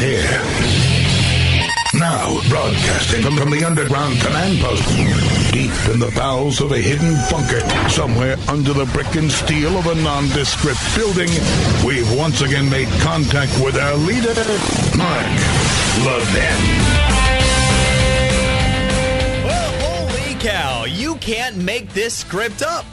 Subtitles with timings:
[0.00, 0.80] here.
[1.92, 4.86] Now, broadcasting from, from the underground command post,
[5.52, 7.60] deep in the bowels of a hidden bunker,
[7.90, 11.28] somewhere under the brick and steel of a nondescript building,
[11.84, 14.32] we've once again made contact with our leader,
[14.96, 15.26] Mark
[16.06, 16.60] Levin.
[19.44, 22.86] Well, holy cow, you can't make this script up.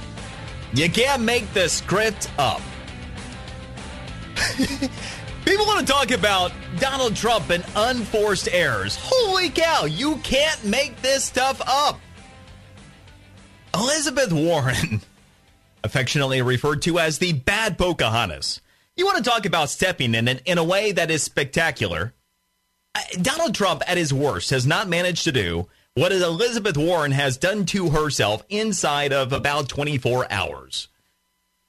[0.74, 2.62] You can't make the script up.
[5.48, 8.98] People want to talk about Donald Trump and unforced errors.
[9.02, 12.02] Holy cow, you can't make this stuff up.
[13.73, 14.99] Elizabeth Warren,
[15.86, 18.59] affectionately referred to as the bad Pocahontas.
[18.98, 22.14] You want to talk about stepping in it in a way that is spectacular?
[22.94, 27.38] Uh, Donald Trump, at his worst, has not managed to do what Elizabeth Warren has
[27.38, 30.89] done to herself inside of about 24 hours.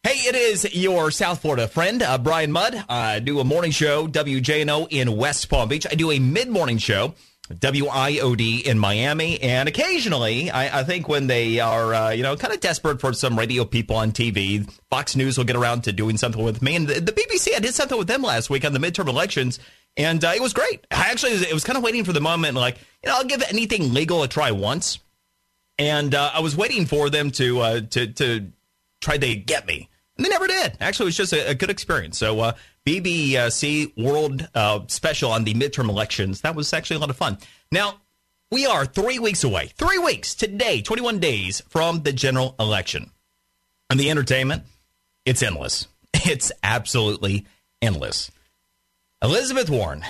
[0.08, 2.82] Hey, it is your South Florida friend, uh, Brian Mudd.
[2.88, 5.86] I do a morning show, WJNO in West Palm Beach.
[5.86, 7.14] I do a mid morning show,
[7.50, 9.38] WIOD in Miami.
[9.42, 13.12] And occasionally, I, I think when they are, uh, you know, kind of desperate for
[13.12, 16.74] some radio people on TV, Fox News will get around to doing something with me.
[16.76, 19.58] And the, the BBC, I did something with them last week on the midterm elections.
[19.98, 20.86] And uh, it was great.
[20.90, 23.42] I actually, it was kind of waiting for the moment, like, you know, I'll give
[23.42, 25.00] anything legal a try once.
[25.78, 28.52] And uh, I was waiting for them to, uh, to, to
[29.02, 29.90] try to get me.
[30.18, 30.76] And they never did.
[30.80, 32.18] Actually, it was just a, a good experience.
[32.18, 32.52] So, uh,
[32.84, 36.40] BBC World uh, Special on the midterm elections.
[36.40, 37.38] That was actually a lot of fun.
[37.70, 38.00] Now,
[38.50, 39.70] we are three weeks away.
[39.76, 43.10] Three weeks today, 21 days from the general election.
[43.90, 44.64] And the entertainment,
[45.24, 45.86] it's endless.
[46.24, 47.46] It's absolutely
[47.80, 48.30] endless.
[49.22, 50.04] Elizabeth Warren,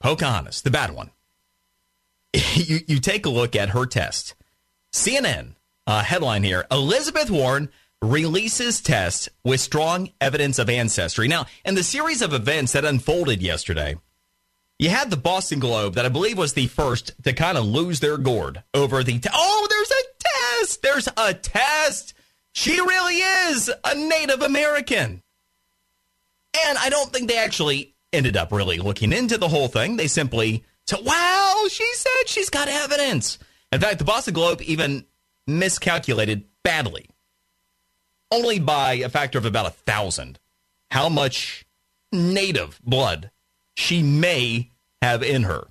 [0.00, 1.10] Pocahontas, the bad one.
[2.54, 4.34] you, you take a look at her test.
[4.92, 5.54] CNN
[5.86, 7.68] uh, headline here Elizabeth Warren
[8.02, 11.28] releases test with strong evidence of ancestry.
[11.28, 13.96] Now, in the series of events that unfolded yesterday,
[14.78, 18.00] you had the Boston Globe that I believe was the first to kind of lose
[18.00, 19.20] their gourd over the.
[19.32, 20.82] Oh, there's a test.
[20.82, 22.14] There's a test.
[22.52, 25.22] She really is a Native American.
[26.66, 29.96] And I don't think they actually ended up really looking into the whole thing.
[29.96, 33.38] They simply said, wow, she said she's got evidence.
[33.72, 35.04] In fact, the Boston Globe even
[35.46, 37.08] miscalculated badly
[38.34, 40.40] only by a factor of about a thousand,
[40.90, 41.64] how much
[42.12, 43.30] native blood
[43.76, 45.68] she may have in her.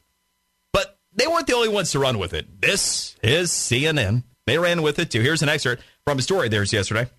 [0.71, 2.61] But they weren't the only ones to run with it.
[2.61, 4.23] This is CNN.
[4.47, 5.21] They ran with it too.
[5.21, 7.09] Here's an excerpt from a story theirs yesterday.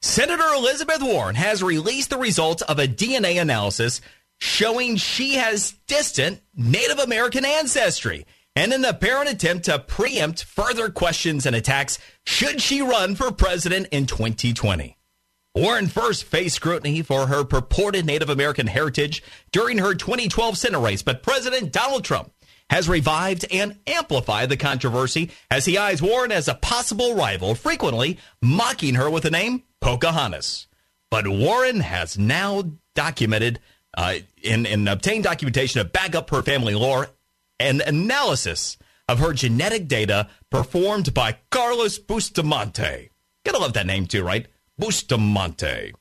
[0.00, 4.00] Senator Elizabeth Warren has released the results of a DNA analysis
[4.38, 11.46] showing she has distant Native American ancestry and an apparent attempt to preempt further questions
[11.46, 14.96] and attacks should she run for president in 2020.
[15.54, 21.02] Warren first faced scrutiny for her purported Native American heritage during her 2012 Senate race,
[21.02, 22.32] but President Donald Trump
[22.70, 28.18] has revived and amplified the controversy as he eyes Warren as a possible rival, frequently
[28.40, 30.68] mocking her with the name Pocahontas.
[31.10, 32.64] But Warren has now
[32.94, 33.60] documented
[33.94, 34.14] uh,
[34.48, 37.08] and, and obtained documentation to back up her family lore
[37.62, 38.76] and analysis
[39.08, 43.10] of her genetic data performed by Carlos Bustamante.
[43.44, 44.46] Gotta love that name too, right?
[44.78, 45.92] Bustamante.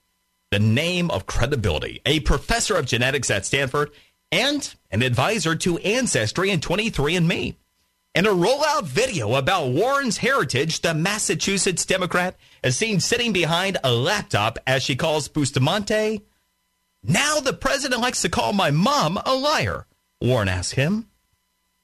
[0.50, 2.02] The name of credibility.
[2.06, 3.92] A professor of genetics at Stanford
[4.32, 7.56] and an advisor to Ancestry and 23andMe.
[8.14, 13.94] In a rollout video about Warren's heritage, the Massachusetts Democrat is seen sitting behind a
[13.94, 16.22] laptop as she calls Bustamante.
[17.04, 19.86] Now the president likes to call my mom a liar.
[20.20, 21.08] Warren asks him.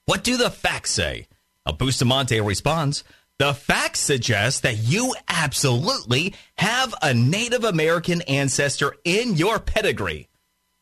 [0.07, 1.28] What do the facts say?
[1.66, 3.03] A Bustamante responds,
[3.40, 10.29] the facts suggest that you absolutely have a Native American ancestor in your pedigree.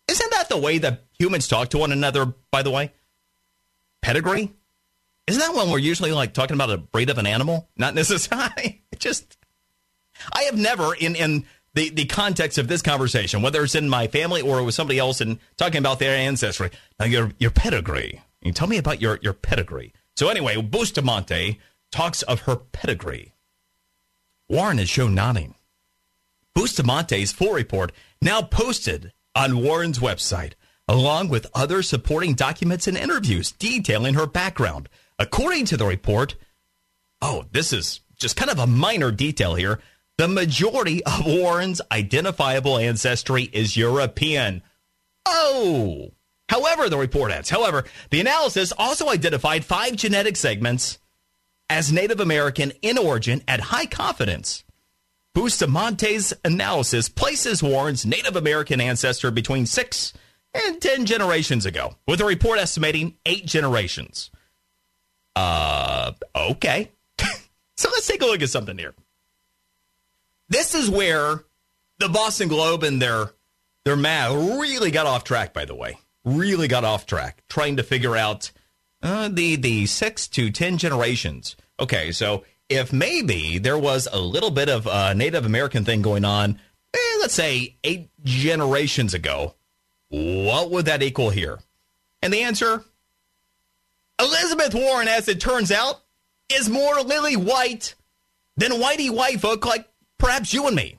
[0.08, 2.94] Isn't that the way that humans talk to one another, by the way?
[4.04, 4.54] Pedigree?
[5.26, 7.68] Isn't that when we're usually like talking about a breed of an animal?
[7.76, 8.84] Not necessarily.
[9.00, 9.38] just,
[10.32, 14.06] I have never, in, in the, the context of this conversation, whether it's in my
[14.06, 16.70] family or with somebody else and talking about their ancestry,
[17.00, 18.22] now your, your pedigree.
[18.54, 19.94] Tell me about your, your pedigree.
[20.16, 21.60] So anyway, Bustamante
[21.92, 23.34] talks of her pedigree.
[24.48, 25.56] Warren is shown nodding.
[26.54, 30.54] Bustamante's full report now posted on Warren's website,
[30.88, 34.88] along with other supporting documents and interviews detailing her background.
[35.20, 36.36] According to the report,
[37.22, 39.80] oh, this is just kind of a minor detail here.
[40.18, 44.62] The majority of Warren's identifiable ancestry is European.
[45.26, 46.12] Oh,
[46.50, 51.00] However, the report adds, however, the analysis also identified five genetic segments
[51.70, 54.64] as Native American in origin at high confidence.
[55.36, 60.14] Bustamante's analysis places Warren's Native American ancestor between 6
[60.54, 64.32] and 10 generations ago, with a report estimating eight generations.
[65.36, 66.92] Uh, okay.
[67.76, 68.94] so let's take a look at something here.
[70.48, 71.44] This is where
[72.00, 73.32] the Boston Globe and their
[73.84, 75.54] their math really got off track.
[75.54, 78.52] By the way, really got off track trying to figure out
[79.02, 81.56] uh, the the six to ten generations.
[81.80, 86.26] Okay, so if maybe there was a little bit of a Native American thing going
[86.26, 86.60] on,
[86.94, 89.54] eh, let's say eight generations ago,
[90.10, 91.60] what would that equal here?
[92.22, 92.84] And the answer
[94.20, 96.02] Elizabeth Warren, as it turns out,
[96.50, 97.96] is more lily white
[98.58, 99.88] than whitey white folk like
[100.18, 100.98] perhaps you and me.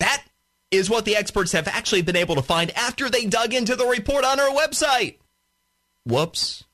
[0.00, 0.22] That
[0.72, 3.86] is what the experts have actually been able to find after they dug into the
[3.86, 5.18] report on our website.
[6.04, 6.64] Whoops.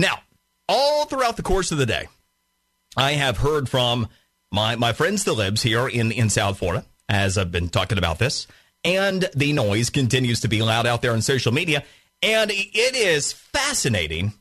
[0.00, 0.20] Now,
[0.68, 2.08] all throughout the course of the day,
[2.96, 4.08] I have heard from
[4.50, 8.18] my, my friends, the Libs, here in, in South Florida, as I've been talking about
[8.18, 8.46] this,
[8.82, 11.84] and the noise continues to be loud out there on social media.
[12.22, 14.32] And it is fascinating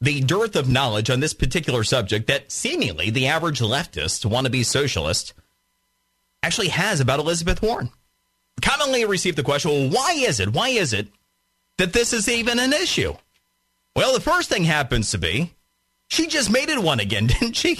[0.00, 5.34] the dearth of knowledge on this particular subject that seemingly the average leftist, wannabe socialist,
[6.44, 7.90] actually has about Elizabeth Warren.
[8.60, 10.52] Commonly received the question, well, why is it?
[10.52, 11.08] Why is it
[11.78, 13.14] that this is even an issue?
[13.96, 15.54] Well, the first thing happens to be
[16.08, 17.78] she just made it one again, didn't she?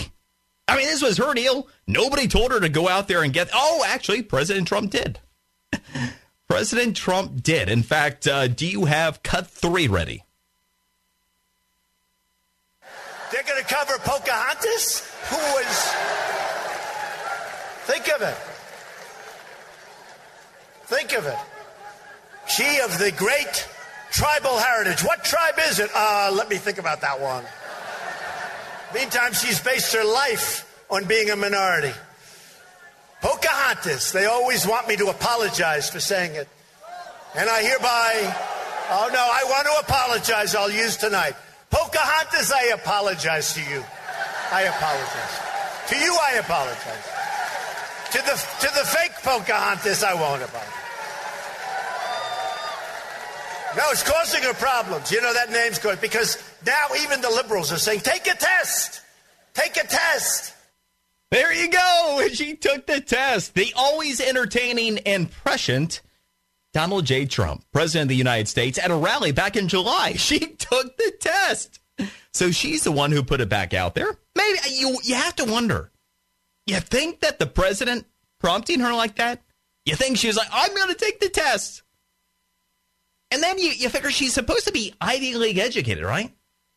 [0.66, 1.68] I mean, this was her deal.
[1.86, 3.50] Nobody told her to go out there and get.
[3.52, 5.20] Oh, actually, President Trump did.
[6.48, 7.68] President Trump did.
[7.68, 10.24] In fact, uh, do you have cut three ready?
[13.30, 15.94] They're going to cover Pocahontas, who was.
[17.86, 18.53] Think of it.
[20.94, 21.38] Think of it.
[22.46, 23.68] She of the great
[24.12, 25.02] tribal heritage.
[25.02, 25.90] What tribe is it?
[25.92, 27.44] Uh, let me think about that one.
[28.94, 31.90] Meantime, she's based her life on being a minority.
[33.20, 34.12] Pocahontas.
[34.12, 36.46] They always want me to apologize for saying it.
[37.34, 38.12] And I hereby,
[38.92, 40.54] oh no, I want to apologize.
[40.54, 41.34] I'll use tonight.
[41.70, 43.82] Pocahontas, I apologize to you.
[44.52, 45.88] I apologize.
[45.88, 47.10] To you, I apologize.
[48.12, 50.83] To the, to the fake Pocahontas, I won't apologize.
[53.76, 55.10] No, it's causing her problems.
[55.10, 59.00] You know that name's good because now even the liberals are saying, take a test.
[59.52, 60.54] Take a test.
[61.30, 62.28] There you go.
[62.32, 63.54] She took the test.
[63.54, 66.00] The always entertaining and prescient
[66.72, 67.26] Donald J.
[67.26, 70.12] Trump, President of the United States, at a rally back in July.
[70.16, 71.80] She took the test.
[72.32, 74.18] So she's the one who put it back out there.
[74.36, 75.92] Maybe uh, you you have to wonder.
[76.66, 78.06] You think that the president
[78.40, 79.42] prompting her like that?
[79.84, 81.83] You think she was like, I'm going to take the test?
[83.34, 86.32] And then you, you figure she's supposed to be Ivy League educated, right?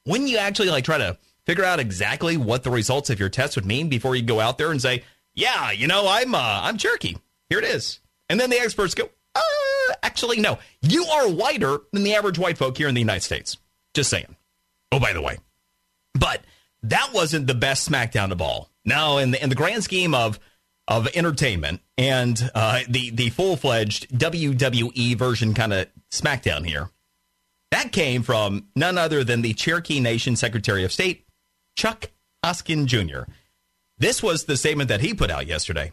[0.07, 1.15] Wouldn't you actually like try to
[1.45, 4.57] figure out exactly what the results of your test would mean before you go out
[4.57, 5.04] there and say,
[5.36, 7.13] "Yeah, you know, I'm uh, I'm Cherokee.
[7.51, 10.57] Here it is." And then the experts go, uh, "Actually, no.
[10.81, 13.57] You are whiter than the average white folk here in the United States."
[13.94, 14.36] Just saying.
[14.92, 15.38] Oh, by the way,
[16.15, 16.42] but
[16.81, 18.71] that wasn't the best SmackDown of all.
[18.83, 20.39] No, in the in the grand scheme of
[20.88, 26.89] of entertainment and uh, the the full fledged WWE version kind of SmackDown here.
[27.72, 31.25] That came from none other than the Cherokee Nation Secretary of State,
[31.75, 32.12] Chuck
[32.44, 33.30] Hoskin Jr.
[33.98, 35.92] This was the statement that he put out yesterday.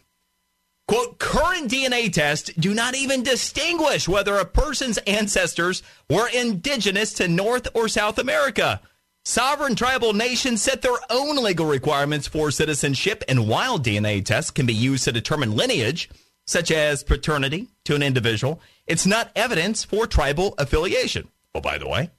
[0.87, 7.27] Quote, current DNA tests do not even distinguish whether a person's ancestors were indigenous to
[7.27, 8.83] North or South America.
[9.27, 14.67] Sovereign tribal nations set their own legal requirements for citizenship, and while DNA tests can
[14.67, 16.11] be used to determine lineage,
[16.47, 21.29] such as paternity, to an individual, it's not evidence for tribal affiliation.
[21.55, 22.11] Oh, by the way,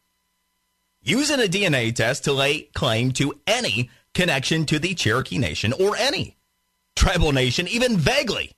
[1.04, 5.96] using a DNA test to lay claim to any connection to the Cherokee Nation or
[5.96, 6.38] any
[6.96, 8.52] tribal nation, even vaguely,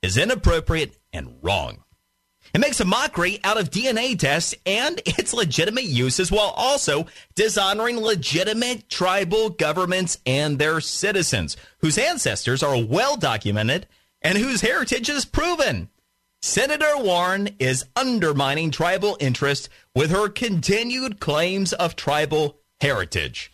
[0.00, 1.83] is inappropriate and wrong.
[2.54, 7.98] It makes a mockery out of DNA tests and its legitimate uses while also dishonoring
[7.98, 13.88] legitimate tribal governments and their citizens, whose ancestors are well documented
[14.22, 15.88] and whose heritage is proven.
[16.42, 23.50] Senator Warren is undermining tribal interest with her continued claims of tribal heritage.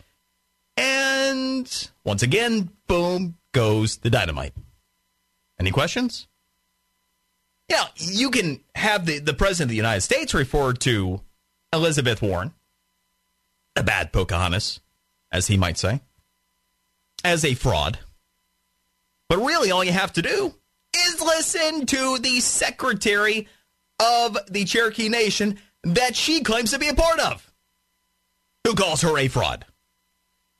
[0.77, 4.53] And once again, boom goes the dynamite.
[5.59, 6.27] Any questions?
[7.71, 11.21] Yeah, you can have the, the President of the United States refer to
[11.71, 12.53] Elizabeth Warren,
[13.77, 14.81] a bad Pocahontas,
[15.31, 16.01] as he might say,
[17.23, 17.99] as a fraud.
[19.29, 20.53] But really, all you have to do
[20.93, 23.47] is listen to the Secretary
[24.01, 27.53] of the Cherokee Nation that she claims to be a part of,
[28.67, 29.63] who calls her a fraud.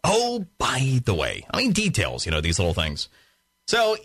[0.05, 3.09] Oh, by the way, I mean, details, you know, these little things.
[3.67, 3.97] So,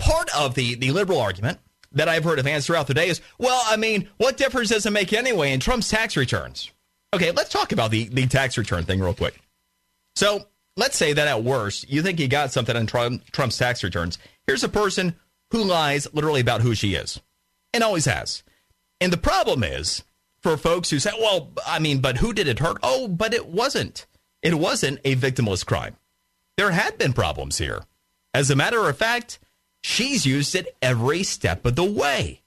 [0.00, 1.60] part of the, the liberal argument
[1.92, 4.86] that I've heard of answer throughout the day is, well, I mean, what difference does
[4.86, 6.70] it make anyway in Trump's tax returns?
[7.12, 9.40] Okay, let's talk about the, the tax return thing real quick.
[10.14, 13.82] So let's say that at worst, you think you got something on Trump, Trump's tax
[13.82, 14.18] returns.
[14.46, 15.16] Here's a person
[15.50, 17.20] who lies literally about who she is
[17.72, 18.42] and always has.
[19.00, 20.04] And the problem is
[20.40, 22.78] for folks who say, well, I mean, but who did it hurt?
[22.82, 24.06] Oh, but it wasn't.
[24.42, 25.96] It wasn't a victimless crime.
[26.56, 27.82] There had been problems here.
[28.32, 29.38] As a matter of fact,
[29.82, 32.42] she's used it every step of the way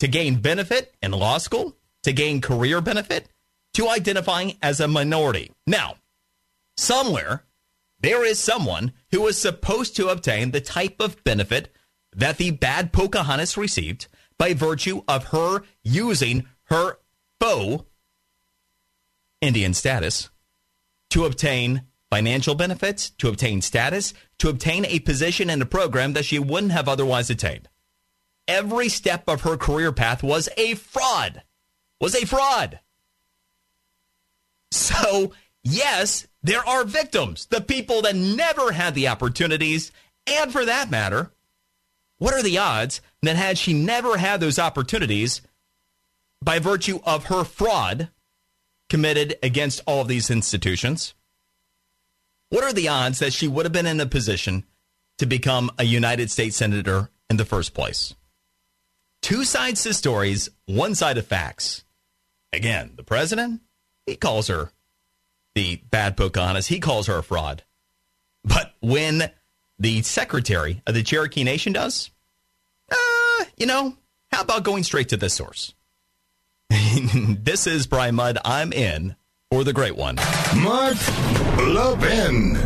[0.00, 3.28] to gain benefit in law school, to gain career benefit,
[3.74, 5.52] to identifying as a minority.
[5.66, 5.96] Now,
[6.76, 7.44] somewhere
[8.00, 11.74] there is someone who is supposed to obtain the type of benefit
[12.14, 16.98] that the bad Pocahontas received by virtue of her using her
[17.40, 17.84] faux
[19.40, 20.30] Indian status
[21.10, 21.82] to obtain
[22.14, 26.70] financial benefits, to obtain status, to obtain a position in a program that she wouldn't
[26.70, 27.68] have otherwise attained.
[28.46, 31.42] Every step of her career path was a fraud.
[32.00, 32.78] Was a fraud.
[34.70, 35.32] So,
[35.64, 39.90] yes, there are victims, the people that never had the opportunities,
[40.24, 41.32] and for that matter,
[42.18, 45.42] what are the odds that had she never had those opportunities
[46.40, 48.10] by virtue of her fraud
[48.88, 51.14] committed against all of these institutions,
[52.54, 54.64] what are the odds that she would have been in a position
[55.18, 58.14] to become a United States Senator in the first place?
[59.22, 61.82] Two sides to stories, one side of facts.
[62.52, 63.60] Again, the president,
[64.06, 64.70] he calls her
[65.56, 66.68] the bad Pocahontas.
[66.68, 67.64] He calls her a fraud.
[68.44, 69.32] But when
[69.80, 72.10] the secretary of the Cherokee Nation does,
[72.88, 73.96] uh, you know,
[74.30, 75.74] how about going straight to the source?
[76.70, 78.38] this is Brian Mudd.
[78.44, 79.16] I'm in
[79.54, 80.16] for the great one.
[80.56, 80.96] Mark
[81.58, 82.56] Levin.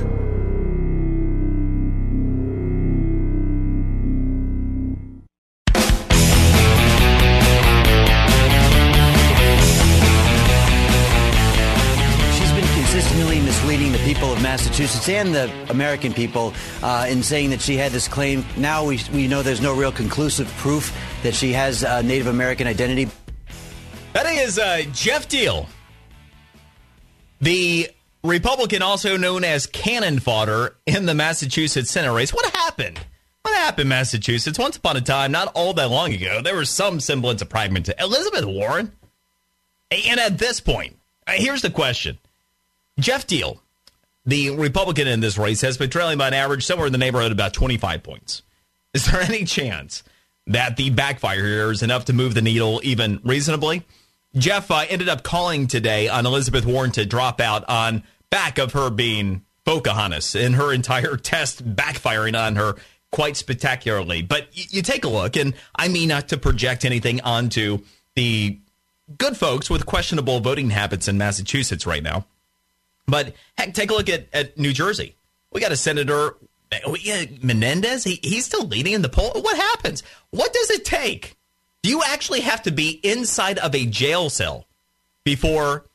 [12.74, 17.76] consistently misleading the people of Massachusetts and the American people uh, in saying that she
[17.76, 18.42] had this claim.
[18.56, 22.66] Now we, we know there's no real conclusive proof that she has a Native American
[22.66, 23.10] identity.
[24.14, 25.66] That is uh, Geoff Diehl,
[27.40, 27.90] the
[28.24, 32.32] Republican also known as cannon fodder in the Massachusetts Senate race.
[32.34, 33.00] What happened?
[33.42, 34.58] What happened, Massachusetts?
[34.58, 37.94] Once upon a time, not all that long ago, there was some semblance of to
[37.98, 38.92] Elizabeth Warren.
[39.90, 42.18] And at this point, uh, here's the question
[42.98, 43.60] Geoff Diehl,
[44.26, 47.32] the Republican in this race, has been trailing by an average somewhere in the neighborhood
[47.32, 48.42] about 25 points.
[48.92, 50.02] Is there any chance
[50.46, 53.84] that the backfire here is enough to move the needle even reasonably?
[54.36, 58.72] Geoff uh, ended up calling today on Elizabeth Warren to drop out on back of
[58.72, 62.76] her being Pocahontas and her entire test backfiring on her
[63.10, 64.22] quite spectacularly.
[64.22, 67.78] But y- you take a look, and I mean not to project anything onto
[68.14, 68.58] the
[69.16, 72.26] good folks with questionable voting habits in Massachusetts right now.
[73.06, 75.14] But heck, take a look at, at New Jersey.
[75.50, 76.36] We got a senator,
[77.42, 78.04] Menendez.
[78.04, 79.30] He, he's still leading in the poll.
[79.34, 80.02] What happens?
[80.30, 81.37] What does it take?
[81.82, 84.66] Do you actually have to be inside of a jail cell
[85.24, 85.86] before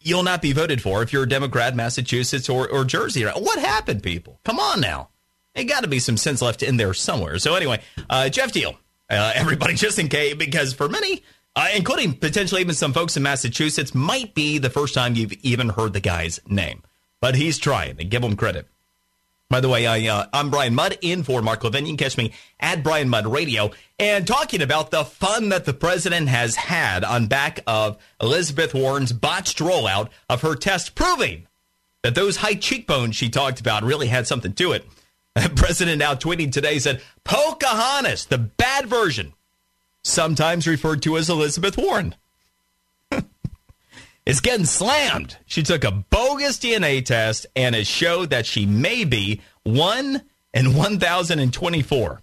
[0.00, 3.24] you'll not be voted for if you're a Democrat, Massachusetts or, or Jersey?
[3.24, 4.40] What happened, people?
[4.44, 5.08] Come on now.
[5.54, 7.38] There got to be some sense left in there somewhere.
[7.38, 8.76] So anyway, uh, Geoff Diehl,
[9.10, 11.22] uh, everybody, just in case, because for many,
[11.54, 15.68] uh, including potentially even some folks in Massachusetts, might be the first time you've even
[15.68, 16.82] heard the guy's name.
[17.20, 18.66] But he's trying, and give him credit.
[19.52, 21.84] By the way, I, uh, I'm Brian Mudd in for Mark Levin.
[21.84, 25.74] You can catch me at Brian Mudd Radio and talking about the fun that the
[25.74, 31.46] president has had on back of Elizabeth Warren's botched rollout of her test proving
[32.02, 34.86] that those high cheekbones she talked about really had something to it.
[35.34, 39.34] The president now tweeting today said, Pocahontas, the bad version,
[40.02, 42.14] sometimes referred to as Elizabeth Warren
[44.24, 45.36] is getting slammed.
[45.46, 50.22] She took a bogus DNA test and it showed that she may be 1
[50.54, 52.22] in 1,024.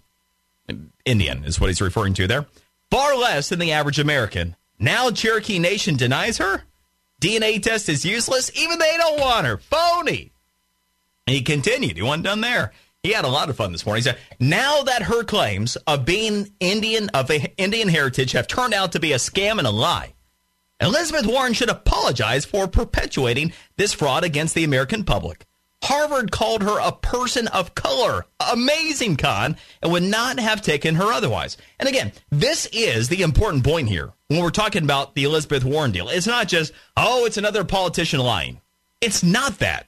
[1.04, 2.46] Indian is what he's referring to there.
[2.90, 4.56] Far less than the average American.
[4.78, 6.62] Now Cherokee Nation denies her?
[7.20, 8.50] DNA test is useless?
[8.56, 9.58] Even they don't want her.
[9.58, 10.32] Phony.
[11.26, 11.96] he continued.
[11.96, 12.72] He wasn't done there.
[13.02, 14.02] He had a lot of fun this morning.
[14.02, 18.92] He said, now that her claims of being Indian of Indian heritage have turned out
[18.92, 20.14] to be a scam and a lie,
[20.80, 25.46] Elizabeth Warren should apologize for perpetuating this fraud against the American public.
[25.82, 28.26] Harvard called her a person of color.
[28.52, 31.56] Amazing, Con, and would not have taken her otherwise.
[31.78, 35.92] And again, this is the important point here when we're talking about the Elizabeth Warren
[35.92, 36.08] deal.
[36.08, 38.60] It's not just, oh, it's another politician lying.
[39.00, 39.86] It's not that.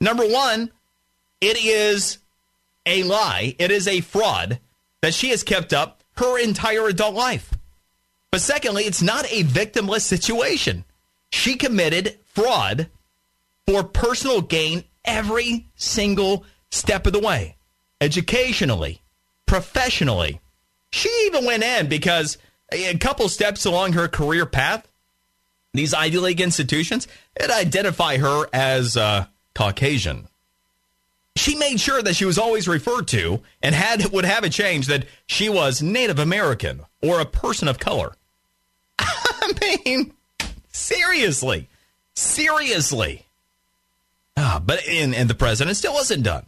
[0.00, 0.70] Number one,
[1.40, 2.18] it is
[2.86, 4.60] a lie, it is a fraud
[5.02, 7.53] that she has kept up her entire adult life.
[8.34, 10.84] But secondly, it's not a victimless situation.
[11.30, 12.88] She committed fraud
[13.64, 17.54] for personal gain every single step of the way,
[18.00, 19.00] educationally,
[19.46, 20.40] professionally.
[20.90, 22.36] She even went in because
[22.72, 24.88] a couple steps along her career path,
[25.72, 30.26] these Ivy League institutions, it identify her as uh, Caucasian.
[31.36, 34.88] She made sure that she was always referred to and had would have it changed
[34.88, 38.16] that she was Native American or a person of color.
[39.44, 40.12] I mean,
[40.72, 41.68] seriously,
[42.14, 43.26] seriously.
[44.36, 46.46] Ah, but and, and the president still wasn't done.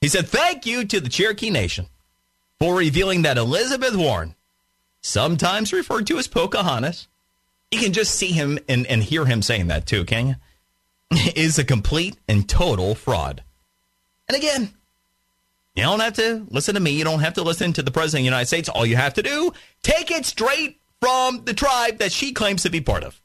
[0.00, 1.86] He said, "Thank you to the Cherokee Nation
[2.58, 4.34] for revealing that Elizabeth Warren,
[5.00, 7.06] sometimes referred to as Pocahontas,
[7.70, 10.34] you can just see him and, and hear him saying that too, can you?
[11.36, 13.42] Is a complete and total fraud."
[14.28, 14.74] And again,
[15.76, 16.90] you don't have to listen to me.
[16.90, 18.68] You don't have to listen to the president of the United States.
[18.68, 19.52] All you have to do,
[19.82, 23.20] take it straight from the tribe that she claims to be part of.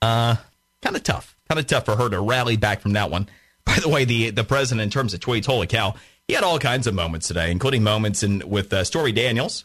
[0.00, 0.36] Uh,
[0.80, 1.36] kind of tough.
[1.46, 3.28] Kind of tough for her to rally back from that one.
[3.66, 5.94] By the way, the the president, in terms of tweets, holy cow,
[6.26, 9.64] he had all kinds of moments today, including moments in with uh, Stormy Daniels,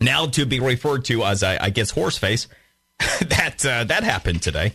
[0.00, 2.46] now to be referred to as I, I guess horseface.
[2.98, 4.72] that uh, that happened today.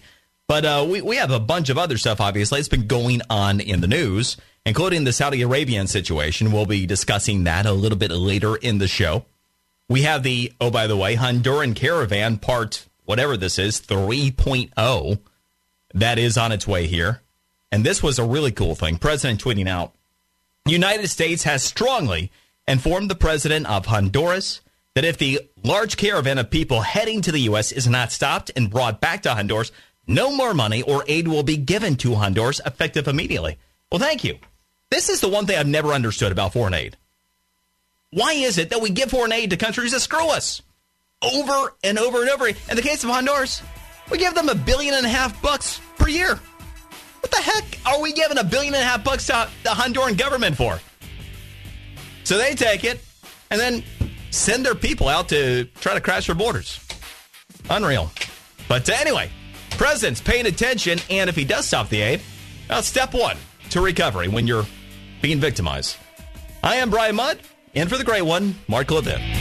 [0.48, 2.60] But uh, we, we have a bunch of other stuff, obviously.
[2.60, 6.52] It's been going on in the news, including the Saudi Arabian situation.
[6.52, 9.26] We'll be discussing that a little bit later in the show.
[9.92, 15.20] We have the, oh, by the way, Honduran Caravan part, whatever this is, 3.0,
[15.94, 17.22] that is on its way here.
[17.74, 18.98] And this was a really cool thing.
[19.00, 19.94] President tweeting out
[20.66, 22.32] United States has strongly
[22.66, 24.62] informed the president of Honduras
[24.96, 27.74] that if the large caravan of people heading to the U.S.
[27.74, 29.74] is not stopped and brought back to Honduras,
[30.08, 33.58] no more money or aid will be given to Honduras effective immediately.
[33.92, 34.40] Well, thank you.
[34.90, 36.96] This is the one thing I've never understood about foreign aid.
[38.12, 40.62] Why is it that we give foreign aid to countries that screw us
[41.22, 42.48] over and over and over?
[42.48, 43.64] In the case of Honduras,
[44.10, 46.38] we give them a billion and a half bucks per year.
[47.22, 50.18] What the heck are we giving a billion and a half bucks to the Honduran
[50.18, 50.80] government for?
[52.26, 53.00] So they take it
[53.50, 53.84] and then
[54.30, 56.80] send their people out to try to crash their borders.
[57.70, 58.12] Unreal.
[58.68, 59.30] But uh, anyway,
[59.72, 62.22] President's paying attention, and if he does stop the aid,
[62.70, 63.38] well, step one
[63.70, 64.66] to recovery when you're
[65.22, 65.96] being victimized.
[66.62, 67.40] I am Brian Mudd,
[67.76, 69.41] and for the great one, Mark Levin.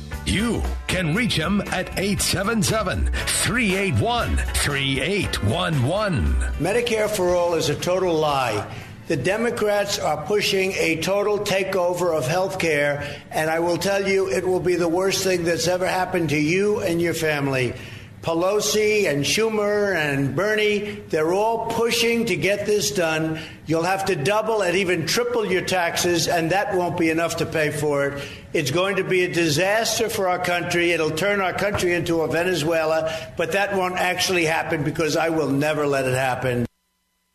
[0.25, 6.35] You can reach him at 877 381 3811.
[6.59, 8.65] Medicare for all is a total lie.
[9.07, 14.29] The Democrats are pushing a total takeover of health care, and I will tell you,
[14.29, 17.73] it will be the worst thing that's ever happened to you and your family.
[18.21, 23.39] Pelosi and Schumer and Bernie, they're all pushing to get this done.
[23.65, 27.47] You'll have to double and even triple your taxes, and that won't be enough to
[27.47, 28.23] pay for it.
[28.53, 30.91] It's going to be a disaster for our country.
[30.91, 35.49] It'll turn our country into a Venezuela, but that won't actually happen because I will
[35.49, 36.67] never let it happen.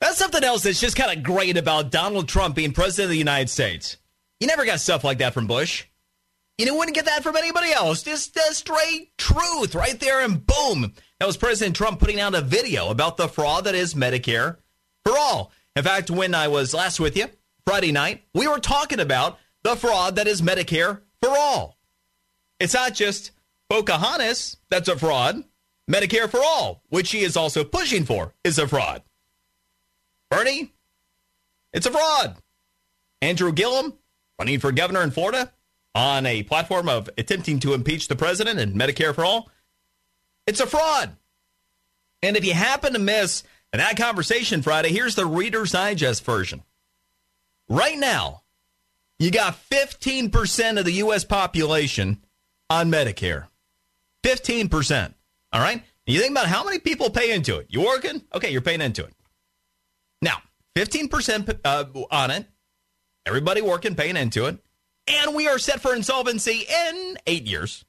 [0.01, 3.19] That's something else that's just kind of great about Donald Trump being president of the
[3.19, 3.97] United States.
[4.39, 5.85] You never got stuff like that from Bush.
[6.59, 8.03] You wouldn't get that from anybody else.
[8.03, 10.95] Just the straight truth right there, and boom.
[11.19, 14.57] That was President Trump putting out a video about the fraud that is Medicare
[15.05, 15.53] for all.
[15.75, 17.27] In fact, when I was last with you,
[17.67, 21.77] Friday night, we were talking about the fraud that is Medicare for all.
[22.59, 23.33] It's not just
[23.69, 25.45] Pocahontas that's a fraud.
[25.91, 29.03] Medicare for all, which he is also pushing for, is a fraud.
[30.31, 30.73] Bernie,
[31.73, 32.37] it's a fraud.
[33.23, 33.95] Andrew Gillum,
[34.39, 35.53] running for governor in Florida,
[35.97, 39.51] on a platform of attempting to impeach the president and Medicare for all.
[40.47, 41.17] It's a fraud.
[42.23, 46.63] And if you happen to miss that conversation Friday, here's the Reader's Digest version.
[47.71, 48.43] Right now,
[49.19, 51.25] you got 15% of the U.S.
[51.25, 52.23] population
[52.69, 53.47] on Medicare.
[54.23, 55.15] 15%.
[55.55, 55.83] All right?
[56.05, 57.69] You think about how many people pay into it.
[57.71, 58.23] You working?
[58.35, 59.15] Okay, you're paying into it.
[60.21, 60.43] Now,
[60.77, 62.47] 15% uh, on it.
[63.25, 64.59] Everybody working, paying into it.
[65.09, 67.85] And we are set for insolvency in eight years.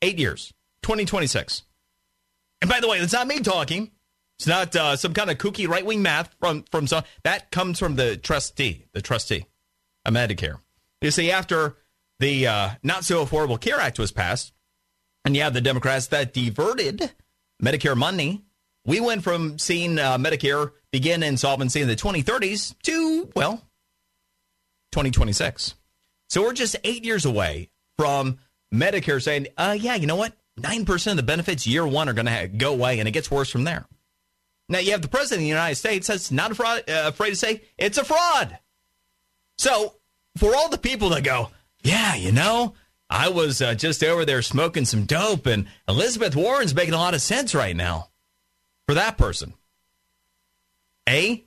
[0.00, 0.52] Eight years.
[0.82, 1.62] 2026.
[2.60, 3.90] And by the way, it's not me talking.
[4.38, 7.78] It's not uh, some kind of kooky right wing math from from some that comes
[7.78, 9.46] from the trustee, the trustee
[10.04, 10.58] of Medicare.
[11.00, 11.76] You see, after
[12.18, 14.52] the uh, not so affordable Care Act was passed,
[15.24, 17.12] and you have the Democrats that diverted
[17.62, 18.42] Medicare money,
[18.84, 23.58] we went from seeing uh, Medicare begin insolvency in the 2030s to well,
[24.92, 25.74] 2026.
[26.32, 27.68] So we're just eight years away
[27.98, 28.38] from
[28.72, 30.32] Medicare saying, uh, yeah, you know what?
[30.58, 33.50] 9% of the benefits year one are going to go away, and it gets worse
[33.50, 33.84] from there.
[34.66, 37.60] Now, you have the president of the United States that's not uh, afraid to say
[37.76, 38.58] it's a fraud.
[39.58, 39.96] So,
[40.38, 41.50] for all the people that go,
[41.82, 42.72] yeah, you know,
[43.10, 47.12] I was uh, just over there smoking some dope, and Elizabeth Warren's making a lot
[47.12, 48.08] of sense right now.
[48.86, 49.52] For that person,
[51.06, 51.44] A,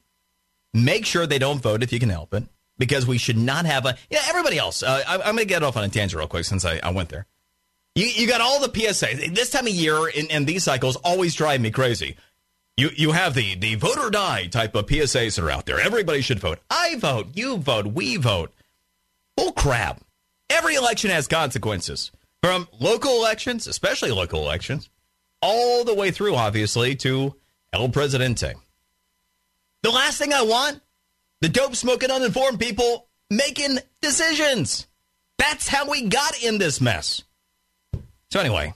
[0.76, 2.44] make sure they don't vote if you can help it,
[2.78, 3.98] because we should not have a.
[4.10, 4.84] Yeah, everybody else.
[4.84, 6.92] Uh, I, am going to get off on a tangent real quick since I, I
[6.92, 7.26] went there.
[7.96, 9.34] You, you got all the PSAs.
[9.34, 12.18] This time of year and, and these cycles always drive me crazy.
[12.78, 15.80] You you have the the vote or die type of PSAs that are out there.
[15.80, 16.60] Everybody should vote.
[16.70, 17.30] I vote.
[17.34, 17.88] You vote.
[17.88, 18.54] We vote.
[19.38, 20.02] Bull crap.
[20.50, 22.12] Every election has consequences.
[22.44, 24.90] From local elections, especially local elections,
[25.42, 27.36] all the way through, obviously, to
[27.74, 28.54] El Presidente.
[29.82, 30.82] The last thing I want,
[31.42, 34.88] the dope smoking uninformed people making decisions.
[35.38, 37.24] That's how we got in this mess.
[38.32, 38.74] So anyway,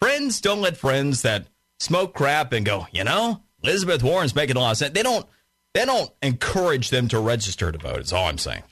[0.00, 1.46] friends don't let friends that
[1.78, 4.94] smoke crap and go, you know, Elizabeth Warren's making a lot of sense.
[4.94, 5.26] They don't
[5.74, 8.62] they don't encourage them to register to vote, is all I'm saying.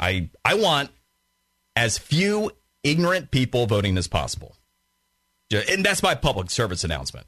[0.00, 0.90] I I want
[1.76, 2.50] as few
[2.82, 4.56] ignorant people voting as possible.
[5.50, 7.26] And that's my public service announcement.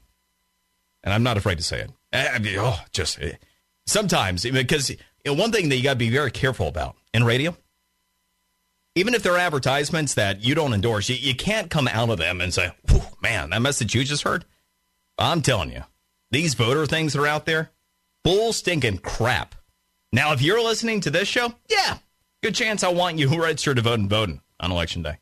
[1.03, 1.91] And I'm not afraid to say it.
[2.13, 3.33] I mean, oh, just eh,
[3.91, 7.23] sometimes because you know, one thing that you got to be very careful about in
[7.23, 7.55] radio,
[8.95, 12.17] even if there are advertisements that you don't endorse, you, you can't come out of
[12.17, 12.71] them and say,
[13.21, 14.45] man, that message you just heard,
[15.17, 15.83] I'm telling you,
[16.31, 17.71] these voter things that are out there,
[18.23, 19.55] bull stinking crap.
[20.11, 21.97] Now, if you're listening to this show, yeah,
[22.43, 25.17] good chance I want you registered to vote and voting on election day.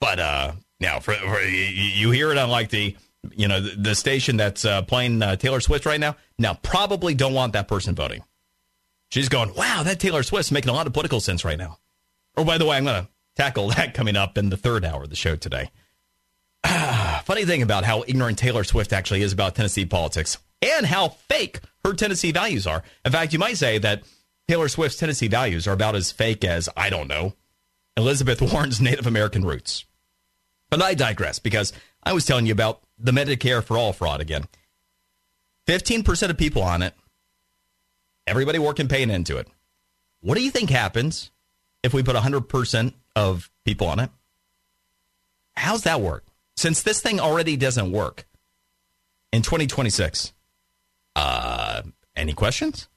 [0.00, 2.96] But uh, now, for, for you hear it on like the
[3.32, 6.16] you know the, the station that's uh, playing uh, Taylor Swift right now.
[6.38, 8.22] Now, probably don't want that person voting.
[9.10, 11.78] She's going, wow, that Taylor Swift's making a lot of political sense right now.
[12.36, 15.04] Oh, by the way, I'm going to tackle that coming up in the third hour
[15.04, 15.70] of the show today.
[17.24, 21.60] funny thing about how ignorant Taylor Swift actually is about Tennessee politics and how fake
[21.84, 22.82] her Tennessee values are.
[23.04, 24.02] In fact, you might say that
[24.48, 27.34] Taylor Swift's Tennessee values are about as fake as, I don't know,
[27.96, 29.84] Elizabeth Warren's Native American roots.
[30.70, 34.44] But I digress because I was telling you about the Medicare for All fraud again.
[35.66, 36.94] 15% of people on it,
[38.26, 39.48] everybody working paying into it.
[40.20, 41.30] What do you think happens
[41.82, 44.10] if we put 100% of people on it?
[45.56, 46.24] How's that work?
[46.58, 48.26] since this thing already doesn't work
[49.32, 50.32] in 2026,
[51.14, 51.82] uh,
[52.16, 52.88] any questions?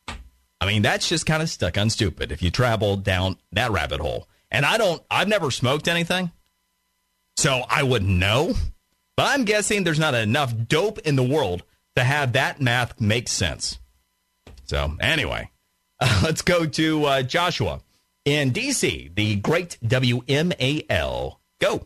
[0.60, 4.00] I mean, that's just kind of stuck on stupid if you travel down that rabbit
[4.00, 4.28] hole.
[4.50, 6.32] And I don't, I've never smoked anything,
[7.38, 8.56] so I wouldn't know.
[9.22, 11.62] But I'm guessing there's not enough dope in the world
[11.96, 13.78] to have that math make sense.
[14.64, 15.52] So, anyway,
[16.00, 17.82] uh, let's go to uh, Joshua
[18.26, 21.36] in DC, the great WMAL.
[21.60, 21.86] Go.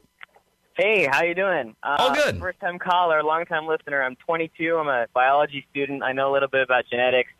[0.77, 1.75] Hey, how you doing?
[1.83, 2.39] Uh, All good.
[2.39, 4.01] First time caller, long time listener.
[4.01, 4.77] I'm 22.
[4.77, 6.03] I'm a biology student.
[6.03, 7.33] I know a little bit about genetics.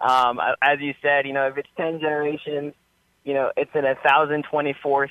[0.00, 2.72] Um, as you said, you know, if it's 10 generations,
[3.24, 5.08] you know, it's in a 1,024th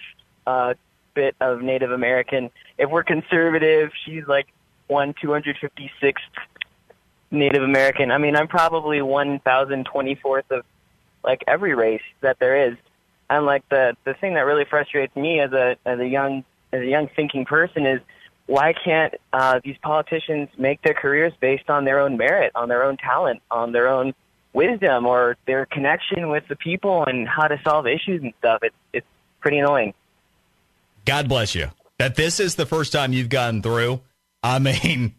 [0.48, 0.74] uh,
[1.14, 2.50] bit of Native American.
[2.78, 4.48] If we're conservative, she's like
[4.88, 6.14] one 256th
[7.32, 8.12] Native American.
[8.12, 10.66] I mean, I'm probably 1,024th of
[11.24, 12.78] like every race that there is.
[13.30, 16.82] And like the the thing that really frustrates me as a as a young as
[16.82, 18.02] a young thinking person is
[18.46, 22.84] why can't uh, these politicians make their careers based on their own merit, on their
[22.84, 24.14] own talent, on their own
[24.52, 28.60] wisdom, or their connection with the people and how to solve issues and stuff?
[28.62, 29.08] It's it's
[29.40, 29.94] pretty annoying.
[31.06, 31.70] God bless you.
[32.00, 34.02] That this is the first time you've gotten through.
[34.42, 35.16] I mean,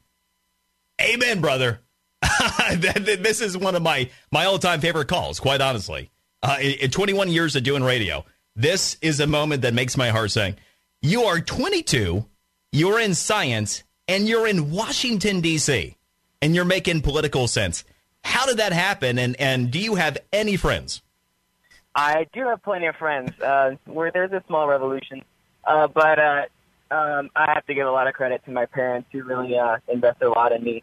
[1.00, 1.80] amen, brother.
[2.74, 5.40] this is one of my my all time favorite calls.
[5.40, 6.10] Quite honestly,
[6.42, 8.24] uh, in, in 21 years of doing radio,
[8.56, 10.56] This is a moment that makes my heart sing.
[11.02, 12.24] You are 22,
[12.72, 15.96] you're in science, and you're in Washington, D.C.,
[16.40, 17.84] and you're making political sense.
[18.22, 19.18] How did that happen?
[19.18, 21.02] And, and do you have any friends?
[21.94, 23.38] I do have plenty of friends.
[23.40, 25.22] Uh, where there's a small revolution,
[25.66, 26.42] uh, but uh,
[26.90, 29.78] um, I have to give a lot of credit to my parents who really uh,
[29.88, 30.82] invested a lot in me.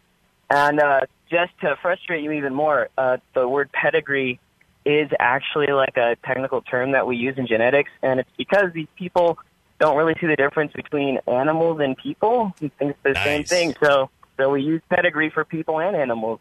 [0.50, 4.38] And uh, just to frustrate you even more, uh, the word pedigree
[4.84, 8.88] is actually like a technical term that we use in genetics, and it's because these
[8.96, 9.38] people
[9.78, 12.52] don't really see the difference between animals and people.
[12.60, 13.24] He thinks the Nice.
[13.24, 16.40] same thing, so so we use pedigree for people and animals.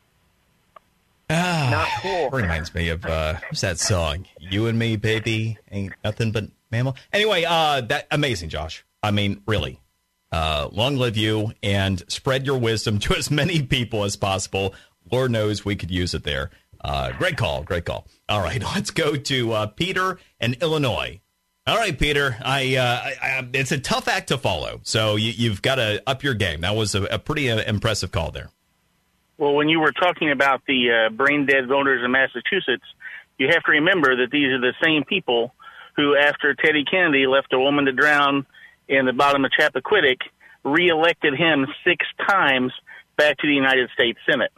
[1.31, 2.29] Not cool.
[2.29, 4.25] Reminds me of uh, what's that song?
[4.39, 6.95] You and me, baby, ain't nothing but mammal.
[7.13, 8.85] Anyway, uh, that amazing, Josh.
[9.03, 9.79] I mean, really,
[10.31, 14.73] uh, long live you and spread your wisdom to as many people as possible.
[15.11, 16.51] Lord knows we could use it there.
[16.83, 18.07] Uh, great call, great call.
[18.29, 21.21] All right, let's go to uh, Peter in Illinois.
[21.67, 22.37] All right, Peter.
[22.43, 26.01] I, uh, I, I it's a tough act to follow, so you, you've got to
[26.07, 26.61] up your game.
[26.61, 28.49] That was a, a pretty uh, impressive call there.
[29.41, 32.85] Well, when you were talking about the uh, brain dead voters in Massachusetts,
[33.39, 35.55] you have to remember that these are the same people
[35.95, 38.45] who, after Teddy Kennedy left a woman to drown
[38.87, 40.19] in the bottom of Chappaquiddick,
[40.63, 42.71] reelected him six times
[43.17, 44.51] back to the United States Senate.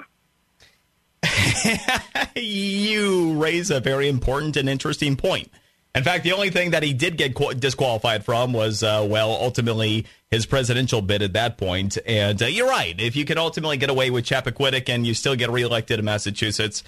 [2.36, 5.50] you raise a very important and interesting point.
[5.95, 9.29] In fact, the only thing that he did get qu- disqualified from was, uh, well,
[9.29, 11.99] ultimately his presidential bid at that point.
[12.08, 12.99] And uh, you're right.
[12.99, 16.84] If you can ultimately get away with Chappaquiddick and you still get reelected in Massachusetts,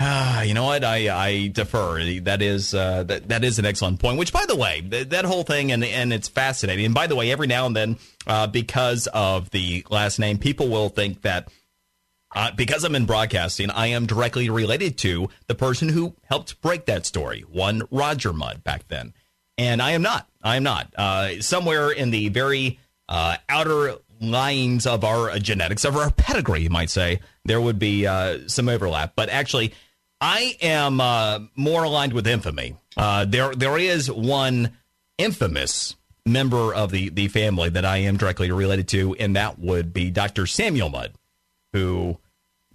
[0.00, 0.84] ah, you know what?
[0.84, 2.20] I, I defer.
[2.20, 4.18] That is uh, that that is an excellent point.
[4.18, 6.84] Which, by the way, th- that whole thing and and it's fascinating.
[6.84, 7.96] And by the way, every now and then,
[8.26, 11.48] uh, because of the last name, people will think that
[12.36, 16.84] uh, because I'm in broadcasting, I am directly related to the person who helped break
[16.84, 19.14] that story, one Roger Mudd back then.
[19.56, 20.28] And I am not.
[20.42, 20.94] I am not.
[20.94, 26.60] Uh, somewhere in the very uh, outer lines of our uh, genetics, of our pedigree,
[26.60, 29.14] you might say, there would be uh, some overlap.
[29.16, 29.72] But actually,
[30.20, 32.76] I am uh, more aligned with infamy.
[32.96, 34.76] There, there is one
[35.16, 35.96] infamous
[36.26, 40.10] member of the, the family that I am directly related to, and that would be
[40.10, 40.46] Dr.
[40.46, 41.12] Samuel Mudd
[41.76, 42.18] who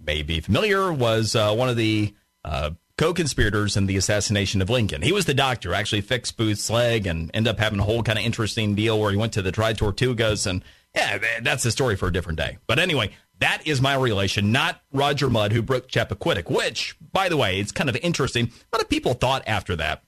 [0.04, 5.02] may be familiar, was uh, one of the uh, co-conspirators in the assassination of Lincoln.
[5.02, 8.18] He was the doctor actually fixed Booth's leg and ended up having a whole kind
[8.18, 10.62] of interesting deal where he went to the Dry Tortugas, and
[10.94, 12.58] yeah, that's a story for a different day.
[12.66, 16.50] But anyway, that is my relation, not Roger Mudd, who broke Chappaquiddick.
[16.50, 18.46] Which, by the way, it's kind of interesting.
[18.46, 20.04] A lot of people thought after that,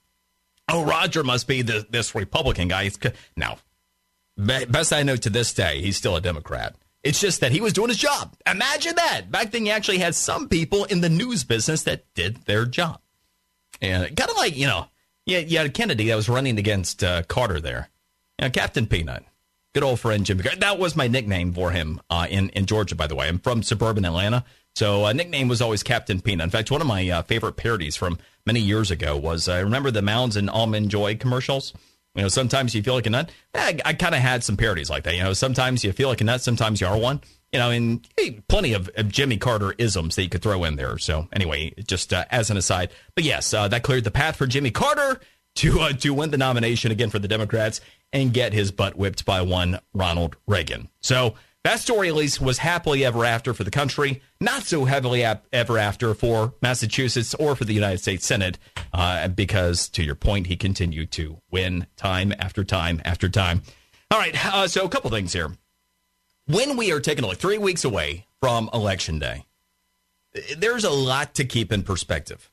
[0.70, 2.90] oh, Roger must be the, this Republican guy.
[3.36, 3.56] Now,
[4.36, 6.76] best I know to this day, he's still a Democrat.
[7.04, 8.34] It's just that he was doing his job.
[8.50, 9.30] Imagine that.
[9.30, 12.98] Back then, you actually had some people in the news business that did their job.
[13.82, 14.86] And kind of like, you know,
[15.26, 17.90] you, you had Kennedy that was running against uh, Carter there.
[18.38, 19.22] You know, Captain Peanut.
[19.74, 20.60] Good old friend Jimmy Carter.
[20.60, 23.28] That was my nickname for him uh, in, in Georgia, by the way.
[23.28, 24.44] I'm from suburban Atlanta.
[24.74, 26.44] So a nickname was always Captain Peanut.
[26.44, 29.90] In fact, one of my uh, favorite parodies from many years ago was I remember
[29.90, 31.74] the Mounds and Almond Joy commercials.
[32.14, 33.30] You know, sometimes you feel like a nut.
[33.54, 35.16] I, I kind of had some parodies like that.
[35.16, 37.20] You know, sometimes you feel like a nut, sometimes you are one.
[37.52, 40.76] You know, and hey, plenty of, of Jimmy Carter isms that you could throw in
[40.76, 40.98] there.
[40.98, 44.46] So anyway, just uh, as an aside, but yes, uh, that cleared the path for
[44.46, 45.20] Jimmy Carter
[45.56, 47.80] to uh, to win the nomination again for the Democrats
[48.12, 50.88] and get his butt whipped by one Ronald Reagan.
[51.00, 55.24] So that story at least was happily ever after for the country, not so heavily
[55.24, 58.58] ap- ever after for Massachusetts or for the United States Senate,
[58.92, 63.62] uh, because to your point, he continued to win time after time after time.
[64.10, 65.50] All right, uh, so a couple things here.
[66.46, 69.46] When we are taking like three weeks away from Election Day,
[70.58, 72.50] there's a lot to keep in perspective.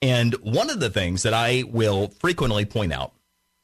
[0.00, 3.12] And one of the things that I will frequently point out,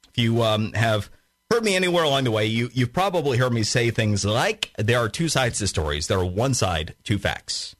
[0.09, 1.11] if you um, have
[1.51, 4.99] heard me anywhere along the way, you, you've probably heard me say things like there
[4.99, 6.07] are two sides to stories.
[6.07, 7.75] There are one side, two facts.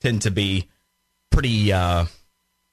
[0.00, 0.68] Tend to be
[1.30, 2.06] pretty uh,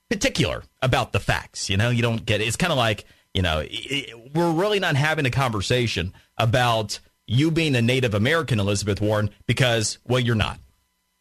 [0.10, 1.70] particular about the facts.
[1.70, 2.48] You know, you don't get it.
[2.48, 7.50] It's kind of like, you know, it- we're really not having a conversation about you
[7.52, 10.60] being a Native American, Elizabeth Warren, because, well, you're not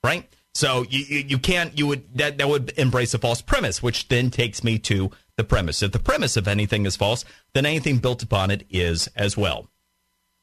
[0.05, 0.29] right?
[0.55, 4.09] So you, you, you can't you would that that would embrace a false premise, which
[4.09, 5.83] then takes me to the premise.
[5.83, 9.68] If the premise of anything is false, then anything built upon it is as well.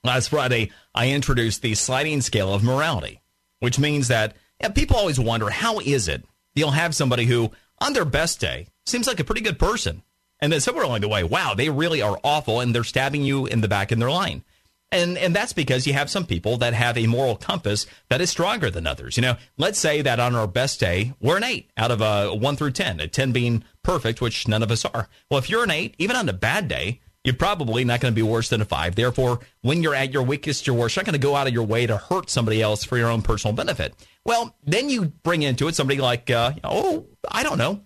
[0.03, 3.21] Last Friday, I introduced the sliding scale of morality,
[3.59, 6.23] which means that yeah, people always wonder how is it
[6.55, 10.03] you'll have somebody who, on their best day, seems like a pretty good person,
[10.39, 13.45] and then somewhere along the way, wow, they really are awful, and they're stabbing you
[13.45, 14.43] in the back in their line.
[14.91, 18.31] And and that's because you have some people that have a moral compass that is
[18.31, 19.17] stronger than others.
[19.17, 22.33] You know, let's say that on our best day, we're an eight out of a
[22.33, 25.07] one through ten, a ten being perfect, which none of us are.
[25.29, 28.15] Well, if you're an eight, even on a bad day, you're probably not going to
[28.15, 28.95] be worse than a five.
[28.95, 31.53] Therefore, when you're at your weakest, your worst, you're not going to go out of
[31.53, 33.93] your way to hurt somebody else for your own personal benefit.
[34.25, 37.81] Well, then you bring into it somebody like, uh, oh, I don't know,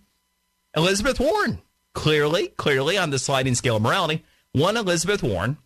[0.76, 1.62] Elizabeth Warren.
[1.94, 5.58] Clearly, clearly on the sliding scale of morality, one Elizabeth Warren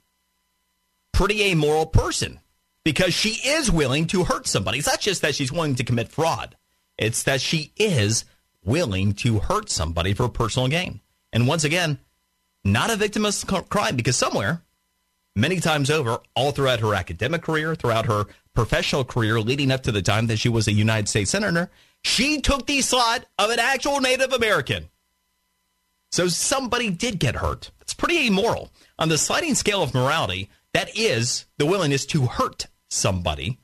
[1.18, 2.40] pretty amoral person
[2.84, 4.78] because she is willing to hurt somebody.
[4.78, 6.56] It's not just that she's willing to commit fraud,
[6.96, 8.24] it's that she is
[8.64, 11.02] willing to hurt somebody for personal gain.
[11.34, 11.98] And once again,
[12.64, 13.26] not a victim
[13.68, 14.62] crime because somewhere,
[15.36, 19.92] many times over, all throughout her academic career, throughout her professional career, leading up to
[19.92, 21.72] the time that she was a United States Senator,
[22.04, 24.90] she took the slot of an actual Native American.
[26.12, 27.72] So somebody did get hurt.
[27.82, 28.70] It's pretty immoral.
[29.00, 33.58] On the sliding scale of morality, that is the willingness to hurt somebody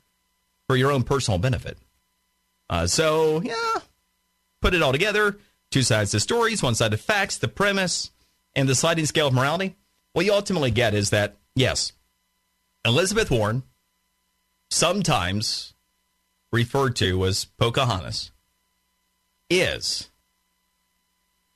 [0.66, 1.78] for your own personal benefit.
[2.72, 3.82] Uh, so, yeah,
[4.64, 5.38] put it all together
[5.70, 8.10] two sides of stories, one side of facts, the premise,
[8.56, 9.76] and the sliding scale of morality.
[10.14, 11.94] What you ultimately get is that, yes,
[12.84, 13.62] Elizabeth Warren,
[14.72, 15.76] sometimes
[16.52, 18.32] referred to as Pocahontas,
[19.52, 20.10] is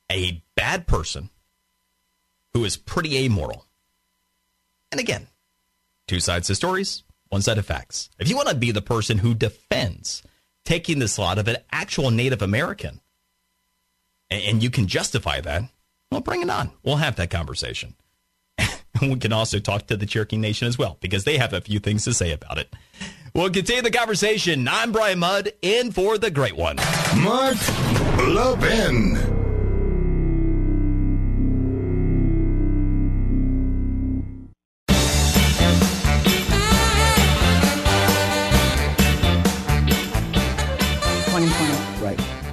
[0.08, 1.30] a bad person
[2.52, 3.66] who is pretty amoral.
[4.92, 5.26] And again,
[6.08, 8.08] Two sides to stories, one side of facts.
[8.18, 10.22] If you want to be the person who defends
[10.64, 13.02] taking the slot of an actual Native American,
[14.30, 15.64] and you can justify that,
[16.10, 16.70] well, bring it on.
[16.82, 17.94] We'll have that conversation.
[19.02, 21.78] we can also talk to the Cherokee Nation as well, because they have a few
[21.78, 22.74] things to say about it.
[23.34, 24.66] We'll continue the conversation.
[24.66, 26.76] I'm Brian Mudd, in for the great one.
[27.16, 27.58] Mark
[28.26, 29.37] Levin.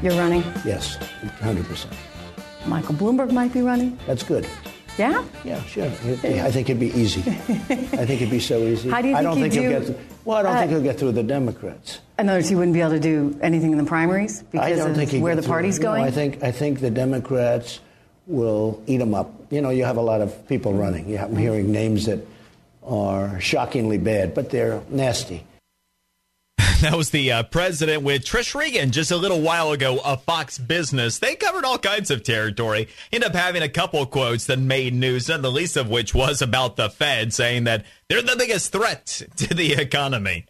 [0.06, 0.44] You're running?
[0.64, 0.98] Yes,
[1.40, 1.88] 100%.
[2.68, 3.98] Michael Bloomberg might be running?
[4.06, 4.48] That's good.
[5.00, 5.26] Yeah?
[5.44, 5.86] Yeah, sure.
[5.86, 7.22] I think it'd be easy.
[7.22, 8.92] I think it'd be so easy.
[8.92, 10.60] How do you think I don't think do, he'll get through, Well, I don't uh,
[10.60, 12.02] think he'll get through the Democrats.
[12.20, 14.76] In other words, he wouldn't be able to do anything in the primaries because I
[14.76, 15.86] don't of where the party's through.
[15.86, 16.02] going?
[16.04, 17.80] No, I think, I think the Democrats
[18.28, 19.32] will eat him up.
[19.50, 21.10] You know, you have a lot of people running.
[21.10, 22.20] You have, I'm hearing names that
[22.84, 25.44] are shockingly bad, but they're nasty.
[26.82, 30.58] That was the uh, president with Trish Regan just a little while ago of Fox
[30.58, 31.20] Business.
[31.20, 32.90] They covered all kinds of territory.
[33.14, 36.42] End up having a couple quotes that made news, not the least of which was
[36.42, 39.06] about the Fed saying that they're the biggest threat
[39.38, 40.46] to the economy.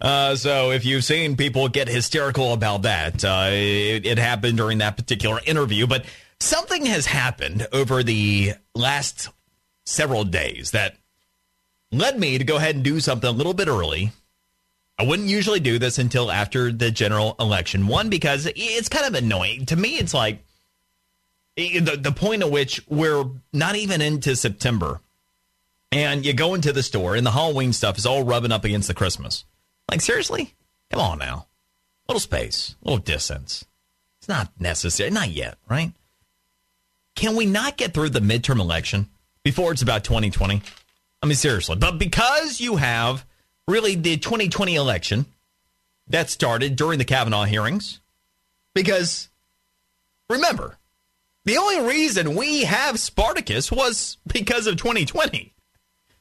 [0.00, 4.78] Uh, so if you've seen people get hysterical about that, uh, it, it happened during
[4.78, 5.86] that particular interview.
[5.86, 6.06] But
[6.40, 9.28] something has happened over the last
[9.84, 10.96] several days that
[11.92, 14.10] led me to go ahead and do something a little bit early
[14.98, 17.86] I wouldn't usually do this until after the general election.
[17.86, 19.66] One, because it's kind of annoying.
[19.66, 20.44] To me, it's like
[21.56, 25.00] eh, the, the point at which we're not even into September.
[25.90, 28.88] And you go into the store and the Halloween stuff is all rubbing up against
[28.88, 29.44] the Christmas.
[29.90, 30.54] Like, seriously?
[30.90, 31.46] Come on now.
[32.08, 33.64] A little space, a little distance.
[34.18, 35.10] It's not necessary.
[35.10, 35.92] Not yet, right?
[37.14, 39.08] Can we not get through the midterm election
[39.42, 40.62] before it's about 2020?
[41.22, 41.76] I mean, seriously.
[41.76, 43.24] But because you have
[43.66, 45.26] really the 2020 election
[46.08, 48.00] that started during the Kavanaugh hearings.
[48.74, 49.28] Because
[50.28, 50.78] remember,
[51.44, 55.52] the only reason we have Spartacus was because of 2020.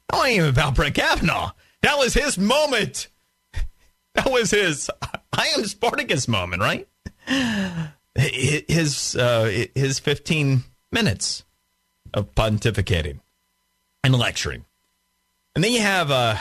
[0.10, 1.52] That wasn't even about Brett Kavanaugh.
[1.82, 3.08] That was his moment.
[4.16, 4.92] That was his
[5.34, 6.88] I am Spartacus moment, right?
[8.16, 11.44] His uh, his 15 minutes
[12.14, 13.22] of pontificating
[14.04, 14.66] and lecturing.
[15.56, 16.36] And then you have uh,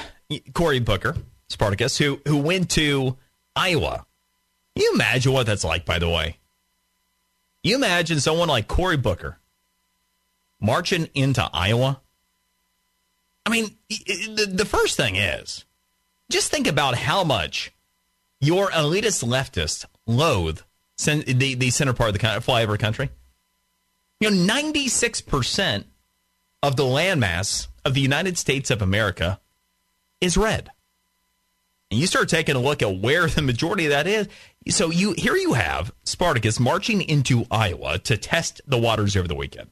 [0.54, 1.16] Cory Booker,
[1.48, 3.16] Spartacus, who who went to
[3.54, 4.06] Iowa.
[4.74, 6.38] Can you imagine what that's like, by the way?
[7.62, 9.38] You imagine someone like Cory Booker
[10.60, 12.00] marching into Iowa?
[13.44, 15.64] I mean, the, the first thing is
[16.30, 17.72] just think about how much
[18.40, 20.60] your elitist leftists loathe
[21.04, 23.10] the, the center part of the flyover country.
[24.20, 25.84] You know, 96%
[26.62, 29.40] of the landmass of the United States of America
[30.22, 30.70] is red.
[31.90, 34.28] And you start taking a look at where the majority of that is.
[34.70, 39.34] So you here you have Spartacus marching into Iowa to test the waters over the
[39.34, 39.68] weekend.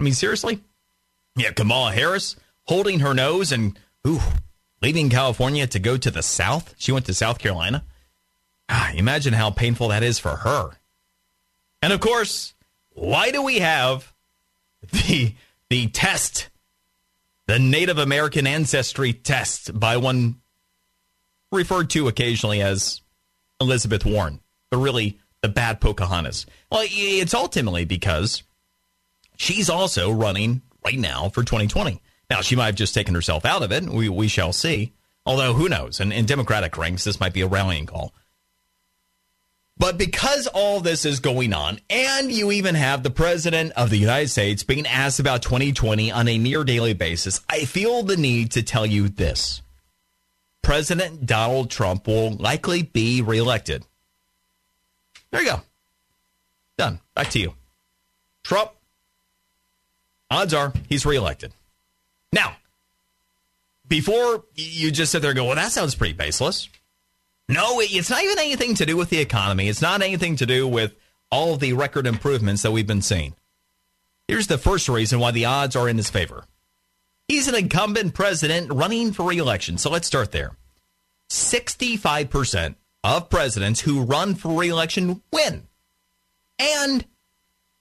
[0.00, 0.60] I mean, seriously?
[1.36, 2.34] Yeah, Kamala Harris
[2.64, 4.20] holding her nose and ooh,
[4.80, 6.74] leaving California to go to the South.
[6.78, 7.84] She went to South Carolina.
[8.68, 10.70] Ah, imagine how painful that is for her.
[11.82, 12.54] And of course,
[12.90, 14.12] why do we have
[14.92, 15.34] the
[15.68, 16.48] the test
[17.52, 20.36] the Native American ancestry test by one
[21.50, 23.02] referred to occasionally as
[23.60, 24.40] Elizabeth Warren,
[24.70, 26.46] but really the bad Pocahontas.
[26.70, 28.42] Well, it's ultimately because
[29.36, 32.00] she's also running right now for 2020.
[32.30, 33.84] Now, she might have just taken herself out of it.
[33.84, 34.94] We, we shall see.
[35.26, 36.00] Although, who knows?
[36.00, 38.14] And in Democratic ranks, this might be a rallying call.
[39.82, 43.96] But because all this is going on, and you even have the president of the
[43.96, 48.52] United States being asked about 2020 on a near daily basis, I feel the need
[48.52, 49.60] to tell you this.
[50.62, 53.84] President Donald Trump will likely be reelected.
[55.32, 55.60] There you go.
[56.78, 57.00] Done.
[57.16, 57.54] Back to you.
[58.44, 58.70] Trump,
[60.30, 61.52] odds are he's reelected.
[62.32, 62.54] Now,
[63.88, 66.68] before you just sit there and go, well, that sounds pretty baseless.
[67.48, 69.68] No, it's not even anything to do with the economy.
[69.68, 70.94] It's not anything to do with
[71.30, 73.34] all the record improvements that we've been seeing.
[74.28, 76.44] Here's the first reason why the odds are in his favor.
[77.28, 79.78] He's an incumbent president running for reelection.
[79.78, 80.56] So let's start there.
[81.30, 85.66] 65% of presidents who run for reelection win.
[86.58, 87.04] And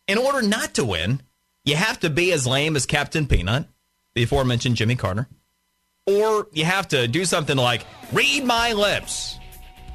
[0.08, 1.22] in order not to win,
[1.64, 3.68] you have to be as lame as Captain Peanut,
[4.16, 5.28] the aforementioned Jimmy Carter,
[6.08, 9.38] or you have to do something like read my lips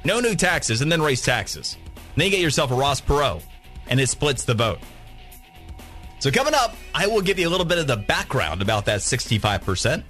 [0.06, 1.76] no new taxes, and then raise taxes.
[1.94, 3.42] And then you get yourself a Ross Perot,
[3.88, 4.78] and it splits the vote.
[6.18, 9.00] So coming up, I will give you a little bit of the background about that
[9.00, 10.02] 65%.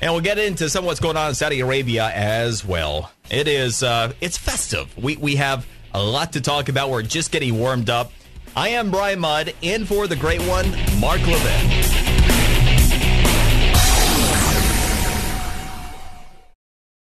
[0.00, 3.10] And we'll get into some of what's going on in Saudi Arabia as well.
[3.30, 4.96] It is uh, it's festive.
[4.96, 6.90] We we have a lot to talk about.
[6.90, 8.12] We're just getting warmed up.
[8.54, 10.70] I am Brian Mudd, in for the great one,
[11.00, 12.07] Mark Levin.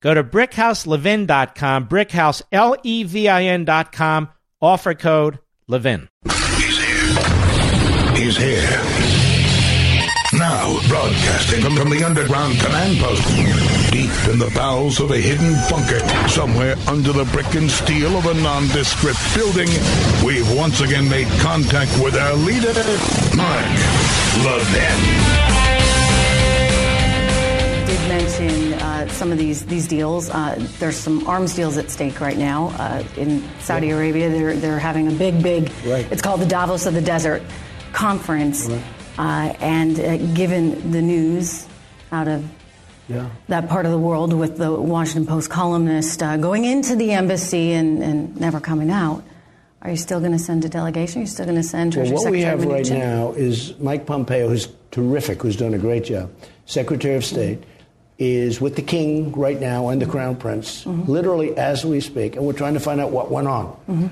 [0.00, 4.28] Go to brickhouselevin.com, brickhouse, L-E-V-I-N.com,
[4.60, 5.38] offer code
[5.68, 6.08] LEVIN.
[6.56, 8.14] He's here.
[8.16, 9.00] He's here.
[10.32, 13.26] Now, broadcasting from, from the underground command post,
[13.92, 15.98] deep in the bowels of a hidden bunker,
[16.28, 19.68] somewhere under the brick and steel of a nondescript building,
[20.24, 22.72] we've once again made contact with our leader,
[23.36, 23.66] Mark
[24.46, 25.59] Levin.
[27.90, 30.30] Did mention uh, some of these these deals.
[30.30, 33.94] Uh, there's some arms deals at stake right now uh, in Saudi Yeah.
[33.94, 34.30] Arabia.
[34.30, 35.72] They're they're having a big big.
[35.84, 36.06] Right.
[36.12, 37.42] It's called the Davos of the Desert
[37.92, 38.82] conference, Right.
[39.18, 41.66] uh, and uh, given the news
[42.12, 42.44] out of
[43.08, 43.28] Yeah.
[43.48, 47.72] that part of the world with the Washington Post columnist uh, going into the embassy
[47.72, 49.24] and, and never coming out.
[49.82, 51.20] Are you still going to send a delegation?
[51.20, 54.04] Are you still going to send Well, what we Secretary have right now is Mike
[54.06, 56.30] Pompeo, who's terrific, who's done a great job,
[56.66, 57.64] Secretary of State,
[58.20, 61.10] is with the King right now and the Crown Prince, Mm-hmm.
[61.10, 63.66] literally as we speak, and we're trying to find out what went on.
[63.88, 64.06] Mm-hmm.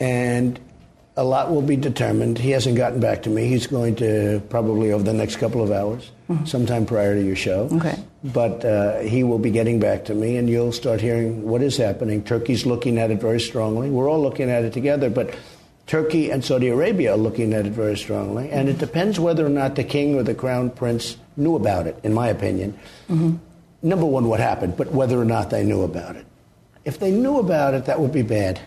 [0.00, 0.60] And
[1.16, 2.38] a lot will be determined.
[2.38, 3.48] He hasn't gotten back to me.
[3.48, 6.10] He's going to probably over the next couple of hours,
[6.44, 7.66] sometime prior to your show.
[7.66, 7.78] Mm-hmm.
[7.78, 8.02] Okay.
[8.24, 11.76] But uh, he will be getting back to me, and you'll start hearing what is
[11.76, 12.22] happening.
[12.24, 13.88] Turkey's looking at it very strongly.
[13.90, 15.34] We're all looking at it together, but
[15.86, 19.50] Turkey and Saudi Arabia are looking at it very strongly, and it depends whether or
[19.50, 22.78] not the king or the crown prince knew about it, in my opinion.
[23.08, 23.36] Mm-hmm.
[23.82, 26.26] Number one, what happened, but whether or not they knew about it.
[26.84, 28.60] If they knew about it, that would be bad.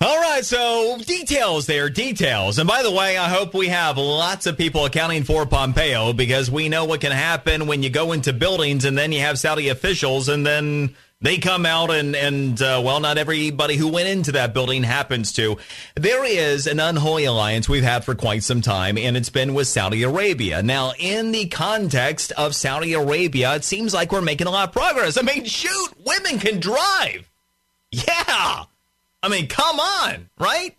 [0.00, 2.60] All right, so details there, details.
[2.60, 6.48] And by the way, I hope we have lots of people accounting for Pompeo because
[6.48, 9.70] we know what can happen when you go into buildings and then you have Saudi
[9.70, 14.32] officials and then they come out and, and uh, well, not everybody who went into
[14.32, 15.56] that building happens to.
[15.96, 19.66] There is an unholy alliance we've had for quite some time, and it's been with
[19.66, 20.62] Saudi Arabia.
[20.62, 24.72] Now, in the context of Saudi Arabia, it seems like we're making a lot of
[24.72, 25.18] progress.
[25.18, 27.28] I mean, shoot, women can drive.
[27.90, 28.64] Yeah.
[29.22, 30.76] I mean, come on, right?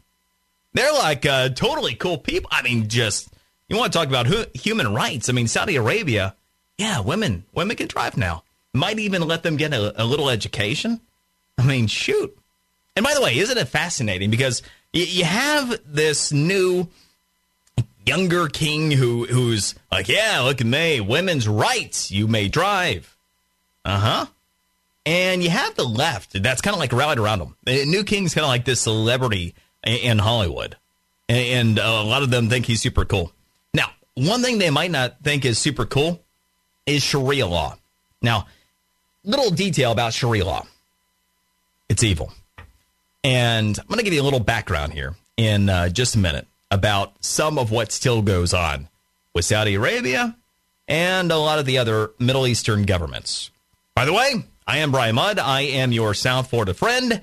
[0.73, 2.49] They're like uh, totally cool people.
[2.53, 3.27] I mean, just
[3.67, 5.27] you want to talk about hu- human rights?
[5.27, 6.35] I mean, Saudi Arabia,
[6.77, 8.43] yeah, women women can drive now.
[8.73, 11.01] Might even let them get a, a little education.
[11.57, 12.37] I mean, shoot.
[12.95, 14.29] And by the way, isn't it fascinating?
[14.29, 14.61] Because
[14.93, 16.87] you have this new
[18.05, 22.11] younger king who who's like, yeah, look at me, women's rights.
[22.11, 23.15] You may drive.
[23.85, 24.25] Uh huh.
[25.05, 27.55] And you have the left that's kind of like rallied around him.
[27.65, 30.75] New king's kind of like this celebrity in Hollywood,
[31.27, 33.31] and a lot of them think he's super cool.
[33.73, 36.21] Now, one thing they might not think is super cool
[36.85, 37.77] is Sharia law.
[38.21, 38.47] Now,
[39.23, 40.65] little detail about Sharia law.
[41.87, 42.31] It's evil.
[43.23, 46.47] And I'm going to give you a little background here in uh, just a minute
[46.71, 48.87] about some of what still goes on
[49.33, 50.35] with Saudi Arabia
[50.87, 53.51] and a lot of the other Middle Eastern governments.
[53.95, 55.39] By the way, I am Brian Mudd.
[55.39, 57.21] I am your South Florida friend.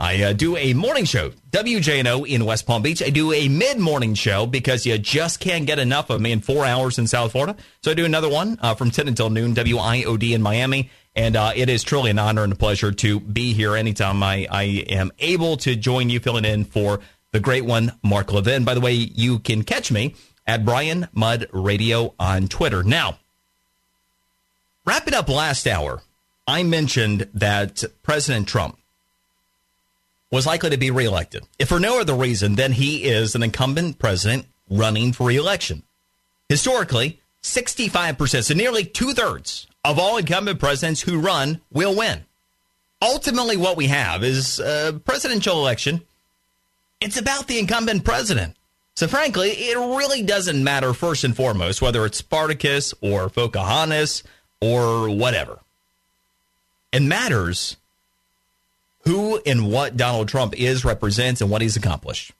[0.00, 3.02] I uh, do a morning show, WJNO in West Palm Beach.
[3.02, 6.40] I do a mid morning show because you just can't get enough of me in
[6.40, 7.56] four hours in South Florida.
[7.82, 10.90] So I do another one uh, from 10 until noon, WIOD in Miami.
[11.18, 14.46] And uh, it is truly an honor and a pleasure to be here anytime I,
[14.48, 17.00] I am able to join you filling in for
[17.32, 18.64] the great one, Mark Levin.
[18.64, 20.14] By the way, you can catch me
[20.46, 22.84] at Brian Mudd Radio on Twitter.
[22.84, 23.18] Now,
[24.84, 26.02] wrapping up last hour,
[26.46, 28.78] I mentioned that President Trump
[30.30, 31.42] was likely to be reelected.
[31.58, 35.82] If for no other reason than he is an incumbent president running for reelection.
[36.48, 42.24] Historically, 65%, so nearly two thirds of all incumbent presidents who run will win.
[43.00, 46.02] Ultimately, what we have is a presidential election.
[47.00, 48.56] It's about the incumbent president.
[48.96, 54.24] So, frankly, it really doesn't matter first and foremost whether it's Spartacus or Pocahontas
[54.60, 55.60] or whatever.
[56.92, 57.76] It matters
[59.04, 62.32] who and what Donald Trump is, represents, and what he's accomplished.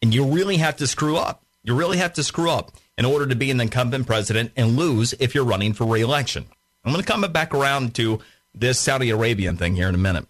[0.00, 1.42] And you really have to screw up.
[1.64, 2.70] You really have to screw up
[3.00, 6.44] in order to be an incumbent president and lose if you're running for reelection.
[6.84, 8.20] I'm going to come back around to
[8.54, 10.26] this Saudi Arabian thing here in a minute.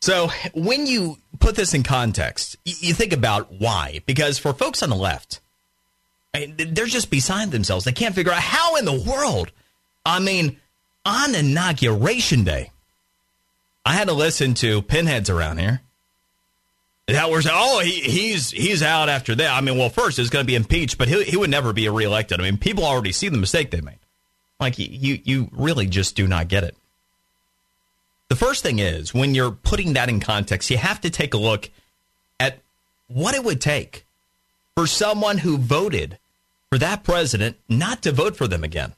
[0.00, 4.00] So, when you put this in context, you think about why.
[4.06, 5.40] Because for folks on the left,
[6.32, 7.84] they're just beside themselves.
[7.84, 9.50] They can't figure out how in the world.
[10.06, 10.60] I mean,
[11.04, 12.70] on inauguration day,
[13.84, 15.80] I had to listen to pinheads around here.
[17.08, 19.50] That was oh he, he's he's out after that.
[19.50, 21.88] I mean, well, first it's going to be impeached, but he he would never be
[21.88, 22.38] reelected.
[22.38, 23.98] I mean, people already see the mistake they made.
[24.60, 26.76] Like you you really just do not get it.
[28.28, 31.38] The first thing is when you're putting that in context, you have to take a
[31.38, 31.70] look
[32.38, 32.58] at
[33.08, 34.04] what it would take
[34.76, 36.18] for someone who voted
[36.70, 38.92] for that president not to vote for them again.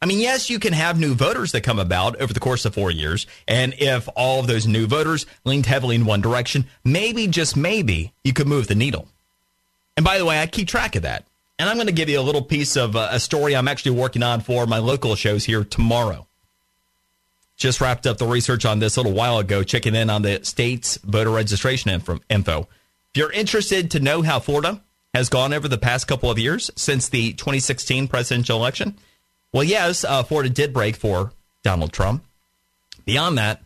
[0.00, 2.74] I mean, yes, you can have new voters that come about over the course of
[2.74, 3.26] four years.
[3.48, 8.12] And if all of those new voters leaned heavily in one direction, maybe, just maybe,
[8.22, 9.08] you could move the needle.
[9.96, 11.24] And by the way, I keep track of that.
[11.58, 13.98] And I'm going to give you a little piece of uh, a story I'm actually
[13.98, 16.28] working on for my local shows here tomorrow.
[17.56, 20.44] Just wrapped up the research on this a little while ago, checking in on the
[20.44, 21.90] state's voter registration
[22.30, 22.60] info.
[22.60, 24.80] If you're interested to know how Florida
[25.12, 28.96] has gone over the past couple of years since the 2016 presidential election,
[29.52, 31.32] well, yes, uh, Florida did break for
[31.62, 32.24] Donald Trump.
[33.04, 33.62] Beyond that,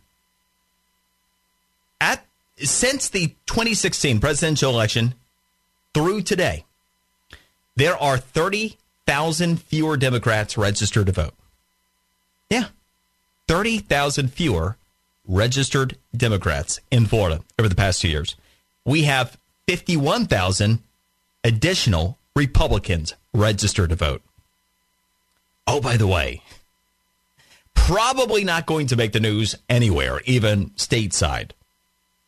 [2.00, 2.24] at
[2.56, 5.14] since the 2016 presidential election
[5.94, 6.64] through today,
[7.74, 11.34] there are 30,000 fewer Democrats registered to vote.
[12.50, 12.66] Yeah,
[13.48, 14.76] 30,000 fewer
[15.26, 18.36] registered Democrats in Florida over the past two years.
[18.84, 20.80] We have 51,000
[21.44, 24.22] additional Republicans registered to vote.
[25.66, 26.42] Oh, by the way,
[27.74, 31.50] probably not going to make the news anywhere, even stateside.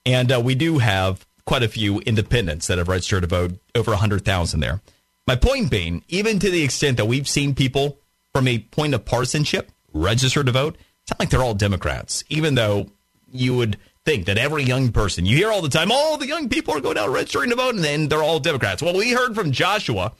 [0.07, 3.91] And uh, we do have quite a few independents that have registered to vote, over
[3.91, 4.81] 100,000 there.
[5.27, 7.99] My point being, even to the extent that we've seen people
[8.33, 12.55] from a point of partisanship register to vote, it's not like they're all Democrats, even
[12.55, 12.89] though
[13.31, 16.49] you would think that every young person, you hear all the time, oh, the young
[16.49, 18.83] people are going out registering to vote, and then they're all Democrats.
[18.83, 20.13] Well, we heard from Joshua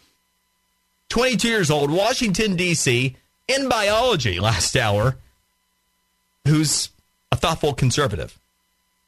[1.15, 3.15] 22 years old, Washington, D.C.,
[3.47, 5.17] in biology last hour,
[6.45, 6.91] who's
[7.31, 8.37] a thoughtful conservative.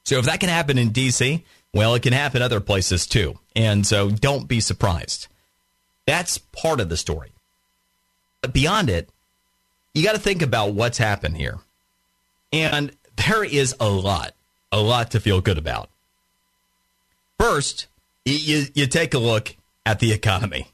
[0.04, 1.44] So if that can happen in D.C.,
[1.74, 3.40] well, it can happen other places too.
[3.56, 5.26] And so don't be surprised.
[6.06, 7.32] That's part of the story.
[8.40, 9.10] But beyond it,
[9.92, 11.58] you got to think about what's happened here.
[12.52, 14.32] And there is a lot,
[14.70, 15.90] a lot to feel good about.
[17.40, 17.88] First,
[18.24, 20.68] you, you take a look at the economy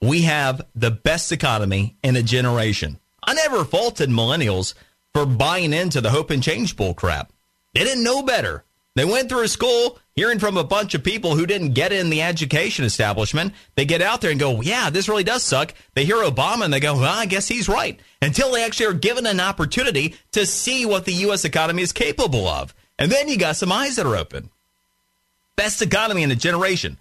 [0.00, 2.98] we have the best economy in a generation.
[3.22, 4.74] I never faulted millennials
[5.12, 7.32] for buying into the hope and change bull crap.
[7.74, 8.64] They didn't know better.
[8.96, 12.22] They went through school hearing from a bunch of people who didn't get in the
[12.22, 13.54] education establishment.
[13.76, 15.74] They get out there and go, yeah, this really does suck.
[15.94, 18.00] They hear Obama and they go, well, I guess he's right.
[18.20, 21.44] Until they actually are given an opportunity to see what the U.S.
[21.44, 22.74] economy is capable of.
[22.98, 24.50] And then you got some eyes that are open.
[25.56, 26.98] Best economy in a generation.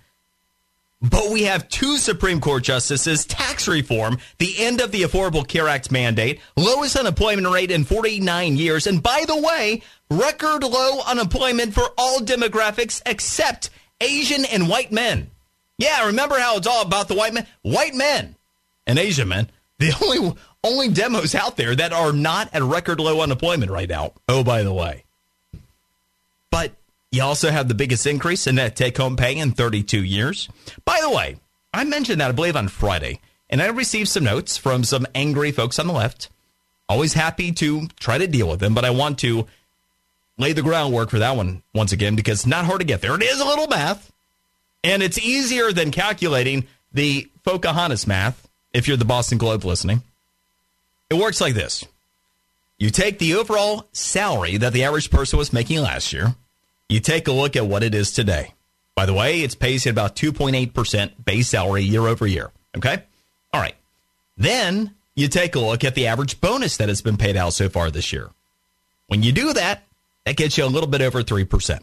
[1.02, 5.70] But we have two Supreme Court justices, tax reform, the end of the Affordable Care
[5.70, 9.82] Act mandate, lowest unemployment rate in 49 years, and by the way,
[10.12, 13.70] record low unemployment for all demographics except
[14.02, 15.32] Asian and white men.
[15.78, 17.48] Yeah, remember how it's all about the white men?
[17.62, 18.36] White men
[18.86, 19.50] and Asian men.
[19.78, 20.36] The only
[20.66, 24.12] only demos out there that are not at record low unemployment right now.
[24.28, 25.06] Oh, by the way.
[26.52, 26.74] But
[27.12, 30.50] you also have the biggest increase in net take home pay in 32 years.
[30.86, 31.38] By the way,
[31.74, 35.52] I mentioned that, I believe, on Friday, and I received some notes from some angry
[35.52, 36.30] folks on the left.
[36.88, 39.48] Always happy to try to deal with them, but I want to
[40.38, 43.16] lay the groundwork for that one once again because it's not hard to get there.
[43.16, 44.12] It is a little math,
[44.84, 50.02] and it's easier than calculating the Pocahontas math if you're the Boston Globe listening.
[51.10, 51.86] It works like this
[52.78, 56.36] you take the overall salary that the average person was making last year
[56.90, 58.54] you take a look at what it is today.
[58.96, 62.52] By the way, it's pacing about 2.8% base salary year over year.
[62.76, 63.02] Okay?
[63.54, 63.76] All right.
[64.36, 67.70] Then you take a look at the average bonus that has been paid out so
[67.70, 68.30] far this year.
[69.08, 69.84] When you do that,
[70.26, 71.80] that gets you a little bit over 3%.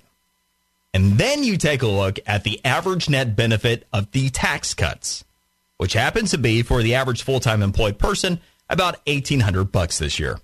[0.93, 5.25] And then you take a look at the average net benefit of the tax cuts,
[5.77, 10.39] which happens to be for the average full-time employed person about 1800 bucks this year.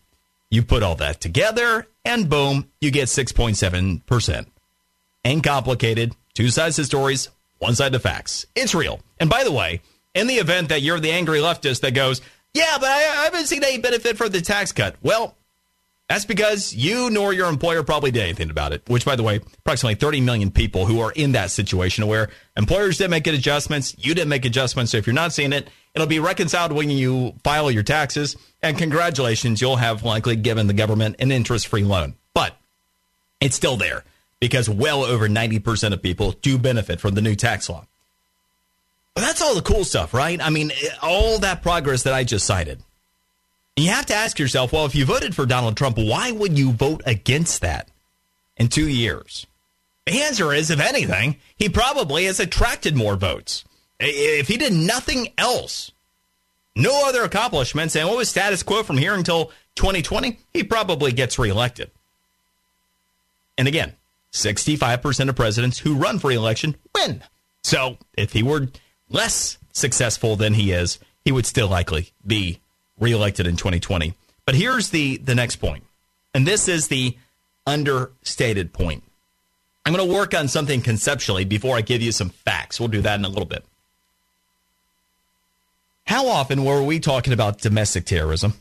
[0.53, 4.47] You put all that together and boom, you get 6.7%
[5.25, 6.15] ain't complicated.
[6.35, 7.29] Two sides to stories,
[7.59, 8.47] one side to facts.
[8.55, 9.01] It's real.
[9.19, 9.81] And by the way,
[10.15, 12.21] in the event that you're the angry leftist that goes,
[12.55, 14.97] yeah, but I, I haven't seen any benefit from the tax cut.
[15.03, 15.37] Well,
[16.09, 19.37] that's because you nor your employer probably did anything about it, which, by the way,
[19.37, 24.15] approximately 30 million people who are in that situation where employers didn't make adjustments, you
[24.15, 24.93] didn't make adjustments.
[24.93, 28.37] So if you're not seeing it, it'll be reconciled when you file your taxes.
[28.63, 32.15] And congratulations, you'll have likely given the government an interest free loan.
[32.35, 32.57] But
[33.41, 34.05] it's still there
[34.41, 37.87] because well over 90% of people do benefit from the new tax law.
[39.15, 40.41] But that's all the cool stuff, right?
[40.41, 40.73] I mean,
[41.03, 42.81] all that progress that I just cited.
[43.77, 46.73] You have to ask yourself, well, if you voted for Donald Trump, why would you
[46.73, 47.89] vote against that
[48.57, 49.47] in two years?
[50.07, 53.65] The answer is, if anything, he probably has attracted more votes.
[54.05, 55.93] If he did nothing else,
[56.75, 61.39] no other accomplishments, and what was status quo from here until 2020, he probably gets
[61.39, 61.91] reelected.
[63.57, 63.95] And again,
[64.33, 67.23] 65% of presidents who run for election win.
[67.63, 68.69] So if he were
[69.09, 72.61] less successful than he is, he would still likely be
[72.99, 74.15] reelected in 2020.
[74.45, 75.85] But here's the, the next point,
[76.35, 77.17] and this is the
[77.67, 79.05] understated point.
[79.87, 82.81] I'm going to work on something conceptually before I give you some facts.
[82.81, 83.65] We'll do that in a little bit.
[86.07, 88.55] How often were we talking about domestic terrorism?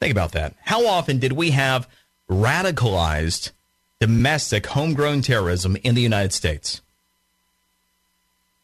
[0.00, 0.54] Think about that.
[0.62, 1.88] How often did we have
[2.30, 3.52] radicalized
[4.00, 6.82] domestic homegrown terrorism in the United States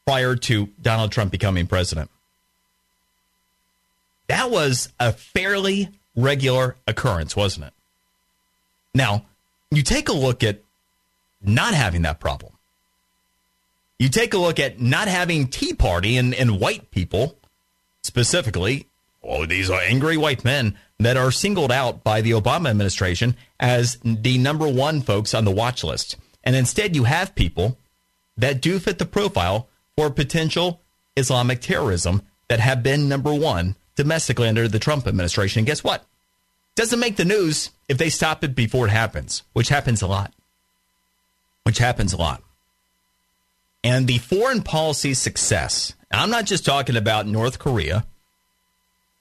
[0.04, 2.10] prior to Donald Trump becoming president.
[4.26, 7.72] That was a fairly regular occurrence, wasn't it?
[8.94, 9.26] Now,
[9.70, 10.60] you take a look at
[11.40, 12.51] not having that problem.
[14.02, 17.38] You take a look at not having Tea Party and, and white people,
[18.02, 18.88] specifically,
[19.22, 23.98] oh, these are angry white men that are singled out by the Obama administration as
[24.02, 26.16] the number one folks on the watch list.
[26.42, 27.78] And instead, you have people
[28.36, 30.80] that do fit the profile for potential
[31.16, 35.60] Islamic terrorism that have been number one domestically under the Trump administration.
[35.60, 36.04] And guess what?
[36.74, 40.32] Doesn't make the news if they stop it before it happens, which happens a lot.
[41.62, 42.42] Which happens a lot.
[43.84, 48.06] And the foreign policy success, I'm not just talking about North Korea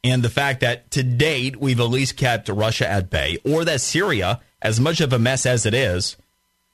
[0.03, 3.81] and the fact that to date we've at least kept Russia at bay, or that
[3.81, 6.17] Syria, as much of a mess as it is,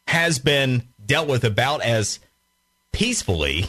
[0.08, 2.20] has been dealt with about as
[2.92, 3.66] peacefully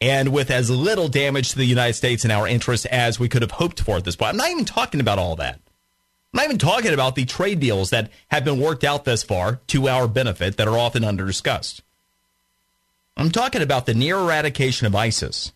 [0.00, 3.42] and with as little damage to the United States and our interests as we could
[3.42, 4.30] have hoped for at this point.
[4.30, 5.54] I'm not even talking about all that.
[5.56, 9.60] I'm not even talking about the trade deals that have been worked out thus far
[9.68, 11.82] to our benefit that are often under discussed.
[13.16, 15.52] I'm talking about the near eradication of ISIS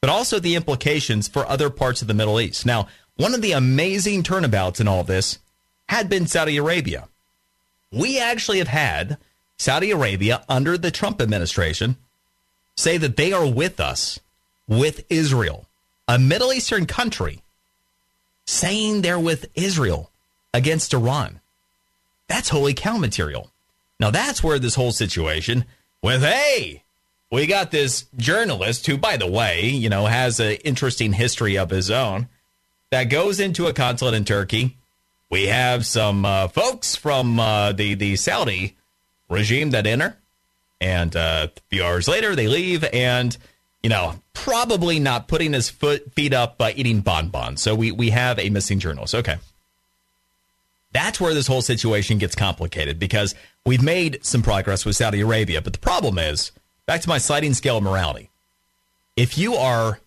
[0.00, 2.64] but also the implications for other parts of the Middle East.
[2.64, 5.38] Now, one of the amazing turnabouts in all this
[5.88, 7.08] had been Saudi Arabia.
[7.92, 9.18] We actually have had
[9.58, 11.96] Saudi Arabia under the Trump administration
[12.76, 14.20] say that they are with us,
[14.66, 15.66] with Israel,
[16.08, 17.42] a Middle Eastern country,
[18.46, 20.10] saying they're with Israel
[20.54, 21.40] against Iran.
[22.26, 23.50] That's holy cow material.
[23.98, 25.66] Now that's where this whole situation
[26.02, 26.82] with hey,
[27.30, 31.70] we got this journalist who, by the way, you know, has an interesting history of
[31.70, 32.28] his own
[32.90, 34.76] that goes into a consulate in Turkey.
[35.30, 38.76] We have some uh, folks from uh, the the Saudi
[39.28, 40.16] regime that enter,
[40.80, 43.36] and uh, a few hours later they leave, and
[43.82, 47.62] you know, probably not putting his foot feet up by eating bonbons.
[47.62, 49.14] So we we have a missing journalist.
[49.14, 49.36] Okay.
[50.92, 53.34] That's where this whole situation gets complicated because
[53.64, 56.52] we've made some progress with Saudi Arabia, but the problem is
[56.86, 58.30] back to my sliding scale of morality.
[59.16, 60.00] If you are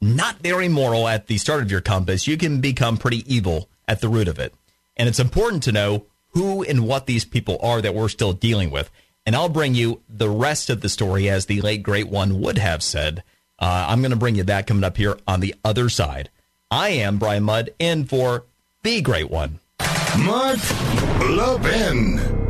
[0.00, 4.00] not very moral at the start of your compass, you can become pretty evil at
[4.00, 4.54] the root of it.
[4.96, 8.70] And it's important to know who and what these people are that we're still dealing
[8.70, 8.90] with.
[9.24, 12.58] And I'll bring you the rest of the story as the late great one would
[12.58, 13.22] have said.
[13.58, 16.30] Uh, I'm going to bring you that coming up here on the other side.
[16.70, 18.44] I am Brian Mudd in for
[18.82, 19.60] the great one.
[20.24, 20.58] Mark
[21.28, 22.44] Levin.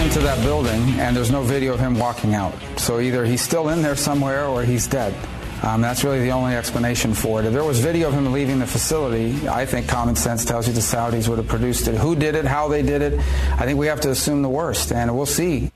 [0.00, 2.54] into that building and there's no video of him walking out.
[2.76, 5.14] So either he's still in there somewhere or he's dead.
[5.62, 7.46] Um, that's really the only explanation for it.
[7.46, 10.72] If there was video of him leaving the facility, I think common sense tells you
[10.72, 11.96] the Saudis would have produced it.
[11.96, 12.46] Who did it?
[12.46, 13.18] How they did it?
[13.18, 15.70] I think we have to assume the worst, and we'll see.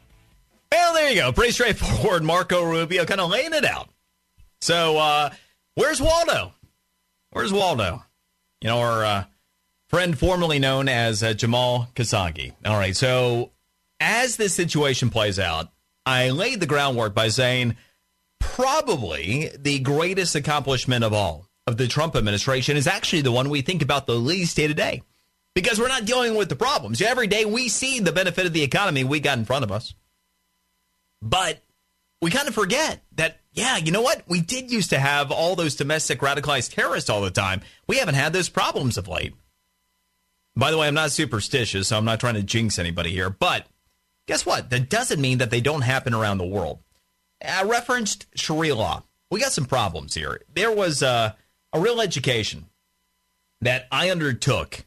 [0.72, 1.32] Well, there you go.
[1.32, 2.24] Pretty straightforward.
[2.24, 3.88] Marco Rubio kind of laying it out.
[4.60, 5.30] So, uh,
[5.74, 6.54] where's Waldo?
[7.30, 8.02] Where's Waldo?
[8.62, 9.24] You know, our uh,
[9.88, 12.52] friend formerly known as uh, Jamal Khashoggi.
[12.64, 12.96] All right.
[12.96, 13.50] So,
[14.00, 15.68] as this situation plays out,
[16.06, 17.76] I laid the groundwork by saying
[18.52, 23.62] probably the greatest accomplishment of all of the Trump administration is actually the one we
[23.62, 25.02] think about the least day to day
[25.54, 27.00] because we're not dealing with the problems.
[27.00, 29.94] Every day we see the benefit of the economy we got in front of us.
[31.22, 31.62] But
[32.20, 34.22] we kind of forget that, yeah, you know what?
[34.28, 37.62] We did used to have all those domestic radicalized terrorists all the time.
[37.86, 39.34] We haven't had those problems of late.
[40.56, 43.66] By the way, I'm not superstitious, so I'm not trying to jinx anybody here, but
[44.26, 44.70] Guess what?
[44.70, 46.78] That doesn't mean that they don't happen around the world.
[47.42, 49.02] I referenced Sharia law.
[49.30, 50.40] We got some problems here.
[50.54, 51.36] There was a,
[51.72, 52.66] a real education
[53.60, 54.84] that I undertook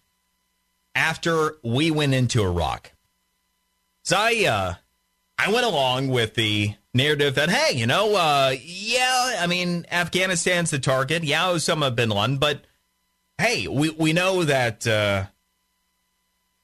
[0.95, 2.91] after we went into Iraq.
[4.03, 4.73] So I, uh,
[5.37, 10.71] I went along with the narrative that, hey, you know, uh, yeah, I mean, Afghanistan's
[10.71, 11.23] the target.
[11.23, 12.65] Yeah, Osama bin Laden, but
[13.37, 15.25] hey, we, we know that uh,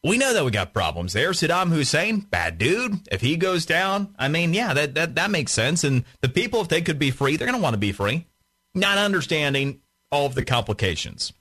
[0.04, 1.32] we know that we got problems there.
[1.32, 2.99] Saddam Hussein, bad dude.
[3.10, 5.84] If he goes down, I mean, yeah, that that, that makes sense.
[5.84, 8.28] And the people, if they could be free, they're going to want to be free,
[8.76, 9.80] not understanding
[10.12, 11.32] all of the complications.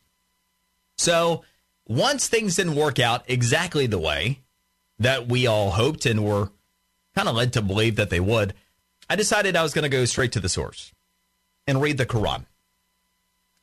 [0.96, 1.42] So
[1.86, 4.40] once things didn't work out exactly the way
[4.98, 6.50] that we all hoped and were
[7.14, 8.54] kind of led to believe that they would,
[9.10, 10.92] I decided I was going to go straight to the source
[11.66, 12.46] and read the Quran.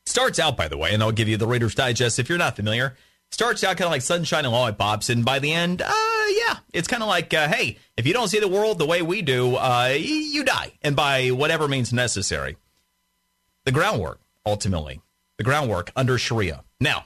[0.06, 2.56] Starts out, by the way, and I'll give you the Reader's Digest if you're not
[2.56, 2.96] familiar
[3.32, 6.88] starts out kind of like sunshine and lollipops, and by the end, uh, yeah, it's
[6.88, 9.56] kind of like, uh, hey, if you don't see the world the way we do,
[9.56, 12.58] uh, you die, and by whatever means necessary.
[13.66, 15.02] The groundwork, ultimately,
[15.38, 16.64] the groundwork under Sharia.
[16.80, 17.06] Now,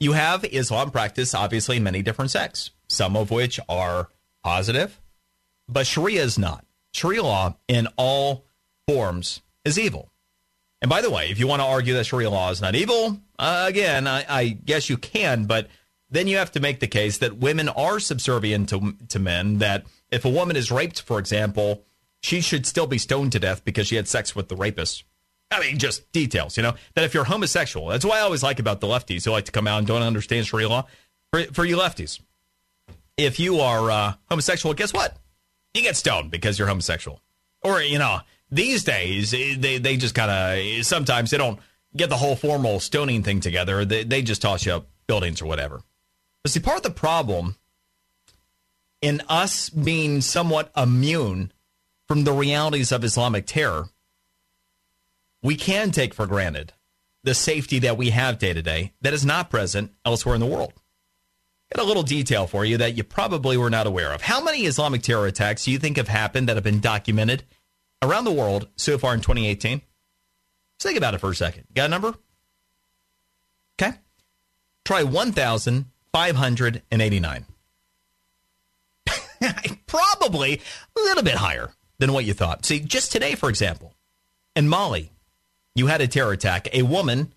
[0.00, 4.08] you have Islam practice, obviously, many different sects, some of which are
[4.42, 5.00] positive,
[5.68, 6.64] but Sharia is not.
[6.92, 8.44] Sharia law in all
[8.86, 10.11] forms is evil.
[10.82, 13.20] And by the way, if you want to argue that Sharia law is not evil,
[13.38, 15.68] uh, again, I, I, guess you can, but
[16.10, 19.86] then you have to make the case that women are subservient to, to men, that
[20.10, 21.84] if a woman is raped, for example,
[22.20, 25.04] she should still be stoned to death because she had sex with the rapist.
[25.52, 28.58] I mean, just details, you know, that if you're homosexual, that's why I always like
[28.58, 30.86] about the lefties who like to come out and don't understand Sharia law.
[31.30, 32.20] For, for you lefties,
[33.16, 35.16] if you are uh, homosexual, guess what?
[35.74, 37.20] You get stoned because you're homosexual.
[37.62, 38.20] Or, you know,
[38.52, 41.58] these days eh, they they just kind of sometimes they don't
[41.96, 43.84] get the whole formal stoning thing together.
[43.84, 45.80] They they just toss you up buildings or whatever.
[46.44, 47.56] But see, part of the problem
[49.00, 51.52] in us being somewhat immune
[52.06, 53.88] from the realities of Islamic terror,
[55.42, 56.72] we can take for granted
[57.24, 60.46] the safety that we have day to day that is not present elsewhere in the
[60.46, 60.72] world.
[61.74, 64.20] Got a little detail for you that you probably were not aware of.
[64.20, 67.44] How many Islamic terror attacks do you think have happened that have been documented
[68.02, 69.78] around the world so far in 2018?
[69.78, 69.86] Just
[70.82, 71.64] think about it for a second.
[71.72, 72.14] Got a number?
[73.80, 73.96] Okay.
[74.84, 77.46] Try 1,589.
[79.86, 80.60] Probably
[80.96, 82.66] a little bit higher than what you thought.
[82.66, 83.94] See, just today, for example,
[84.56, 85.12] in Mali,
[85.74, 86.68] you had a terror attack.
[86.74, 87.32] A woman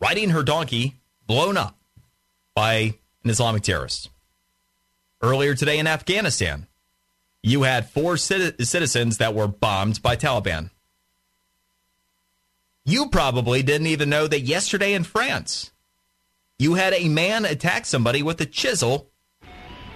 [0.00, 0.96] riding her donkey
[1.26, 1.78] blown up
[2.54, 2.94] by
[3.24, 4.10] an Islamic terrorist.
[5.22, 6.66] Earlier today in Afghanistan,
[7.42, 10.70] you had four citizens that were bombed by Taliban.
[12.84, 15.72] You probably didn't even know that yesterday in France,
[16.58, 19.10] you had a man attack somebody with a chisel,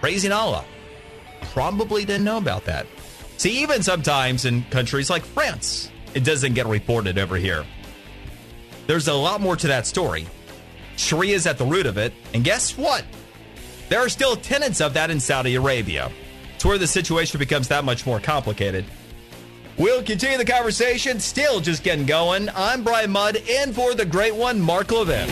[0.00, 0.64] praising Allah.
[1.52, 2.86] Probably didn't know about that.
[3.36, 7.64] See, even sometimes in countries like France, it doesn't get reported over here.
[8.86, 10.26] There's a lot more to that story.
[10.96, 13.04] Sharia is at the root of it, and guess what?
[13.88, 16.10] There are still tenants of that in Saudi Arabia.
[16.56, 18.86] It's where the situation becomes that much more complicated.
[19.76, 22.48] We'll continue the conversation, still just getting going.
[22.56, 25.28] I'm Brian Mudd, and for the great one, Mark Levin.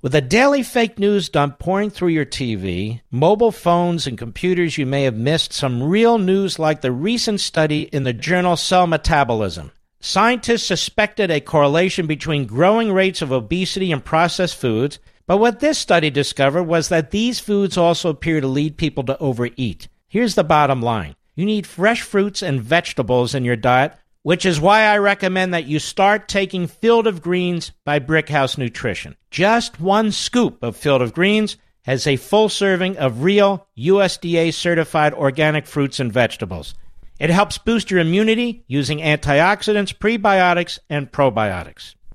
[0.00, 4.86] With a daily fake news dump pouring through your TV, mobile phones, and computers, you
[4.86, 9.72] may have missed some real news like the recent study in the journal Cell Metabolism.
[9.98, 15.00] Scientists suspected a correlation between growing rates of obesity and processed foods,
[15.30, 19.16] but what this study discovered was that these foods also appear to lead people to
[19.18, 19.86] overeat.
[20.08, 24.60] Here's the bottom line you need fresh fruits and vegetables in your diet, which is
[24.60, 29.14] why I recommend that you start taking Field of Greens by Brickhouse Nutrition.
[29.30, 35.14] Just one scoop of Field of Greens has a full serving of real USDA certified
[35.14, 36.74] organic fruits and vegetables.
[37.20, 41.94] It helps boost your immunity using antioxidants, prebiotics, and probiotics.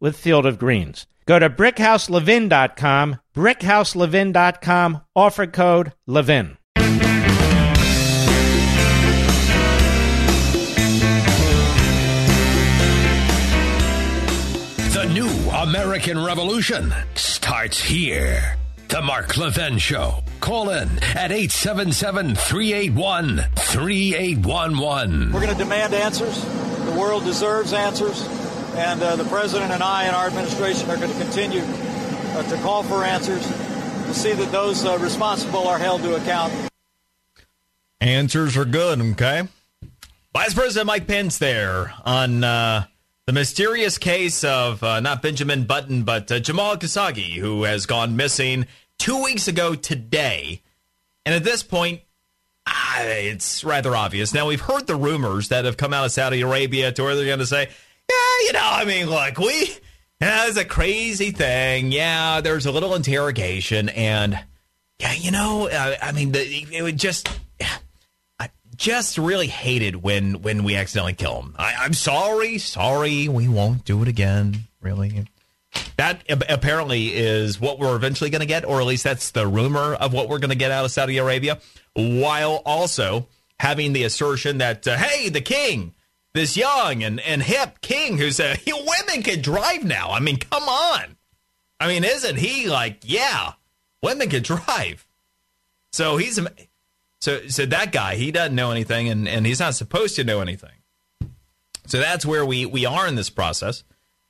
[0.00, 1.06] with Field of Greens.
[1.26, 6.56] Go to brickhouselevin.com, brickhouselevin.com, offer code LEVIN.
[14.92, 18.56] The new American Revolution starts here.
[18.88, 20.24] The Mark Levin Show.
[20.40, 25.32] Call in at 877 381 3811.
[25.32, 26.42] We're going to demand answers.
[26.86, 28.26] The world deserves answers.
[28.78, 32.56] And uh, the president and I and our administration are going to continue uh, to
[32.58, 36.52] call for answers to see that those uh, responsible are held to account.
[38.00, 39.48] Answers are good, okay?
[40.32, 42.84] Vice President Mike Pence there on uh,
[43.26, 48.14] the mysterious case of uh, not Benjamin Button, but uh, Jamal Khashoggi, who has gone
[48.14, 50.62] missing two weeks ago today.
[51.26, 52.02] And at this point,
[52.64, 54.32] ah, it's rather obvious.
[54.32, 57.26] Now, we've heard the rumors that have come out of Saudi Arabia to where they're
[57.26, 57.70] going to say,
[58.10, 59.70] yeah, you know, I mean, look, we,
[60.20, 61.92] it's a crazy thing.
[61.92, 64.38] Yeah, there's a little interrogation, and
[64.98, 67.28] yeah, you know, I, I mean, the, it would just,
[68.38, 71.54] I just really hated when when we accidentally kill him.
[71.58, 74.64] I, I'm sorry, sorry, we won't do it again.
[74.80, 75.26] Really,
[75.96, 79.94] that apparently is what we're eventually going to get, or at least that's the rumor
[79.94, 81.58] of what we're going to get out of Saudi Arabia,
[81.94, 83.28] while also
[83.60, 85.94] having the assertion that uh, hey, the king
[86.38, 90.10] this young and, and hip king who said women can drive now.
[90.10, 91.16] I mean, come on.
[91.80, 93.52] I mean, isn't he like, yeah,
[94.02, 95.06] women can drive.
[95.92, 96.38] So he's
[97.20, 100.40] so so that guy, he doesn't know anything and, and he's not supposed to know
[100.40, 100.70] anything.
[101.86, 103.82] So that's where we, we are in this process.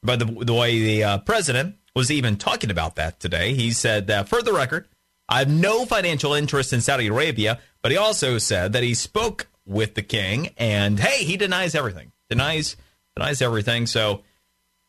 [0.03, 4.07] But the, the way the uh, president was even talking about that today, he said
[4.07, 4.87] that for the record,
[5.29, 9.49] I have no financial interest in Saudi Arabia, but he also said that he spoke
[9.69, 12.77] with the king, and hey, he denies everything, denies
[13.15, 13.87] denies everything.
[13.87, 14.23] So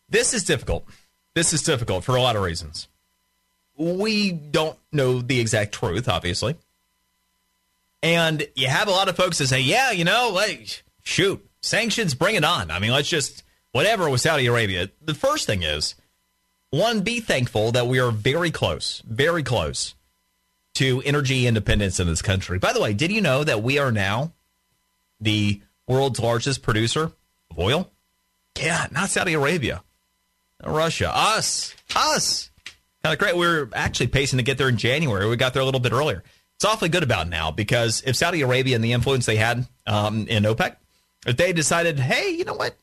[0.07, 0.85] this is difficult.
[1.35, 2.87] This is difficult for a lot of reasons.
[3.77, 6.55] We don't know the exact truth, obviously,
[8.01, 12.15] and you have a lot of folks that say, "Yeah, you know, like shoot, sanctions,
[12.15, 14.89] bring it on." I mean, let's just whatever with Saudi Arabia.
[15.01, 15.95] The first thing is
[16.71, 19.95] one, be thankful that we are very close, very close
[20.75, 22.59] to energy independence in this country.
[22.59, 24.33] By the way, did you know that we are now
[25.19, 27.11] the world's largest producer
[27.51, 27.91] of oil?
[28.57, 29.83] Yeah, not Saudi Arabia,
[30.65, 32.51] Russia, us, us.
[33.03, 33.37] Kind of great.
[33.37, 35.27] We are actually pacing to get there in January.
[35.27, 36.23] We got there a little bit earlier.
[36.55, 40.27] It's awfully good about now because if Saudi Arabia and the influence they had um,
[40.27, 40.75] in OPEC,
[41.25, 42.75] if they decided, hey, you know what,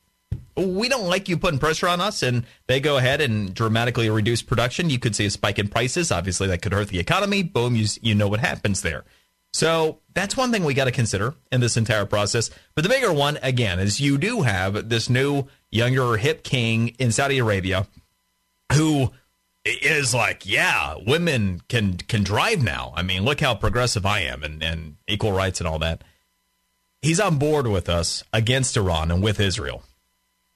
[0.55, 4.41] we don't like you putting pressure on us, and they go ahead and dramatically reduce
[4.41, 6.11] production, you could see a spike in prices.
[6.11, 7.43] Obviously, that could hurt the economy.
[7.43, 9.05] Boom, you, you know what happens there.
[9.53, 12.49] So that's one thing we got to consider in this entire process.
[12.75, 17.11] But the bigger one, again, is you do have this new, younger, hip king in
[17.11, 17.87] Saudi Arabia
[18.73, 19.11] who
[19.65, 22.93] is like, yeah, women can can drive now.
[22.95, 26.03] I mean, look how progressive I am and, and equal rights and all that.
[27.01, 29.83] he's on board with us against Iran and with Israel.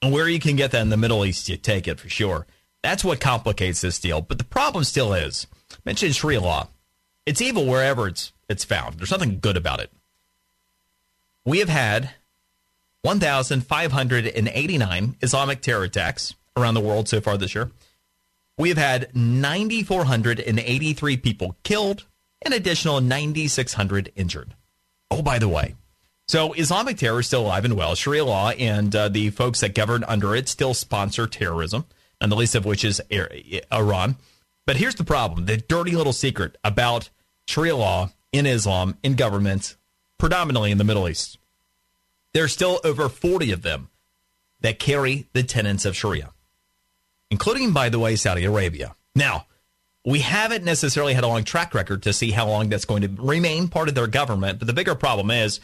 [0.02, 2.48] And where you can get that in the Middle East, you take it for sure.
[2.84, 4.22] That's what complicates this deal.
[4.22, 6.68] But the problem still is, I mentioned Sharia law.
[7.26, 9.00] It's evil wherever it's it's found.
[9.00, 9.92] There's nothing good about it.
[11.46, 12.12] We have had
[13.02, 17.72] 1,589 Islamic terror attacks around the world so far this year.
[18.58, 22.06] We have had 9,483 people killed,
[22.44, 24.54] an additional 9,600 injured.
[25.10, 25.74] Oh, by the way,
[26.32, 27.94] so Islamic terror is still alive and well.
[27.96, 31.86] Sharia law and uh, the folks that govern under it still sponsor terrorism,
[32.22, 33.02] and the least of which is
[33.70, 34.16] Iran.
[34.66, 37.10] But here's the problem: the dirty little secret about
[37.48, 39.76] Sharia law in Islam in governments,
[40.18, 41.38] predominantly in the Middle East.
[42.34, 43.90] There are still over 40 of them
[44.62, 46.32] that carry the tenets of Sharia,
[47.30, 48.96] including, by the way, Saudi Arabia.
[49.16, 49.48] Now,
[50.06, 53.10] we haven't necessarily had a long track record to see how long that's going to
[53.22, 54.60] remain part of their government.
[54.60, 55.60] But the bigger problem is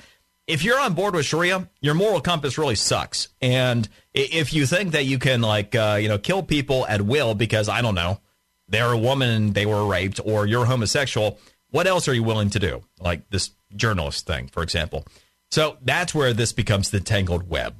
[0.45, 3.29] if you're on board with Sharia, your moral compass really sucks.
[3.41, 7.33] And if you think that you can, like, uh, you know, kill people at will
[7.35, 8.19] because, I don't know,
[8.67, 11.39] they're a woman, they were raped, or you're homosexual,
[11.71, 12.83] what else are you willing to do?
[12.99, 15.05] Like this journalist thing, for example.
[15.51, 17.75] So that's where this becomes the tangled web.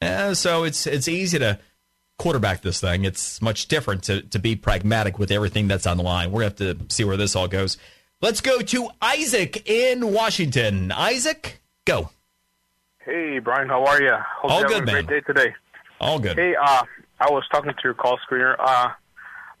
[0.00, 1.58] Uh, so it's it's easy to
[2.18, 3.04] quarterback this thing.
[3.04, 6.30] It's much different to, to be pragmatic with everything that's on the line.
[6.30, 7.78] We're going to have to see where this all goes.
[8.20, 10.90] Let's go to Isaac in Washington.
[10.92, 12.10] Isaac, go.
[13.04, 14.14] Hey, Brian, how are you?
[14.40, 15.04] Hope all good, man.
[15.04, 15.54] great day today.
[16.00, 16.36] All good.
[16.36, 16.82] Hey, uh,
[17.20, 18.88] I was talking to your call screener uh,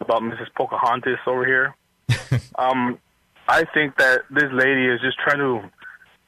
[0.00, 0.48] about Mrs.
[0.56, 1.74] Pocahontas over here.
[2.56, 2.98] um,
[3.48, 5.70] I think that this lady is just trying to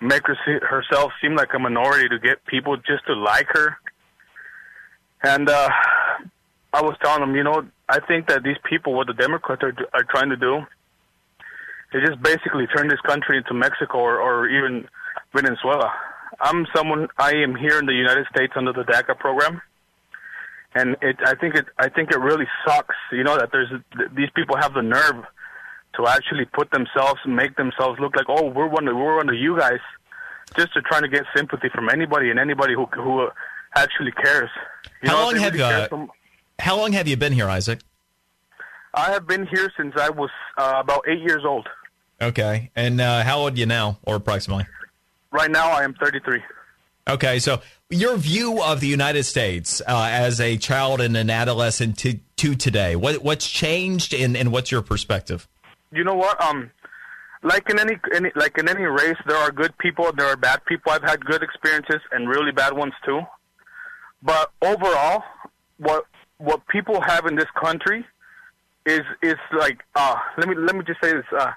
[0.01, 3.77] make her see, herself seem like a minority to get people just to like her.
[5.23, 5.69] And uh,
[6.73, 9.75] I was telling them, you know, I think that these people, what the Democrats are,
[9.93, 10.61] are trying to do,
[11.93, 14.89] is just basically turn this country into Mexico or, or even
[15.35, 15.93] Venezuela.
[16.41, 17.09] I'm someone.
[17.19, 19.61] I am here in the United States under the DACA program,
[20.75, 21.17] and it.
[21.27, 21.67] I think it.
[21.79, 22.95] I think it really sucks.
[23.13, 23.71] You know that there's
[24.17, 25.25] these people have the nerve
[25.97, 29.35] to actually put themselves, make themselves look like, oh, we're one of we're one of
[29.35, 29.81] you guys,
[30.57, 33.29] just to try to get sympathy from anybody and anybody who who
[33.75, 34.51] actually cares.
[35.03, 36.07] You how know, long have really uh,
[36.59, 37.81] How long have you been here, Isaac?
[38.93, 41.69] I have been here since I was uh, about eight years old.
[42.21, 44.67] Okay, and uh, how old are you now, or approximately?
[45.31, 46.43] Right now, I am thirty-three.
[47.09, 51.99] Okay, so your view of the United States uh, as a child and an adolescent
[51.99, 55.49] to, to today, what what's changed, and, and what's your perspective?
[55.93, 56.43] You know what?
[56.43, 56.71] Um,
[57.43, 60.65] like in any, any like in any race, there are good people, there are bad
[60.67, 60.93] people.
[60.93, 63.21] I've had good experiences and really bad ones too.
[64.23, 65.23] But overall,
[65.79, 66.05] what
[66.39, 68.05] what people have in this country
[68.87, 71.53] is is like uh, let me let me just say this uh,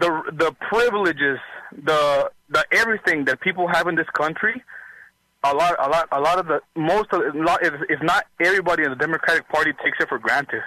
[0.00, 1.38] the the privileges
[1.72, 4.62] the the everything that people have in this country
[5.44, 7.22] a lot a lot a lot of the most of
[7.62, 10.62] if, if not everybody in the Democratic Party takes it for granted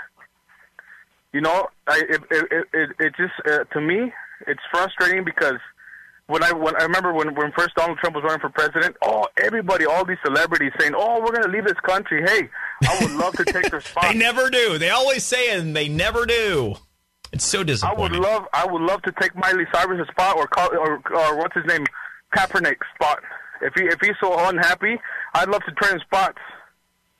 [1.33, 4.11] you know, I, it, it, it, it just uh, to me,
[4.47, 5.59] it's frustrating because
[6.27, 9.27] when I when I remember when when first Donald Trump was running for president, oh
[9.37, 12.49] everybody, all these celebrities saying, "Oh, we're going to leave this country." Hey,
[12.87, 14.05] I would love to take their spot.
[14.11, 14.77] they never do.
[14.77, 16.75] They always say it, and they never do.
[17.31, 17.99] It's so disappointing.
[17.99, 21.55] I would love I would love to take Miley Cyrus' spot or or, or what's
[21.55, 21.85] his name,
[22.35, 23.21] Kaepernick's spot.
[23.61, 24.99] If he if he's so unhappy,
[25.33, 26.39] I'd love to trade spots.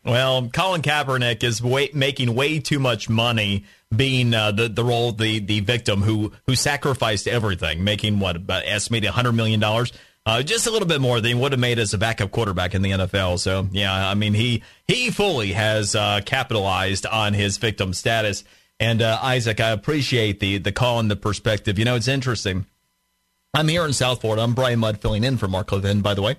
[0.05, 3.65] Well, Colin Kaepernick is way, making way too much money
[3.95, 8.63] being uh, the the role the the victim who who sacrificed everything, making what about
[8.65, 9.91] estimated hundred million dollars.
[10.25, 12.75] Uh, just a little bit more than he would have made as a backup quarterback
[12.75, 13.39] in the NFL.
[13.39, 18.43] So yeah, I mean he he fully has uh, capitalized on his victim status.
[18.81, 21.79] And uh, Isaac, I appreciate the the call and the perspective.
[21.79, 22.65] You know, it's interesting.
[23.53, 24.43] I'm here in South Florida.
[24.43, 26.37] I'm Brian Mudd filling in for Mark Levin, by the way.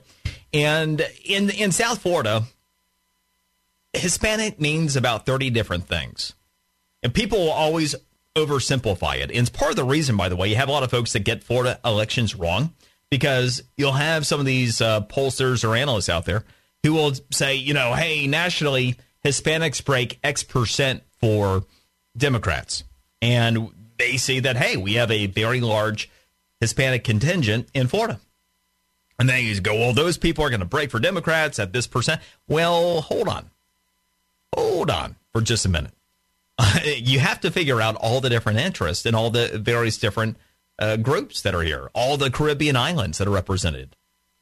[0.53, 2.45] And in in South Florida,
[3.93, 6.35] Hispanic means about 30 different things.
[7.03, 7.95] And people will always
[8.37, 9.31] oversimplify it.
[9.31, 11.13] And it's part of the reason, by the way, you have a lot of folks
[11.15, 12.75] that get Florida elections wrong
[13.11, 16.45] because you'll have some of these uh, pollsters or analysts out there
[16.83, 21.65] who will say, you know, hey, nationally, Hispanics break X percent for
[22.17, 22.85] Democrats.
[23.21, 26.09] And they see that, hey, we have a very large
[26.61, 28.21] Hispanic contingent in Florida.
[29.19, 31.87] And then you go, well, those people are going to break for Democrats at this
[31.87, 32.23] percent.
[32.49, 33.51] Well, hold on.
[34.57, 35.93] Hold on for just a minute.
[36.85, 40.37] you have to figure out all the different interests and all the various different
[40.79, 43.97] uh, groups that are here, all the Caribbean islands that are represented.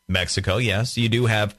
[0.08, 1.56] Mexico, yes, you do have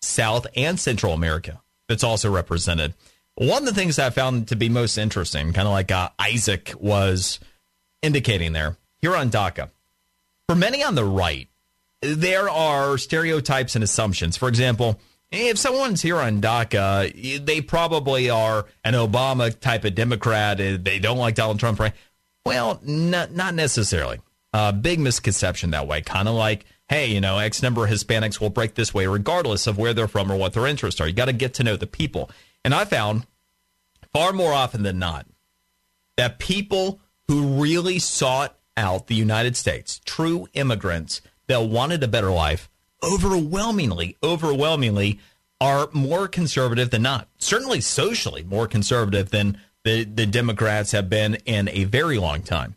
[0.00, 2.94] South and Central America that's also represented.
[3.34, 6.72] One of the things I found to be most interesting, kind of like uh, Isaac
[6.78, 7.40] was
[8.02, 9.70] indicating there, here on DACA,
[10.48, 11.48] for many on the right,
[12.00, 14.36] there are stereotypes and assumptions.
[14.36, 15.00] For example,
[15.30, 20.58] if someone's here on DACA, they probably are an Obama type of Democrat.
[20.58, 21.92] They don't like Donald Trump, right?
[22.46, 24.20] Well, not, not necessarily.
[24.54, 26.00] Uh, big misconception that way.
[26.00, 29.66] Kind of like, hey, you know, X number of Hispanics will break this way regardless
[29.66, 31.06] of where they're from or what their interests are.
[31.06, 32.30] You got to get to know the people.
[32.64, 33.26] And I found
[34.12, 35.26] far more often than not
[36.16, 42.30] that people who really sought out the United States, true immigrants that wanted a better
[42.30, 42.70] life,
[43.02, 45.20] overwhelmingly, overwhelmingly
[45.60, 47.28] are more conservative than not.
[47.38, 52.76] Certainly socially more conservative than the, the Democrats have been in a very long time.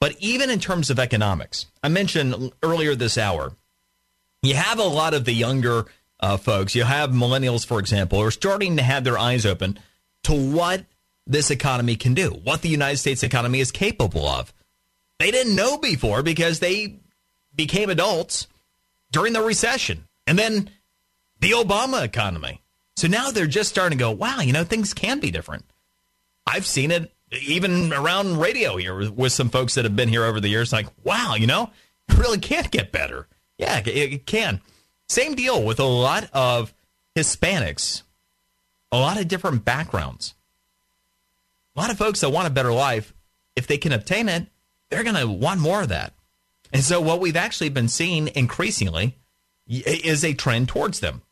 [0.00, 3.52] But even in terms of economics, I mentioned earlier this hour,
[4.42, 5.86] you have a lot of the younger
[6.20, 9.78] uh, folks, you have millennials, for example, are starting to have their eyes open
[10.24, 10.84] to what
[11.26, 14.52] this economy can do, what the United States economy is capable of.
[15.18, 16.96] They didn't know before because they
[17.54, 18.46] became adults
[19.14, 20.68] during the recession and then
[21.40, 22.60] the Obama economy.
[22.96, 25.64] So now they're just starting to go, wow, you know, things can be different.
[26.46, 27.12] I've seen it
[27.46, 30.72] even around radio here with some folks that have been here over the years.
[30.72, 31.70] Like, wow, you know,
[32.08, 33.28] it really can't get better.
[33.56, 34.60] Yeah, it can.
[35.08, 36.74] Same deal with a lot of
[37.16, 38.02] Hispanics,
[38.90, 40.34] a lot of different backgrounds.
[41.76, 43.14] A lot of folks that want a better life,
[43.54, 44.46] if they can obtain it,
[44.90, 46.14] they're going to want more of that.
[46.74, 49.16] And so, what we've actually been seeing increasingly
[49.68, 51.22] is a trend towards them.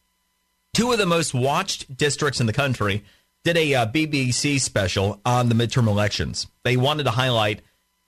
[0.72, 3.04] Two of the most watched districts in the country
[3.44, 6.46] did a uh, BBC special on the midterm elections.
[6.62, 7.60] They wanted to highlight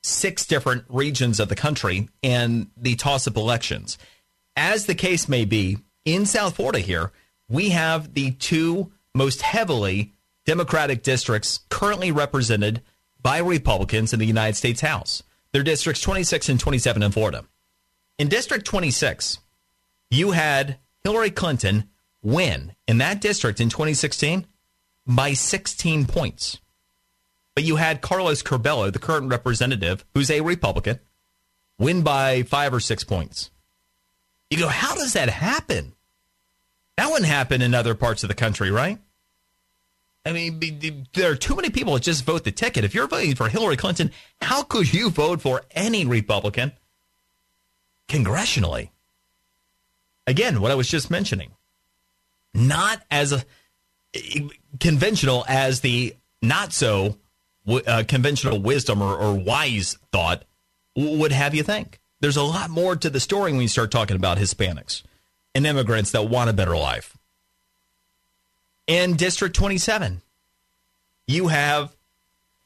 [0.04, 3.98] six different regions of the country and the toss up elections.
[4.56, 7.10] As the case may be, in South Florida here,
[7.48, 10.12] we have the two most heavily
[10.46, 12.80] Democratic districts currently represented
[13.20, 15.24] by Republicans in the United States House.
[15.54, 17.44] They're districts 26 and 27 in Florida.
[18.18, 19.38] In District 26,
[20.10, 21.90] you had Hillary Clinton
[22.24, 24.48] win in that district in 2016
[25.06, 26.58] by 16 points.
[27.54, 30.98] But you had Carlos Curbelo, the current representative, who's a Republican,
[31.78, 33.52] win by five or six points.
[34.50, 35.94] You go, how does that happen?
[36.96, 38.98] That wouldn't happen in other parts of the country, right?
[40.26, 42.84] I mean, there are too many people that just vote the ticket.
[42.84, 44.10] If you're voting for Hillary Clinton,
[44.40, 46.72] how could you vote for any Republican
[48.08, 48.90] congressionally?
[50.26, 51.50] Again, what I was just mentioning,
[52.54, 53.44] not as a,
[54.80, 57.18] conventional as the not so
[57.68, 60.44] uh, conventional wisdom or, or wise thought
[60.96, 62.00] would have you think.
[62.20, 65.02] There's a lot more to the story when you start talking about Hispanics
[65.54, 67.18] and immigrants that want a better life.
[68.86, 70.20] In District 27,
[71.26, 71.96] you have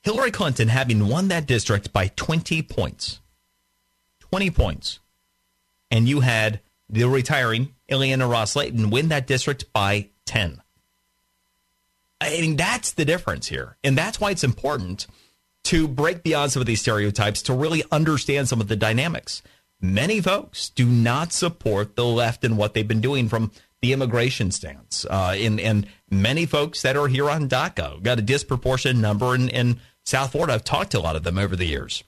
[0.02, 3.20] Hillary Clinton having won that district by 20 points.
[4.20, 4.98] 20 points.
[5.90, 6.60] And you had
[6.90, 10.60] the retiring Ileana Ros-Lehtinen win that district by 10.
[12.20, 13.76] I mean, that's the difference here.
[13.84, 15.06] And that's why it's important
[15.64, 19.42] to break beyond some of these stereotypes to really understand some of the dynamics.
[19.80, 24.50] Many folks do not support the left and what they've been doing from the immigration
[24.50, 25.06] stance.
[25.08, 29.48] Uh, and, and many folks that are here on DACA got a disproportionate number in,
[29.48, 30.54] in South Florida.
[30.54, 32.02] I've talked to a lot of them over the years.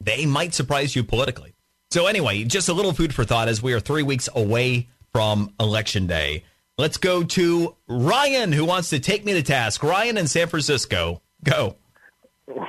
[0.00, 1.54] They might surprise you politically.
[1.90, 5.52] So, anyway, just a little food for thought as we are three weeks away from
[5.60, 6.44] Election Day.
[6.76, 9.82] Let's go to Ryan, who wants to take me to task.
[9.82, 11.22] Ryan in San Francisco.
[11.44, 11.76] Go.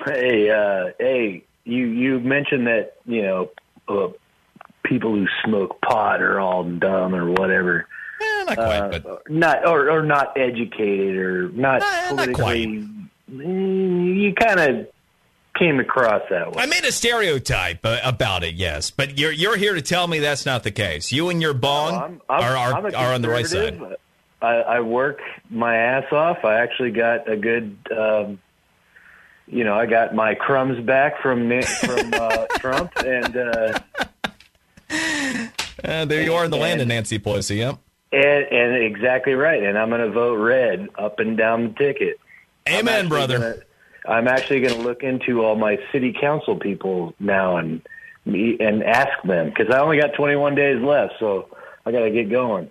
[0.05, 3.49] Hey, uh, hey, you you mentioned that you know
[3.87, 4.09] uh,
[4.83, 7.87] people who smoke pot are all dumb or whatever.
[8.25, 11.81] Eh, not quite, uh, but not or or not educated or not
[12.15, 12.67] not quite.
[13.31, 14.87] Mm, you kind of
[15.57, 16.63] came across that way.
[16.63, 20.19] I made a stereotype uh, about it, yes, but you're you're here to tell me
[20.19, 21.11] that's not the case.
[21.11, 23.81] You and your bong no, I'm, I'm, are are, are on the right side.
[24.41, 25.19] I, I work
[25.49, 26.43] my ass off.
[26.43, 27.77] I actually got a good.
[27.95, 28.39] Um,
[29.47, 33.79] you know, I got my crumbs back from from uh, Trump, and uh,
[35.83, 37.57] uh, there you are in the and, land of Nancy Pelosi.
[37.57, 37.79] Yep.
[38.11, 39.61] And, and exactly right.
[39.61, 42.19] And I'm going to vote red up and down the ticket.
[42.67, 43.39] Amen, brother.
[43.39, 43.55] Gonna,
[44.07, 47.81] I'm actually going to look into all my city council people now and
[48.25, 51.47] and ask them because I only got 21 days left, so
[51.85, 52.69] I got to get going.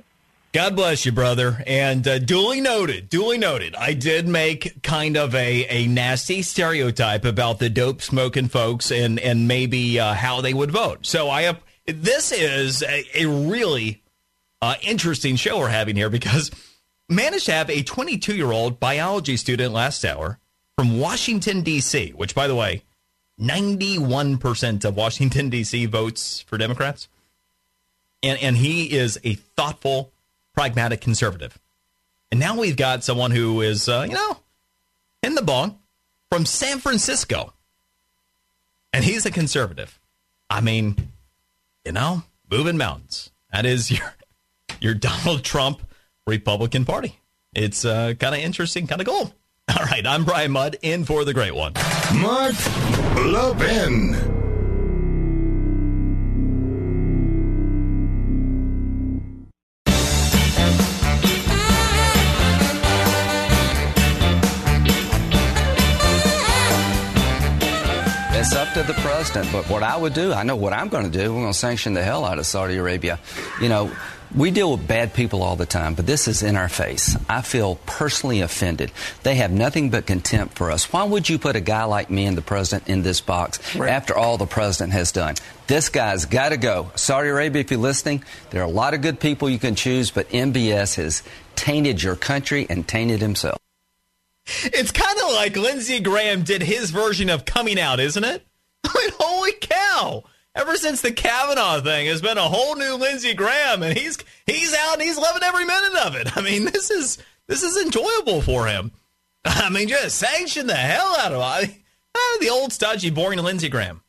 [0.55, 1.65] God bless you, brother.
[1.67, 3.75] And uh, duly noted, duly noted.
[3.75, 9.19] I did make kind of a, a nasty stereotype about the dope smoking folks and
[9.19, 11.07] and maybe uh, how they would vote.
[11.07, 14.04] So I have this is a, a really
[14.65, 16.51] uh, interesting show we're having here because
[17.07, 20.39] managed to have a 22 year old biology student last hour
[20.79, 22.83] from Washington, D.C., which, by the way,
[23.39, 25.85] 91% of Washington, D.C.
[25.85, 27.09] votes for Democrats.
[28.23, 30.13] And, and he is a thoughtful,
[30.55, 31.59] pragmatic conservative.
[32.31, 34.39] And now we've got someone who is, uh, you know,
[35.23, 35.79] in the bong
[36.31, 37.53] from San Francisco.
[38.95, 40.01] And he's a conservative.
[40.49, 40.97] I mean,
[41.85, 43.31] you know, moving mountains.
[43.53, 44.15] That is your
[44.85, 45.83] your Donald Trump
[46.27, 47.19] Republican Party.
[47.55, 49.35] It's uh, kind of interesting, kind of cool.
[49.69, 51.73] All right, I'm Brian Mudd in for the great one.
[52.15, 52.55] Mark
[53.17, 54.35] Levin.
[68.37, 69.51] It's up to the president.
[69.51, 71.33] But what I would do, I know what I'm going to do.
[71.33, 73.19] We're going to sanction the hell out of Saudi Arabia.
[73.59, 73.91] You know,
[74.35, 77.17] we deal with bad people all the time, but this is in our face.
[77.29, 78.91] I feel personally offended.
[79.23, 80.93] They have nothing but contempt for us.
[80.93, 83.91] Why would you put a guy like me and the president in this box right.
[83.91, 85.37] after all the president has done?
[85.67, 86.91] This guy's got to go.
[86.97, 90.11] Saudi Arabia, if you're listening, there are a lot of good people you can choose,
[90.11, 91.23] but MBS has
[91.55, 93.59] tainted your country and tainted himself.
[94.47, 98.45] It's kind of like Lindsey Graham did his version of coming out, isn't it?
[98.85, 100.25] I mean, holy cow!
[100.55, 104.75] Ever since the Kavanaugh thing, has been a whole new Lindsey Graham, and he's he's
[104.75, 106.37] out and he's loving every minute of it.
[106.37, 108.93] I mean, this is this is enjoyable for him.
[109.45, 111.41] I mean, just sanction the hell out of.
[111.41, 111.81] I,
[112.41, 114.03] the old stodgy, boring Lindsey Graham.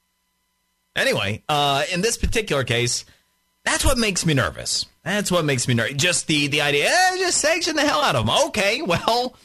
[0.96, 3.06] Anyway, uh, in this particular case,
[3.64, 4.86] that's what makes me nervous.
[5.04, 5.96] That's what makes me nervous.
[5.96, 8.48] Just the the idea, eh, just sanction the hell out of him.
[8.48, 9.36] Okay, well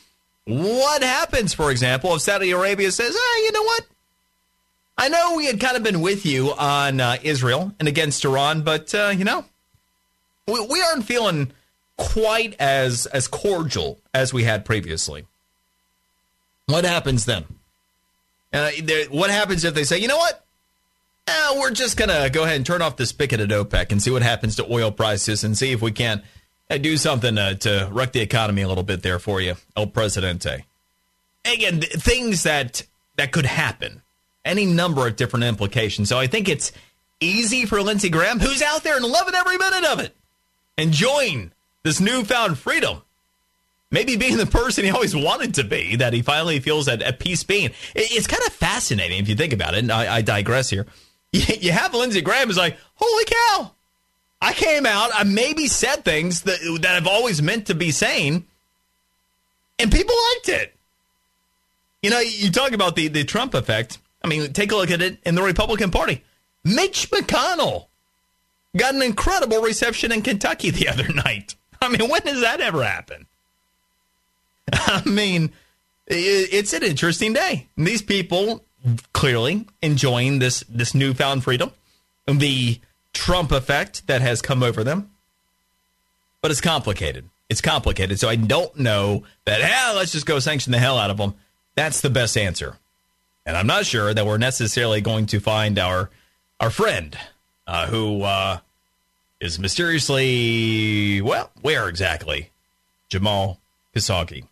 [0.50, 3.86] what happens, for example, if Saudi Arabia says, ah, you know what?
[4.96, 8.62] I know we had kind of been with you on uh, Israel and against Iran,
[8.62, 9.44] but, uh, you know,
[10.46, 11.52] we, we aren't feeling
[11.96, 15.26] quite as as cordial as we had previously.
[16.66, 17.44] What happens then?
[18.52, 18.70] Uh,
[19.10, 20.44] what happens if they say, you know what?
[21.28, 24.10] Eh, we're just to go ahead and turn off the spigot at OPEC and see
[24.10, 26.22] what happens to oil prices and see if we can't–
[26.78, 30.64] do something uh, to wreck the economy a little bit there for you, El Presidente.
[31.44, 32.82] Again, things that
[33.16, 34.02] that could happen,
[34.44, 36.08] any number of different implications.
[36.08, 36.72] So I think it's
[37.20, 40.16] easy for Lindsey Graham, who's out there and loving every minute of it,
[40.78, 41.52] enjoying
[41.82, 43.02] this newfound freedom.
[43.92, 47.18] Maybe being the person he always wanted to be, that he finally feels at, at
[47.18, 47.70] peace being.
[47.94, 50.86] It's kind of fascinating if you think about it, and I, I digress here.
[51.32, 53.72] You have Lindsey Graham is like, holy cow,
[54.40, 58.46] I came out, I maybe said things that, that I've always meant to be saying,
[59.78, 60.74] and people liked it.
[62.02, 63.98] You know, you talk about the, the Trump effect.
[64.22, 66.22] I mean, take a look at it in the Republican Party.
[66.64, 67.86] Mitch McConnell
[68.76, 71.54] got an incredible reception in Kentucky the other night.
[71.80, 73.26] I mean, when does that ever happen?
[74.72, 75.52] I mean,
[76.06, 77.68] it's an interesting day.
[77.76, 78.64] These people
[79.12, 81.72] clearly enjoying this this newfound freedom.
[82.26, 82.80] The
[83.12, 85.10] Trump effect that has come over them.
[86.42, 87.28] But it's complicated.
[87.48, 88.18] It's complicated.
[88.18, 91.34] So I don't know that, yeah, let's just go sanction the hell out of them.
[91.74, 92.76] That's the best answer.
[93.50, 96.08] And I'm not sure that we're necessarily going to find our
[96.60, 97.18] our friend
[97.66, 98.58] uh, who uh,
[99.40, 102.50] is mysteriously, well, where exactly?
[103.08, 103.58] Jamal
[103.92, 104.44] Khashoggi.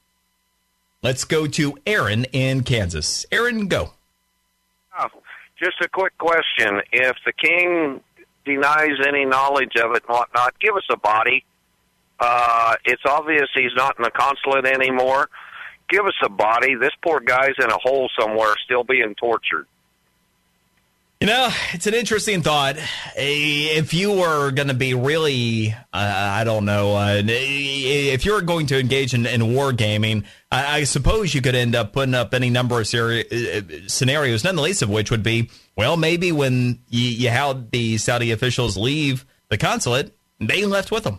[1.00, 3.24] Let's go to Aaron in Kansas.
[3.30, 3.92] Aaron, go.
[4.98, 5.06] Oh,
[5.62, 6.80] just a quick question.
[6.90, 8.00] If the king
[8.44, 10.58] denies any knowledge of it and whatnot.
[10.58, 11.44] Give us a body.
[12.18, 15.28] Uh, it's obvious he's not in the consulate anymore.
[15.88, 16.74] Give us a body.
[16.74, 19.66] This poor guy's in a hole somewhere, still being tortured.
[21.20, 22.76] You know, it's an interesting thought.
[23.16, 28.66] If you were going to be really, uh, I don't know, uh, if you're going
[28.66, 32.34] to engage in, in war gaming, I, I, suppose you could end up putting up
[32.34, 36.30] any number of seri- uh, scenarios, none the least of which would be, well, maybe
[36.30, 41.18] when you, you had the Saudi officials leave the consulate, they left with them.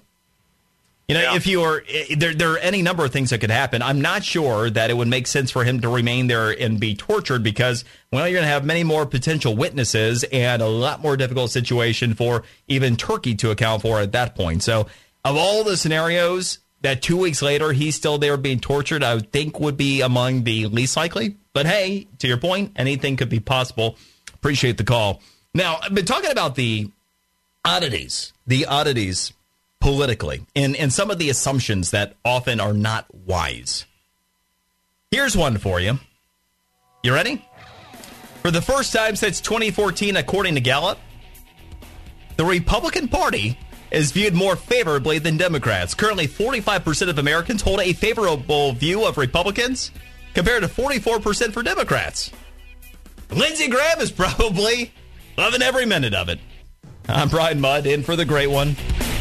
[1.09, 1.35] You know, yeah.
[1.35, 1.83] if you are
[2.15, 3.81] there, there are any number of things that could happen.
[3.81, 6.93] I'm not sure that it would make sense for him to remain there and be
[6.93, 11.17] tortured because, well, you're going to have many more potential witnesses and a lot more
[11.17, 14.61] difficult situation for even Turkey to account for at that point.
[14.61, 14.85] So,
[15.25, 19.31] of all the scenarios, that two weeks later he's still there being tortured, I would
[19.31, 21.37] think would be among the least likely.
[21.53, 23.97] But hey, to your point, anything could be possible.
[24.35, 25.23] Appreciate the call.
[25.55, 26.91] Now, I've been talking about the
[27.65, 29.33] oddities, the oddities
[29.79, 33.85] politically and, and some of the assumptions that often are not wise.
[35.11, 35.99] Here's one for you.
[37.03, 37.45] You ready?
[38.41, 40.99] For the first time since 2014, according to Gallup,
[42.37, 43.57] the Republican Party
[43.91, 45.93] is viewed more favorably than Democrats.
[45.93, 49.91] Currently, 45% of Americans hold a favorable view of Republicans
[50.33, 52.31] compared to 44% for Democrats.
[53.31, 54.93] Lindsey Graham is probably
[55.37, 56.39] loving every minute of it.
[57.07, 58.75] I'm Brian Mudd, in for the great one,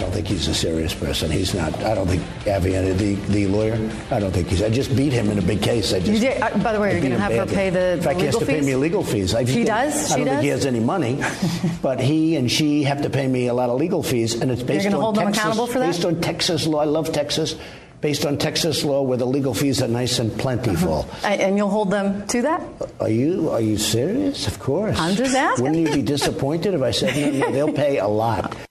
[0.00, 1.30] Don't think he's a serious person.
[1.30, 1.74] He's not.
[1.84, 3.74] I don't think Avenatti, the, the lawyer,
[4.10, 4.62] I don't think he's.
[4.62, 5.92] I just beat him in a big case.
[5.92, 6.10] I just.
[6.10, 8.02] You did, uh, by the way, I you're going to have her pay the In
[8.02, 9.34] fact, he has legal to pay me legal fees.
[9.34, 10.10] I, She does?
[10.10, 11.22] I don't think he has any money,
[11.82, 14.62] but he and she have to pay me a lot of legal fees, and it's
[14.62, 15.86] based on hold them Texas, accountable for that?
[15.92, 16.80] Based on Texas law.
[16.80, 17.56] I love Texas.
[18.00, 21.06] Based on Texas law, where the legal fees are nice and plentiful.
[21.22, 22.62] And and you'll hold them to that?
[22.98, 24.46] Are you are you serious?
[24.46, 24.98] Of course.
[24.98, 25.64] I'm just asking.
[25.64, 27.46] Wouldn't you be disappointed if I said no?
[27.46, 28.56] No, they'll pay a lot.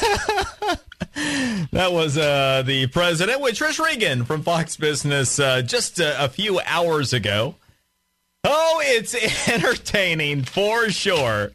[1.72, 6.28] That was uh, the president with Trish Regan from Fox Business uh, just a, a
[6.28, 7.56] few hours ago.
[8.44, 9.14] Oh, it's
[9.48, 11.52] entertaining for sure.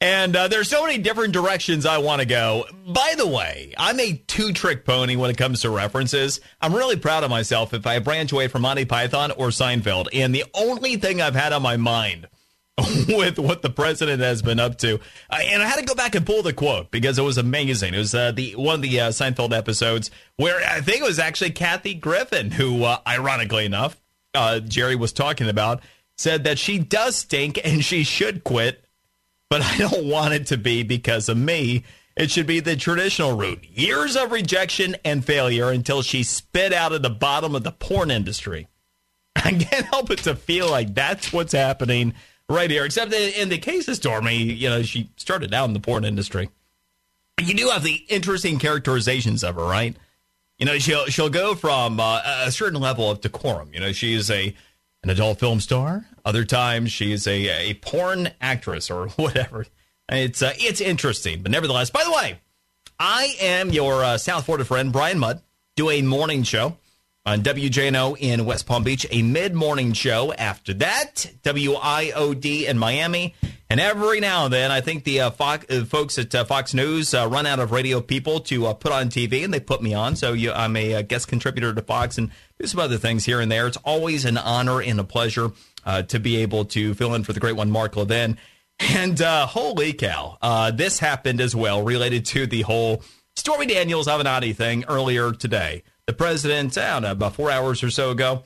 [0.00, 2.64] And uh, there's so many different directions I want to go.
[2.86, 6.40] By the way, I'm a two trick pony when it comes to references.
[6.60, 10.08] I'm really proud of myself if I branch away from Monty Python or Seinfeld.
[10.12, 12.28] And the only thing I've had on my mind
[13.08, 14.98] with what the president has been up to.
[15.30, 17.94] Uh, and I had to go back and pull the quote because it was amazing.
[17.94, 21.20] It was uh, the one of the uh, Seinfeld episodes where I think it was
[21.20, 24.00] actually Kathy Griffin who, uh, ironically enough,
[24.34, 25.82] uh, Jerry was talking about,
[26.18, 28.84] said that she does stink and she should quit,
[29.48, 31.84] but I don't want it to be because of me.
[32.16, 36.92] It should be the traditional route years of rejection and failure until she spit out
[36.92, 38.66] of the bottom of the porn industry.
[39.36, 42.14] I can't help but to feel like that's what's happening
[42.48, 42.84] right here.
[42.84, 46.50] Except in the case of Stormy, you know, she started out in the porn industry.
[47.40, 49.96] You do have the interesting characterizations of her, right?
[50.58, 53.70] You know, she'll she'll go from uh, a certain level of decorum.
[53.72, 54.54] You know, she is a
[55.02, 56.06] an adult film star.
[56.24, 59.66] Other times, she is a a porn actress or whatever.
[60.08, 61.90] It's uh, it's interesting, but nevertheless.
[61.90, 62.38] By the way,
[63.00, 65.42] I am your uh, South Florida friend, Brian Mudd,
[65.74, 66.76] do a morning show
[67.26, 70.34] on WJNO in West Palm Beach, a mid morning show.
[70.34, 73.34] After that, WIOD in Miami.
[73.70, 76.74] And every now and then, I think the uh, Fox, uh, folks at uh, Fox
[76.74, 79.82] News uh, run out of radio people to uh, put on TV, and they put
[79.82, 80.16] me on.
[80.16, 82.30] So you, I'm a, uh guest contributor to Fox and
[82.60, 83.66] do some other things here and there.
[83.66, 85.50] It's always an honor and a pleasure
[86.08, 88.38] to be able to fill in for the great one, Mark Levin.
[88.78, 90.38] And holy cow,
[90.74, 93.02] this happened as well related to the whole
[93.36, 95.82] Stormy Daniels Avenatti thing earlier today.
[96.06, 98.42] The president, I don't know, about four hours or so ago,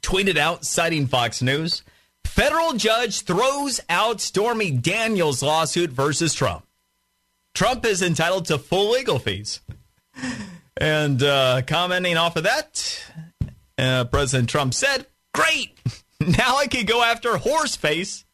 [0.00, 1.82] tweeted out, citing Fox News,
[2.24, 6.66] federal judge throws out Stormy Daniels lawsuit versus Trump.
[7.54, 9.60] Trump is entitled to full legal fees.
[10.76, 13.04] And uh, commenting off of that,
[13.76, 15.78] uh, President Trump said, Great!
[16.20, 18.24] Now I can go after Horseface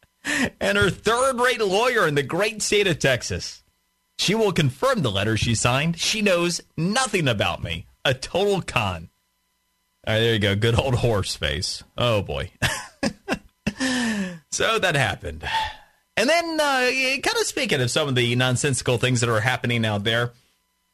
[0.59, 3.63] and her third rate lawyer in the great state of Texas.
[4.19, 5.99] She will confirm the letter she signed.
[5.99, 7.87] She knows nothing about me.
[8.05, 9.09] A total con.
[10.07, 10.55] All right, there you go.
[10.55, 11.83] Good old horse face.
[11.97, 12.51] Oh, boy.
[14.51, 15.49] so that happened.
[16.17, 16.91] And then, uh,
[17.23, 20.33] kind of speaking of some of the nonsensical things that are happening out there,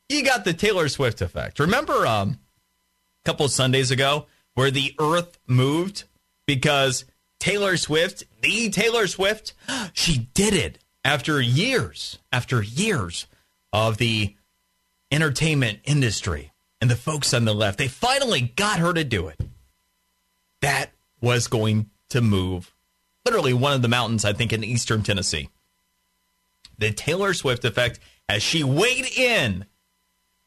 [0.08, 1.58] you got the Taylor Swift effect.
[1.58, 2.38] Remember um,
[3.24, 6.04] a couple Sundays ago where the earth moved
[6.46, 7.04] because
[7.40, 9.54] Taylor Swift, the Taylor Swift,
[9.92, 13.26] she did it after years, after years
[13.72, 14.36] of the
[15.10, 16.49] entertainment industry
[16.80, 17.78] and the folks on the left.
[17.78, 19.40] They finally got her to do it.
[20.60, 20.90] That
[21.20, 22.72] was going to move
[23.24, 25.48] literally one of the mountains, I think, in eastern Tennessee.
[26.78, 29.66] The Taylor Swift effect as she weighed in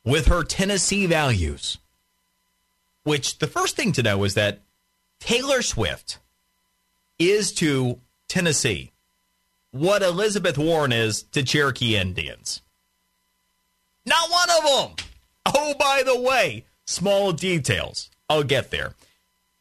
[0.03, 1.77] with her Tennessee values.
[3.03, 4.61] Which the first thing to know is that
[5.19, 6.19] Taylor Swift
[7.19, 8.91] is to Tennessee
[9.72, 12.61] what Elizabeth Warren is to Cherokee Indians.
[14.05, 15.07] Not one of them.
[15.45, 18.09] Oh, by the way, small details.
[18.29, 18.93] I'll get there.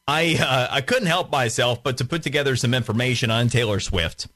[0.07, 4.27] I uh, I couldn't help myself but to put together some information on Taylor Swift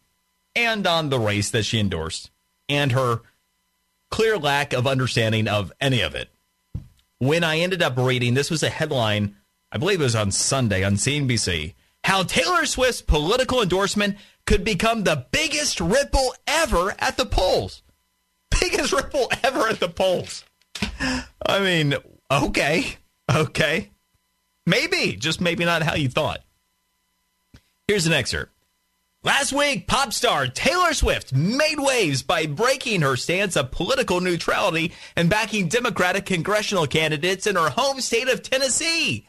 [0.55, 2.31] and on the race that she endorsed
[2.69, 3.21] and her
[4.11, 6.29] clear lack of understanding of any of it.
[7.19, 9.37] When I ended up reading, this was a headline,
[9.73, 11.75] I believe it was on Sunday on CNBC,
[12.05, 14.17] how Taylor Swift's political endorsement
[14.47, 17.83] could become the biggest ripple ever at the polls.
[18.61, 20.45] Biggest ripple ever at the polls.
[21.47, 21.95] I mean,
[22.31, 22.97] okay,
[23.33, 23.91] okay.
[24.67, 26.41] Maybe, just maybe not how you thought.
[27.87, 28.53] Here's an excerpt.
[29.23, 34.93] Last week, pop star Taylor Swift made waves by breaking her stance of political neutrality
[35.17, 39.27] and backing Democratic congressional candidates in her home state of Tennessee.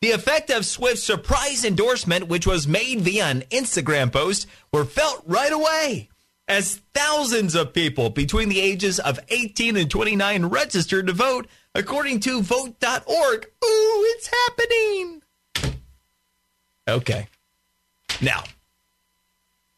[0.00, 5.22] The effect of Swift's surprise endorsement, which was made via an Instagram post, were felt
[5.26, 6.08] right away
[6.48, 12.20] as thousands of people between the ages of 18 and 29 registered to vote, according
[12.20, 13.46] to vote.org.
[13.64, 15.22] Ooh, it's happening.
[16.88, 17.28] Okay.
[18.20, 18.42] Now,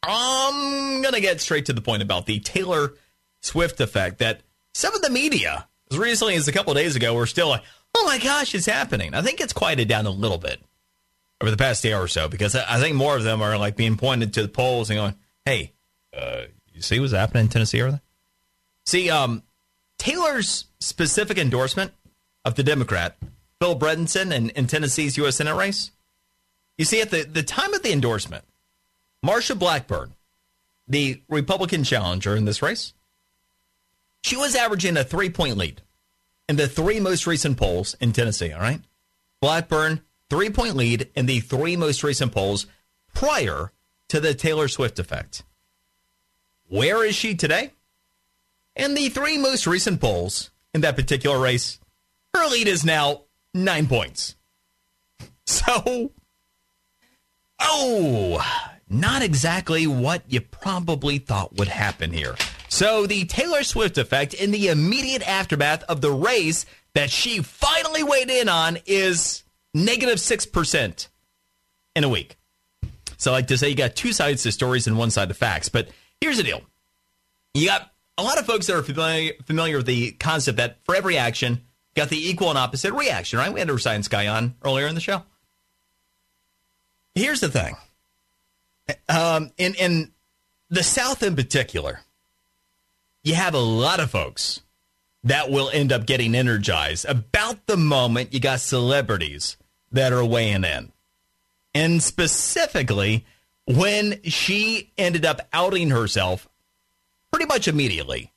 [0.02, 2.94] I'm going to get straight to the point about the Taylor
[3.40, 4.40] Swift effect that
[4.72, 7.62] some of the media, as recently as a couple days ago, were still like,
[7.94, 9.14] oh my gosh, it's happening.
[9.14, 10.60] I think it's quieted down a little bit
[11.40, 13.96] over the past day or so because I think more of them are like being
[13.96, 15.14] pointed to the polls and going,
[15.44, 15.72] hey,
[16.16, 16.42] uh,
[16.74, 18.02] you see what's happening in Tennessee over there?
[18.84, 19.42] See, um,
[19.98, 21.92] Taylor's specific endorsement
[22.44, 23.16] of the Democrat,
[23.60, 25.36] Phil Bredesen, in, in Tennessee's U.S.
[25.36, 25.92] Senate race,
[26.76, 28.44] you see, at the, the time of the endorsement,
[29.24, 30.14] Marsha Blackburn,
[30.86, 32.92] the Republican challenger in this race,
[34.22, 35.82] she was averaging a three point lead
[36.48, 38.52] in the three most recent polls in Tennessee.
[38.52, 38.80] All right.
[39.40, 42.66] Blackburn, three point lead in the three most recent polls
[43.14, 43.72] prior
[44.08, 45.44] to the Taylor Swift effect.
[46.74, 47.70] Where is she today?
[48.74, 51.78] In the three most recent polls in that particular race,
[52.34, 53.22] her lead is now
[53.54, 54.34] nine points.
[55.46, 56.10] So,
[57.60, 58.42] oh,
[58.88, 62.34] not exactly what you probably thought would happen here.
[62.70, 66.64] So, the Taylor Swift effect in the immediate aftermath of the race
[66.94, 69.42] that she finally weighed in on is
[69.74, 71.08] negative 6%
[71.94, 72.36] in a week.
[73.18, 75.34] So, I like to say, you got two sides to stories and one side to
[75.34, 75.68] facts.
[75.68, 75.88] But
[76.24, 76.62] here's the deal
[77.52, 80.94] you got a lot of folks that are familiar, familiar with the concept that for
[80.94, 81.62] every action,
[81.94, 83.52] got the equal and opposite reaction, right?
[83.52, 85.22] We had a science guy on earlier in the show.
[87.14, 87.76] Here's the thing
[89.08, 90.12] um, in in
[90.70, 92.00] the South in particular,
[93.22, 94.62] you have a lot of folks
[95.24, 99.56] that will end up getting energized about the moment you got celebrities
[99.92, 100.90] that are weighing in,
[101.74, 103.24] and specifically
[103.66, 106.48] when she ended up outing herself
[107.30, 108.32] pretty much immediately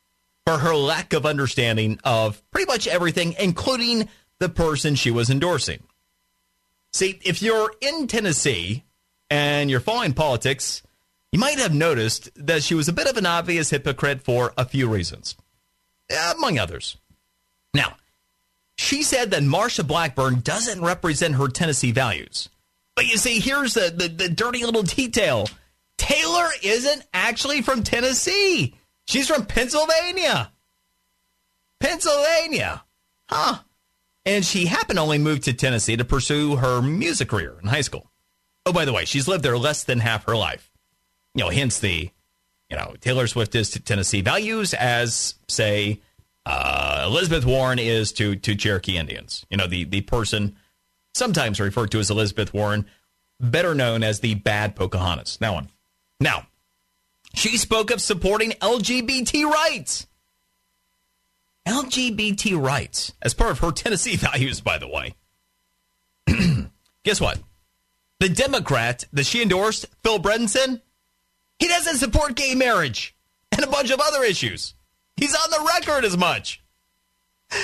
[0.46, 4.08] for her lack of understanding of pretty much everything, including
[4.40, 5.84] the person she was endorsing.
[6.94, 8.86] See, if you're in Tennessee
[9.30, 10.82] and you're following politics,
[11.32, 14.66] you might have noticed that she was a bit of an obvious hypocrite for a
[14.66, 15.36] few reasons,
[16.12, 16.98] uh, among others.
[17.74, 17.98] Now,
[18.78, 22.48] she said that Marsha Blackburn doesn't represent her Tennessee values.
[22.98, 25.48] But you see, here's the, the, the dirty little detail
[26.00, 28.76] Taylor isn't actually from Tennessee,
[29.06, 30.52] she's from Pennsylvania.
[31.80, 32.84] Pennsylvania.
[33.30, 33.60] Huh.
[34.26, 37.82] And she happened to only move to Tennessee to pursue her music career in high
[37.82, 38.10] school.
[38.66, 40.72] Oh, by the way, she's lived there less than half her life.
[41.36, 42.10] You know, hence the,
[42.68, 46.02] you know, Taylor Swift is to Tennessee values as, say,
[46.48, 49.46] uh, Elizabeth Warren is to to Cherokee Indians.
[49.52, 50.56] You know, the the person
[51.18, 52.86] sometimes referred to as Elizabeth Warren,
[53.40, 55.38] better known as the bad Pocahontas.
[55.38, 55.70] That one.
[56.20, 56.48] Now,
[57.34, 60.08] she spoke of supporting LGBT rights.
[61.68, 65.16] LGBT rights as part of her Tennessee values, by the way.
[67.04, 67.40] Guess what?
[68.20, 70.82] The Democrat that she endorsed, Phil Bredesen,
[71.60, 73.16] he doesn't support gay marriage
[73.52, 74.74] and a bunch of other issues.
[75.16, 76.64] He's on the record as much.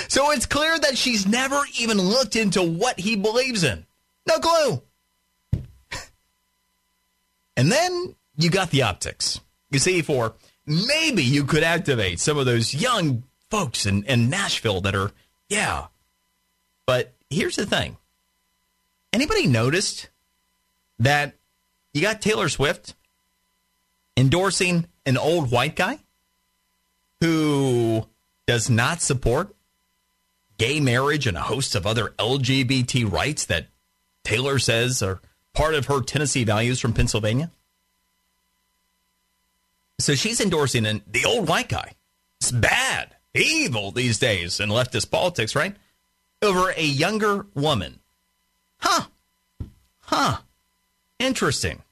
[0.08, 3.86] So it's clear that she's never even looked into what he believes in.
[4.26, 4.82] No clue.
[7.56, 9.40] and then you got the optics.
[9.70, 10.34] You see, for
[10.66, 15.10] maybe you could activate some of those young folks in, in Nashville that are,
[15.48, 15.86] yeah.
[16.86, 17.96] But here's the thing
[19.12, 20.08] anybody noticed
[20.98, 21.34] that
[21.92, 22.94] you got Taylor Swift
[24.16, 25.98] endorsing an old white guy
[27.20, 28.06] who
[28.46, 29.54] does not support
[30.64, 33.66] gay marriage and a host of other LGBT rights that
[34.24, 35.20] Taylor says are
[35.52, 37.50] part of her Tennessee values from Pennsylvania.
[39.98, 41.92] So she's endorsing an, the old white guy.
[42.40, 45.76] It's bad, evil these days in leftist politics, right?
[46.40, 48.00] Over a younger woman.
[48.78, 49.04] Huh.
[50.00, 50.38] Huh.
[51.18, 51.82] Interesting.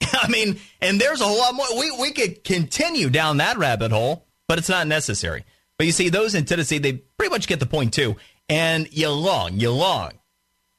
[0.14, 1.66] I mean, and there's a whole lot more.
[1.78, 5.44] We, we could continue down that rabbit hole, but it's not necessary.
[5.78, 8.16] But you see, those in Tennessee, they pretty much get the point too.
[8.48, 10.12] And you long, you long.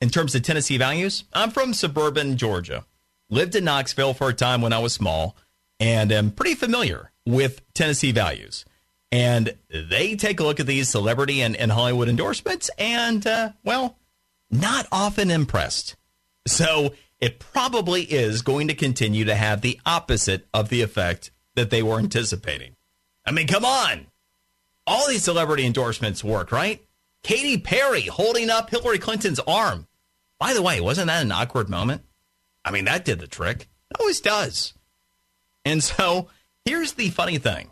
[0.02, 2.86] In terms of Tennessee values, I'm from suburban Georgia.
[3.30, 5.36] Lived in Knoxville for a time when I was small
[5.80, 8.66] and am pretty familiar with Tennessee values.
[9.12, 13.98] And they take a look at these celebrity and, and Hollywood endorsements and, uh, well,
[14.50, 15.96] not often impressed.
[16.48, 21.70] So it probably is going to continue to have the opposite of the effect that
[21.70, 22.76] they were anticipating.
[23.26, 24.08] I mean, come on.
[24.86, 26.84] All these celebrity endorsements work, right?
[27.24, 29.88] Katy Perry holding up Hillary Clinton's arm.
[30.40, 32.04] By the way, wasn't that an awkward moment?
[32.66, 33.70] I mean, that did the trick.
[33.92, 34.74] It always does.
[35.64, 36.28] And so
[36.66, 37.70] here's the funny thing.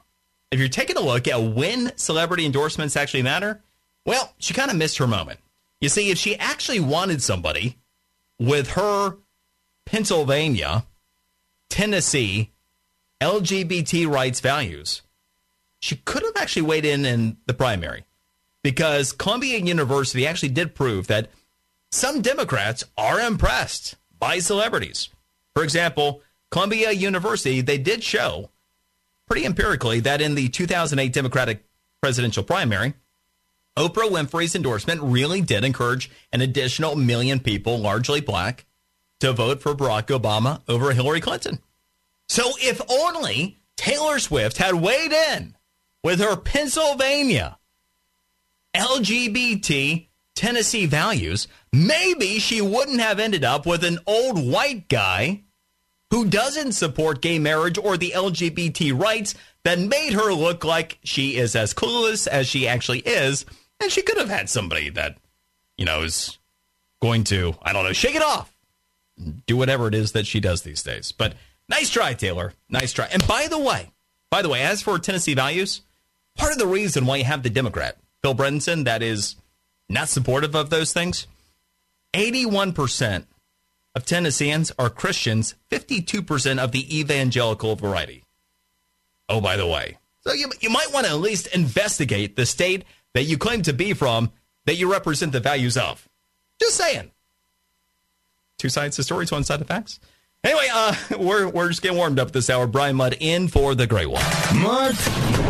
[0.51, 3.61] If you're taking a look at when celebrity endorsements actually matter,
[4.05, 5.39] well, she kind of missed her moment.
[5.79, 7.77] You see, if she actually wanted somebody
[8.39, 9.17] with her
[9.85, 10.85] Pennsylvania,
[11.69, 12.51] Tennessee,
[13.21, 15.01] LGBT rights values,
[15.81, 18.05] she could have actually weighed in in the primary
[18.63, 21.29] because Columbia University actually did prove that
[21.91, 25.09] some Democrats are impressed by celebrities.
[25.53, 26.21] For example,
[26.51, 28.49] Columbia University, they did show
[29.27, 31.65] pretty empirically that in the 2008 Democratic
[32.01, 32.93] presidential primary,
[33.77, 38.65] Oprah Winfrey's endorsement really did encourage an additional million people, largely black,
[39.19, 41.59] to vote for Barack Obama over Hillary Clinton.
[42.27, 45.55] So if only Taylor Swift had weighed in
[46.03, 47.57] with her Pennsylvania
[48.75, 55.43] LGBT Tennessee values, maybe she wouldn't have ended up with an old white guy
[56.09, 61.37] who doesn't support gay marriage or the LGBT rights that made her look like she
[61.37, 63.45] is as clueless as she actually is.
[63.79, 65.17] And she could have had somebody that,
[65.77, 66.37] you know, is
[67.01, 68.53] going to, I don't know, shake it off,
[69.45, 71.11] do whatever it is that she does these days.
[71.11, 71.35] But
[71.69, 72.53] nice try, Taylor.
[72.69, 73.05] Nice try.
[73.05, 73.91] And by the way,
[74.29, 75.81] by the way, as for Tennessee values,
[76.35, 79.35] part of the reason why you have the Democrat, Bill Bredesen, that is
[79.89, 81.27] not supportive of those things,
[82.13, 83.25] 81%
[83.95, 88.23] of Tennesseans are Christians, 52% of the evangelical variety.
[89.27, 89.97] Oh, by the way.
[90.21, 93.73] So you, you might want to at least investigate the state that you claim to
[93.73, 94.31] be from
[94.65, 96.07] that you represent the values of.
[96.59, 97.11] Just saying.
[98.57, 99.99] Two sides to stories, one side of facts.
[100.43, 102.65] Anyway, uh, we're, we're just getting warmed up this hour.
[102.67, 104.23] Brian Mudd in for the Great One.
[104.55, 104.95] Mark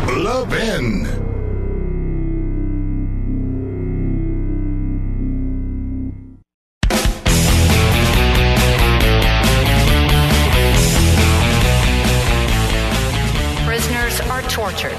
[0.08, 1.06] Levin.
[13.64, 14.98] Prisoners are tortured.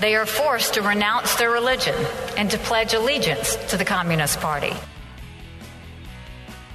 [0.00, 1.94] They are forced to renounce their religion
[2.36, 4.72] and to pledge allegiance to the Communist Party.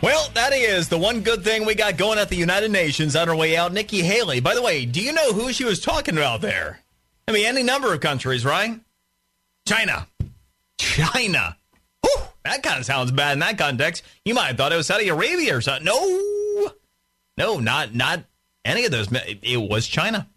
[0.02, 3.30] Well, that is the one good thing we got going at the United Nations on
[3.30, 3.74] our way out.
[3.74, 4.40] Nikki Haley.
[4.40, 6.82] By the way, do you know who she was talking about there?
[7.28, 8.80] I mean, any number of countries, right?
[9.68, 10.08] China.
[10.78, 11.58] China.
[12.04, 14.04] Whew, that kind of sounds bad in that context.
[14.24, 15.86] You might have thought it was Saudi Arabia or something.
[15.86, 16.72] No.
[17.38, 18.24] No, not not
[18.64, 19.12] any of those.
[19.12, 20.28] It, it was China.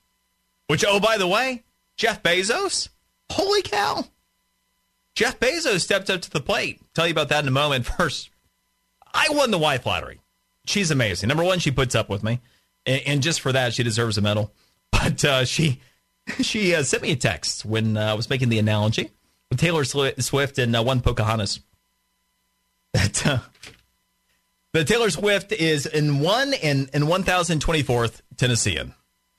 [0.69, 1.65] Which, oh, by the way,
[1.97, 2.89] Jeff Bezos.
[3.31, 4.05] Holy cow.
[5.15, 6.81] Jeff Bezos stepped up to the plate.
[6.95, 7.87] Tell you about that in a moment.
[7.99, 8.30] First,
[9.13, 10.21] I won the wife lottery.
[10.67, 11.29] She's amazing.
[11.29, 12.41] Number one, she puts up with me,
[12.87, 14.53] and, and just for that, she deserves a medal.
[14.93, 15.81] But uh, she
[16.41, 19.11] she uh, sent me a text when uh, I was making the analogy
[19.49, 21.61] with Taylor Swift and uh, one Pocahontas.
[22.93, 23.39] That uh,
[24.73, 28.95] the Taylor Swift is in one in in one thousand twenty fourth Tennessean.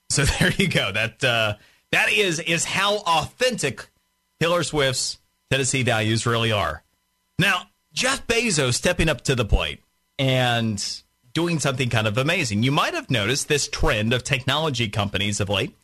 [0.10, 0.92] So there you go.
[0.92, 1.56] That uh,
[1.92, 3.88] that is is how authentic
[4.40, 5.20] Taylor Swift's
[5.50, 6.84] Tennessee values really are.
[7.38, 7.64] Now,
[7.94, 9.84] Jeff Bezos stepping up to the plate
[10.18, 11.02] and
[11.34, 12.64] doing something kind of amazing.
[12.64, 15.76] You might have noticed this trend of technology companies of late,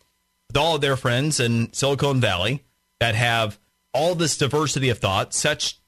[0.48, 2.64] with all of their friends in Silicon Valley
[3.00, 3.60] that have
[3.94, 5.80] all this diversity of thought, such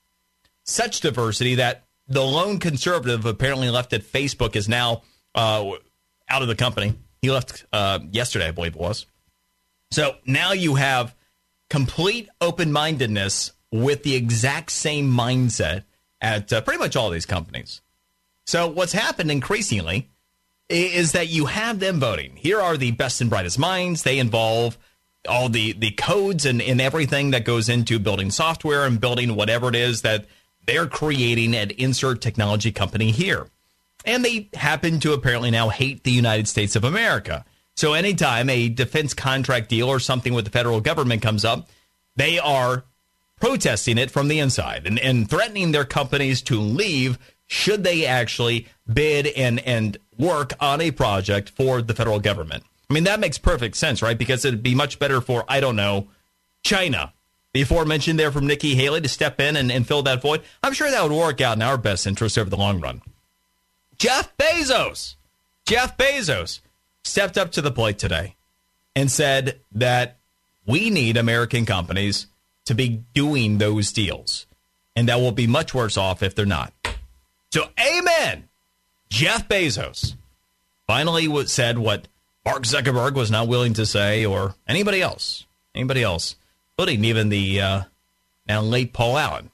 [0.65, 5.03] such diversity that the lone conservative apparently left at Facebook is now
[5.35, 5.71] uh,
[6.29, 6.93] out of the company.
[7.21, 9.05] He left uh, yesterday, I believe it was.
[9.91, 11.15] So now you have
[11.69, 15.83] complete open mindedness with the exact same mindset
[16.21, 17.81] at uh, pretty much all these companies.
[18.45, 20.09] So what's happened increasingly
[20.69, 22.35] is that you have them voting.
[22.35, 24.03] Here are the best and brightest minds.
[24.03, 24.77] They involve
[25.27, 29.69] all the, the codes and, and everything that goes into building software and building whatever
[29.69, 30.25] it is that
[30.65, 33.47] they're creating at insert technology company here.
[34.05, 37.43] And they happen to apparently now hate the United States of America.
[37.75, 41.69] So anytime a defense contract deal or something with the federal government comes up,
[42.15, 42.83] they are
[43.39, 47.17] protesting it from the inside and, and threatening their companies to leave
[47.47, 52.63] should they actually bid and, and work on a project for the federal government.
[52.89, 54.17] I mean, that makes perfect sense, right?
[54.17, 56.09] Because it'd be much better for, I don't know,
[56.63, 57.13] China,
[57.53, 60.43] before mentioned there from Nikki Haley, to step in and, and fill that void.
[60.61, 63.01] I'm sure that would work out in our best interest over the long run.
[63.97, 65.15] Jeff Bezos,
[65.65, 66.61] Jeff Bezos
[67.03, 68.35] stepped up to the plate today
[68.95, 70.17] and said that
[70.65, 72.27] we need American companies
[72.69, 74.45] to be doing those deals.
[74.95, 76.71] And that will be much worse off if they're not.
[77.51, 78.47] So, amen.
[79.09, 80.13] Jeff Bezos
[80.85, 82.07] finally said what
[82.45, 86.35] Mark Zuckerberg was not willing to say, or anybody else, anybody else,
[86.77, 87.81] including even the uh,
[88.47, 89.49] now late Paul Allen,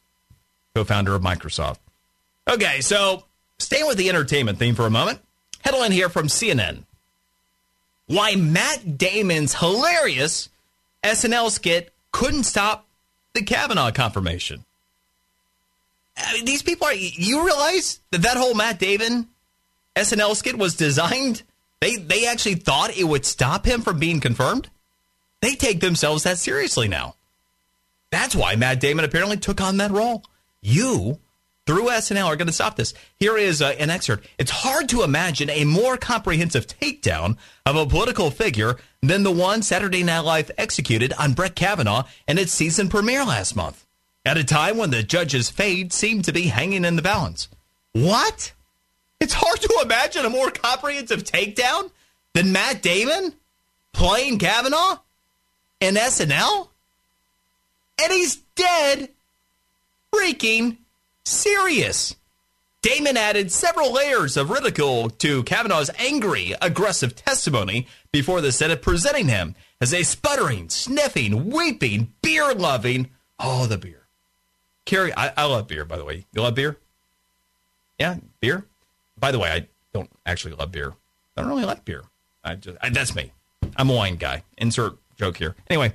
[0.76, 1.78] co-founder of Microsoft.
[2.50, 3.24] Okay, so
[3.60, 5.22] staying with the entertainment theme for a moment.
[5.62, 6.84] Headline here from CNN:
[8.08, 10.50] Why Matt Damon's hilarious
[11.02, 12.85] SNL skit couldn't stop
[13.36, 14.66] the Kavanaugh confirmation.
[16.18, 16.94] I mean, these people are.
[16.94, 19.28] You realize that that whole Matt Damon
[19.96, 21.44] SNL skit was designed.
[21.82, 24.70] They they actually thought it would stop him from being confirmed.
[25.42, 27.16] They take themselves that seriously now.
[28.12, 30.24] That's why Matt Damon apparently took on that role.
[30.62, 31.20] You,
[31.66, 32.94] through SNL, are going to stop this.
[33.20, 34.28] Here is uh, an excerpt.
[34.38, 39.62] It's hard to imagine a more comprehensive takedown of a political figure than the one
[39.62, 43.86] Saturday Night Live executed on Brett Kavanaugh in its season premiere last month,
[44.26, 47.48] at a time when the judge's fate seemed to be hanging in the balance.
[47.94, 48.54] What?
[49.20, 51.90] It's hard to imagine a more comprehensive takedown
[52.34, 53.34] than Matt Damon
[53.94, 55.00] playing Kavanaugh
[55.80, 56.70] in SNL?
[58.02, 59.10] And he's dead
[60.14, 60.78] freaking
[61.26, 62.16] serious.
[62.82, 69.28] Damon added several layers of ridicule to Kavanaugh's angry, aggressive testimony before the Senate, presenting
[69.28, 73.10] him as a sputtering, sniffing, weeping, beer loving.
[73.40, 74.06] Oh, the beer.
[74.86, 76.26] Carrie, I, I love beer, by the way.
[76.32, 76.78] You love beer?
[77.98, 78.66] Yeah, beer?
[79.20, 80.94] By the way, I don't actually love beer.
[81.36, 82.04] I don't really like beer.
[82.44, 83.32] I just I, that's me.
[83.76, 84.44] I'm a wine guy.
[84.58, 85.56] Insert joke here.
[85.70, 85.94] Anyway,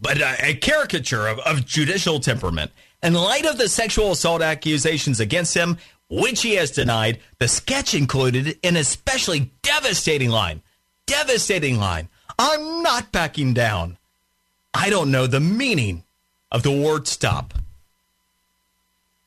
[0.00, 2.70] but uh, a caricature of, of judicial temperament.
[3.02, 7.94] In light of the sexual assault accusations against him, which he has denied, the sketch
[7.94, 10.62] included an especially devastating line.
[11.06, 12.08] Devastating line.
[12.38, 13.98] I'm not backing down.
[14.74, 16.04] I don't know the meaning
[16.50, 17.54] of the word stop.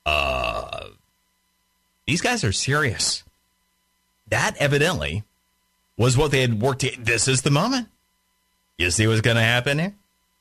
[0.06, 0.90] Uh,
[2.08, 3.24] these guys are serious.
[4.28, 5.24] That evidently
[5.98, 6.82] was what they had worked.
[6.82, 7.90] To, this is the moment.
[8.78, 9.96] You see what's going to happen here?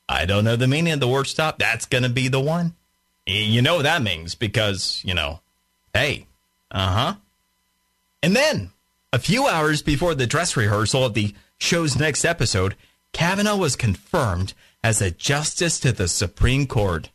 [0.07, 1.57] I don't know the meaning of the word stop.
[1.57, 2.75] That's going to be the one.
[3.25, 5.39] You know what that means because, you know,
[5.93, 6.27] hey,
[6.69, 7.15] uh huh.
[8.21, 8.71] And then,
[9.11, 12.75] a few hours before the dress rehearsal of the show's next episode,
[13.13, 14.53] Kavanaugh was confirmed
[14.83, 17.09] as a justice to the Supreme Court.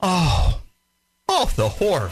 [0.00, 0.60] Oh,
[1.28, 2.10] oh, the horror.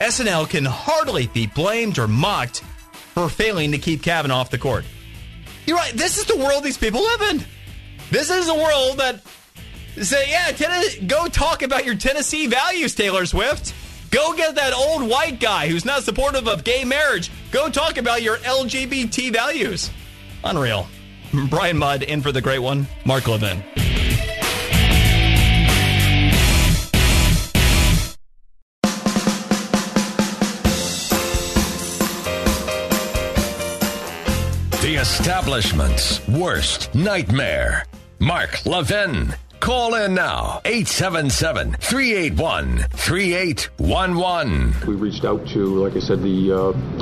[0.00, 2.60] SNL can hardly be blamed or mocked
[3.14, 4.84] for failing to keep Kavanaugh off the court.
[5.66, 5.92] You're right.
[5.94, 7.44] This is the world these people live in.
[8.10, 9.20] This is the world that
[10.02, 13.74] say, yeah, ten- go talk about your Tennessee values, Taylor Swift.
[14.10, 17.30] Go get that old white guy who's not supportive of gay marriage.
[17.50, 19.90] Go talk about your LGBT values.
[20.44, 20.86] Unreal.
[21.50, 23.62] Brian Mudd in for the great one, Mark Levin.
[34.84, 37.86] The establishment's worst nightmare.
[38.20, 39.34] Mark Levin.
[39.64, 44.74] Call in now, 877 381 3811.
[44.86, 46.56] We reached out to, like I said, the uh,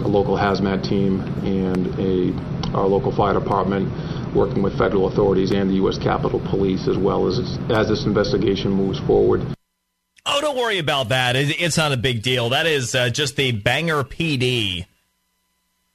[0.06, 2.32] local hazmat team and a
[2.78, 3.90] our local fire department,
[4.32, 5.98] working with federal authorities and the U.S.
[5.98, 9.44] Capitol Police, as well as as this investigation moves forward.
[10.24, 11.34] Oh, don't worry about that.
[11.34, 12.50] It's not a big deal.
[12.50, 14.86] That is uh, just the Bangor PD.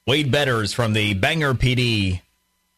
[0.06, 2.20] Wade Betters from the Bangor PD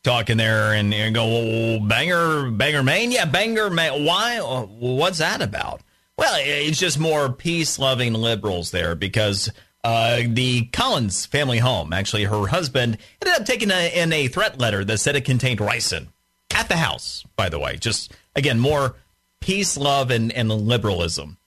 [0.02, 3.10] talking there and, and go, well, banger Bangor, Maine?
[3.10, 4.04] Yeah, banger Maine.
[4.04, 4.38] Why?
[4.38, 5.82] What's that about?
[6.16, 9.50] Well, it's just more peace loving liberals there because
[9.82, 14.58] uh, the Collins family home, actually, her husband ended up taking a, in a threat
[14.58, 16.08] letter that said it contained ricin
[16.54, 17.76] at the house, by the way.
[17.76, 18.96] Just, again, more
[19.40, 21.38] peace, love, and, and liberalism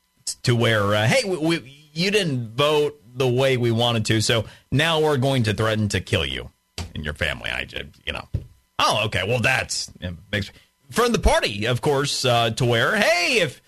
[0.41, 4.45] to where, uh, hey, we, we, you didn't vote the way we wanted to, so
[4.71, 6.49] now we're going to threaten to kill you
[6.93, 7.49] and your family.
[7.49, 7.67] I,
[8.05, 8.27] you know.
[8.79, 9.23] Oh, okay.
[9.25, 9.91] Well, that's
[10.89, 13.61] from the party, of course, uh, to where, hey, if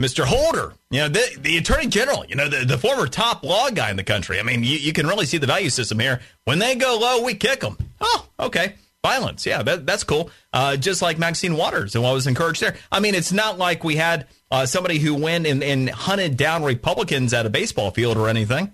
[0.00, 0.24] Mr.
[0.24, 3.90] Holder, you know, the, the attorney general, you know, the, the former top law guy
[3.90, 4.40] in the country.
[4.40, 6.20] I mean, you, you can really see the value system here.
[6.44, 7.76] When they go low, we kick them.
[8.00, 8.74] Oh, okay.
[9.02, 9.44] Violence.
[9.44, 10.30] Yeah, that, that's cool.
[10.52, 12.76] Uh, just like Maxine Waters and what was encouraged there.
[12.90, 16.64] I mean, it's not like we had uh, somebody who went and, and hunted down
[16.64, 18.72] Republicans at a baseball field or anything.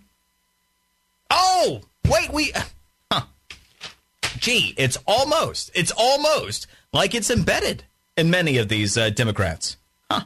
[1.31, 2.53] Oh, wait, we.
[4.41, 7.85] Gee, it's almost, it's almost like it's embedded
[8.17, 9.77] in many of these uh, Democrats.
[10.11, 10.25] Huh.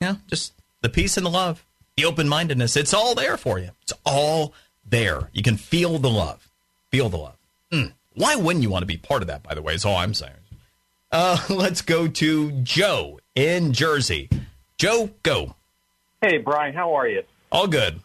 [0.00, 0.52] Yeah, just
[0.82, 1.64] the peace and the love,
[1.96, 2.76] the open mindedness.
[2.76, 3.70] It's all there for you.
[3.82, 4.52] It's all
[4.84, 5.30] there.
[5.32, 6.48] You can feel the love.
[6.90, 7.36] Feel the love.
[7.72, 7.92] Mm.
[8.14, 10.14] Why wouldn't you want to be part of that, by the way, is all I'm
[10.14, 10.32] saying.
[11.12, 14.28] Uh, let's go to Joe in Jersey.
[14.76, 15.54] Joe, go.
[16.20, 17.22] Hey, Brian, how are you?
[17.52, 18.00] All good.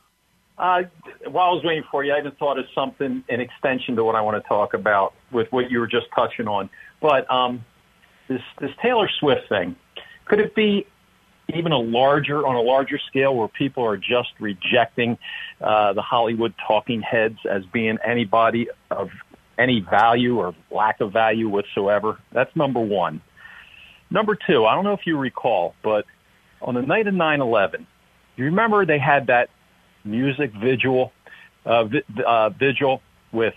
[0.57, 0.84] Uh,
[1.27, 4.15] while I was waiting for you, I even thought of something in extension to what
[4.15, 6.69] I want to talk about with what you were just touching on.
[7.02, 7.65] But um,
[8.27, 9.76] this this Taylor Swift thing,
[10.26, 10.88] could it be
[11.53, 15.18] even a larger on a larger scale where people are just rejecting
[15.61, 19.10] uh, the Hollywood talking heads as being anybody of
[19.57, 22.18] any value or lack of value whatsoever?
[22.32, 23.22] That's number one.
[24.10, 26.06] Number two, I don't know if you recall, but
[26.61, 27.86] on the night of 9/11,
[28.38, 29.49] you remember they had that
[30.06, 31.11] music vigil,
[31.65, 33.02] uh, vi- uh, vigil
[33.32, 33.56] with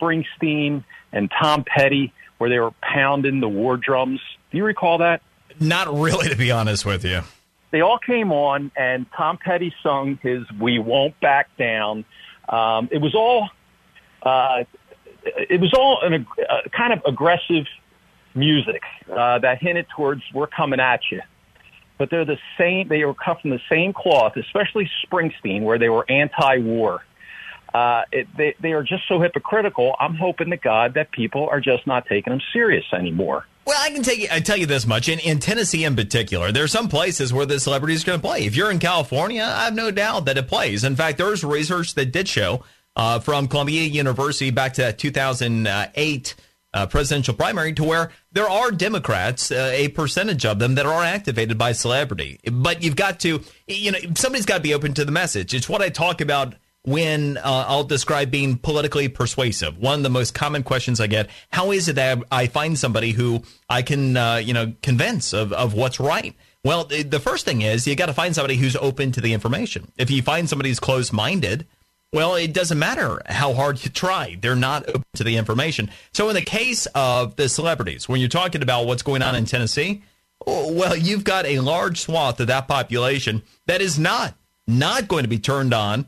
[0.00, 4.20] Springsteen and Tom Petty, where they were pounding the war drums.
[4.50, 5.22] Do you recall that?
[5.58, 7.20] Not really, to be honest with you.
[7.70, 12.04] They all came on, and Tom Petty sung his "We Won't Back Down."
[12.48, 13.48] Um, it was all,
[14.22, 14.64] uh,
[15.24, 17.66] it was all an, uh, kind of aggressive
[18.34, 18.82] music
[19.12, 21.20] uh, that hinted towards "We're coming at you."
[22.00, 22.88] But they're the same.
[22.88, 27.04] They were cut from the same cloth, especially Springsteen, where they were anti-war.
[27.74, 29.94] Uh, it, they they are just so hypocritical.
[30.00, 33.46] I'm hoping to God that people are just not taking them serious anymore.
[33.66, 35.10] Well, I can take I tell you this much.
[35.10, 38.26] In, in Tennessee, in particular, there are some places where the celebrity is going to
[38.26, 38.46] play.
[38.46, 40.84] If you're in California, I have no doubt that it plays.
[40.84, 42.64] In fact, there's research that did show
[42.96, 46.34] uh, from Columbia University back to 2008
[46.72, 51.02] uh, presidential primary to where there are Democrats, uh, a percentage of them that are
[51.02, 52.38] activated by celebrity.
[52.50, 55.54] But you've got to, you know, somebody's got to be open to the message.
[55.54, 59.78] It's what I talk about when uh, I'll describe being politically persuasive.
[59.78, 63.12] One of the most common questions I get: How is it that I find somebody
[63.12, 66.34] who I can, uh, you know, convince of of what's right?
[66.62, 69.92] Well, the first thing is you got to find somebody who's open to the information.
[69.96, 71.66] If you find somebody who's closed minded,
[72.12, 74.36] well, it doesn't matter how hard you try.
[74.40, 75.90] They're not open to the information.
[76.12, 79.44] So in the case of the celebrities, when you're talking about what's going on in
[79.44, 80.02] Tennessee,
[80.46, 84.34] oh, well, you've got a large swath of that population that is not
[84.66, 86.06] not going to be turned on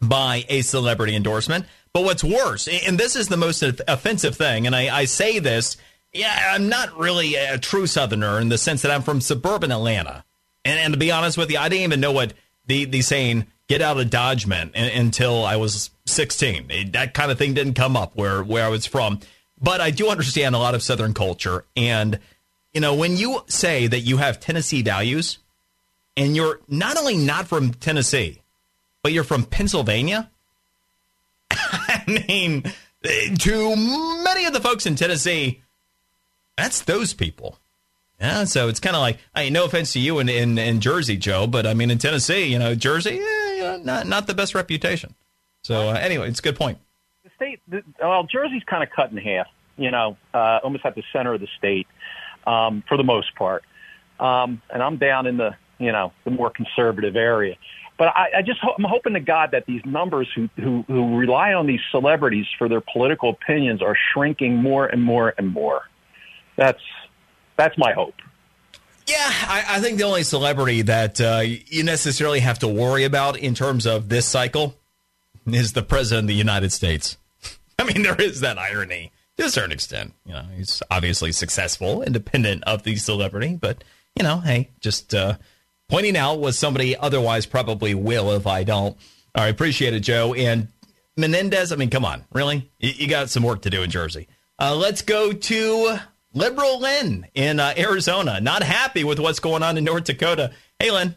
[0.00, 1.66] by a celebrity endorsement.
[1.92, 5.76] But what's worse, and this is the most offensive thing, and I, I say this,
[6.12, 10.24] yeah, I'm not really a true Southerner in the sense that I'm from suburban Atlanta.
[10.64, 12.32] And, and to be honest with you, I didn't even know what
[12.66, 16.66] the, the saying get out of Dodge meant until I was 16.
[16.70, 19.20] It, that kind of thing didn't come up where, where I was from.
[19.60, 21.64] But I do understand a lot of Southern culture.
[21.76, 22.18] And,
[22.72, 25.38] you know, when you say that you have Tennessee values
[26.16, 28.42] and you're not only not from Tennessee,
[29.02, 30.30] but you're from Pennsylvania,
[31.50, 32.64] I mean,
[33.38, 33.76] to
[34.24, 35.62] many of the folks in Tennessee,
[36.56, 37.58] that's those people.
[38.20, 41.16] Yeah, so it's kind of like, I no offense to you in, in, in Jersey,
[41.16, 43.43] Joe, but I mean in Tennessee, you know, Jersey, eh,
[43.82, 45.14] not not the best reputation.
[45.62, 46.78] So uh, anyway, it's a good point.
[47.24, 49.46] The state, the, well, Jersey's kind of cut in half.
[49.76, 51.88] You know, uh, almost at the center of the state
[52.46, 53.64] um, for the most part,
[54.20, 57.56] um, and I'm down in the you know the more conservative area.
[57.96, 61.16] But I, I just ho- I'm hoping to God that these numbers who, who who
[61.16, 65.82] rely on these celebrities for their political opinions are shrinking more and more and more.
[66.56, 66.82] That's
[67.56, 68.14] that's my hope.
[69.14, 73.38] Yeah, I, I think the only celebrity that uh, you necessarily have to worry about
[73.38, 74.74] in terms of this cycle
[75.46, 77.16] is the president of the United States.
[77.78, 80.14] I mean, there is that irony to a certain extent.
[80.26, 83.84] You know, he's obviously successful, independent of the celebrity, but
[84.16, 85.36] you know, hey, just uh,
[85.88, 88.96] pointing out what somebody otherwise probably will if I don't.
[89.36, 90.34] All right, appreciate it, Joe.
[90.34, 90.66] And
[91.16, 92.68] Menendez, I mean, come on, really?
[92.80, 94.26] You, you got some work to do in Jersey.
[94.58, 95.98] Uh, let's go to
[96.34, 98.40] Liberal Lynn in uh, Arizona.
[98.40, 100.52] Not happy with what's going on in North Dakota.
[100.78, 101.14] Hey, Lynn.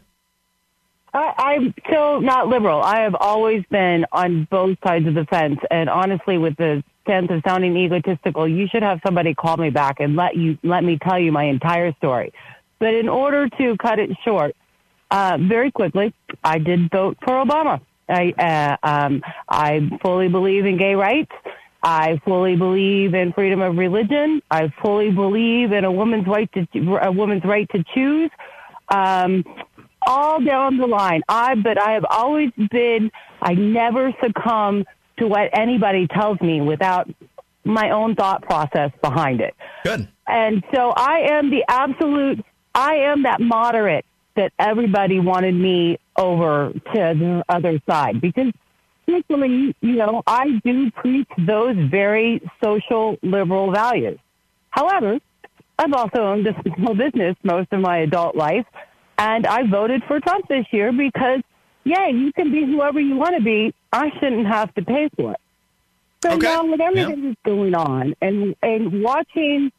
[1.12, 2.82] I, I'm still not liberal.
[2.82, 5.58] I have always been on both sides of the fence.
[5.70, 10.00] And honestly, with the sense of sounding egotistical, you should have somebody call me back
[10.00, 12.32] and let you let me tell you my entire story.
[12.78, 14.54] But in order to cut it short,
[15.10, 16.14] uh, very quickly,
[16.44, 17.80] I did vote for Obama.
[18.08, 21.32] I uh, um, I fully believe in gay rights.
[21.82, 24.42] I fully believe in freedom of religion.
[24.50, 28.30] I fully believe in a woman's right to a woman's right to choose.
[28.88, 29.44] Um,
[30.06, 31.22] all down the line.
[31.28, 33.10] I but I have always been.
[33.42, 34.84] I never succumb
[35.18, 37.08] to what anybody tells me without
[37.64, 39.54] my own thought process behind it.
[39.84, 40.08] Good.
[40.26, 42.44] And so I am the absolute.
[42.74, 44.04] I am that moderate
[44.36, 48.52] that everybody wanted me over to the other side because
[49.08, 54.18] particularly, you know, I do preach those very social liberal values.
[54.70, 55.18] However,
[55.78, 58.66] I've also owned a small business most of my adult life,
[59.16, 61.40] and I voted for Trump this year because,
[61.84, 63.74] yeah, you can be whoever you want to be.
[63.92, 65.40] I shouldn't have to pay for it.
[66.22, 66.46] So okay.
[66.46, 69.70] now with everything that's going on and and watching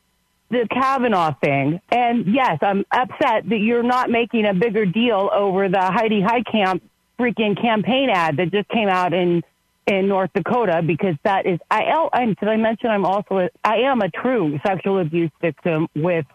[0.50, 5.68] the Kavanaugh thing, and yes, I'm upset that you're not making a bigger deal over
[5.68, 6.82] the Heidi Heitkamp
[7.20, 9.44] freaking campaign ad that just came out in
[9.88, 13.78] in North Dakota because that is I I'm did I mention I'm also a, I
[13.78, 16.26] am a true sexual abuse victim with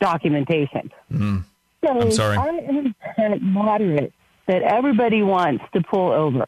[0.00, 0.92] documentation.
[1.12, 1.44] Mm.
[1.84, 2.36] So I'm sorry.
[2.36, 4.12] I am that moderate
[4.46, 6.46] that everybody wants to pull over.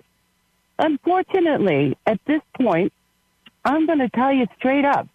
[0.79, 2.93] Unfortunately, at this point,
[3.65, 5.07] I'm going to tell you straight up.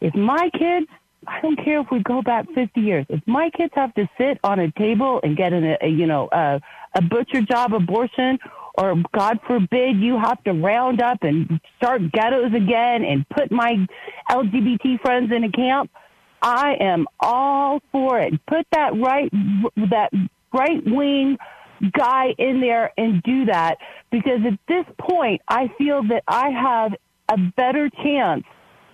[0.00, 0.86] If my kids,
[1.26, 4.38] I don't care if we go back 50 years, if my kids have to sit
[4.44, 6.60] on a table and get an, a, you know, a,
[6.94, 8.38] a butcher job abortion,
[8.74, 13.86] or God forbid you have to round up and start ghettos again and put my
[14.30, 15.90] LGBT friends in a camp,
[16.42, 18.34] I am all for it.
[18.46, 19.30] Put that right,
[19.76, 20.10] that
[20.52, 21.38] right wing
[21.92, 23.78] guy in there and do that
[24.10, 26.94] because at this point, I feel that I have
[27.28, 28.44] a better chance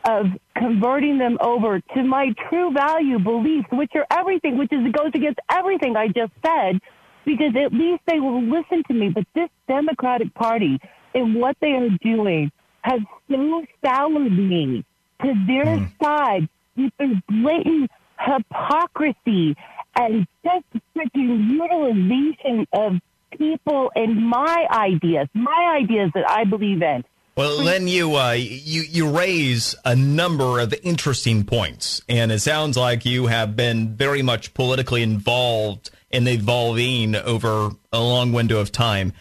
[0.05, 0.27] of
[0.57, 5.41] converting them over to my true value beliefs, which are everything, which is goes against
[5.51, 6.81] everything I just said,
[7.25, 9.11] because at least they will listen to me.
[9.11, 10.79] But this Democratic Party
[11.15, 12.51] and what they are doing
[12.83, 13.01] has
[13.31, 14.85] so soured me
[15.23, 15.89] to their mm.
[16.03, 19.57] side with their blatant hypocrisy
[19.95, 20.65] and just
[20.97, 22.99] freaking utilization of
[23.39, 27.05] people and my ideas, my ideas that I believe in.
[27.35, 32.77] Well, then you uh, you you raise a number of interesting points, and it sounds
[32.77, 38.71] like you have been very much politically involved and evolving over a long window of
[38.71, 39.15] time.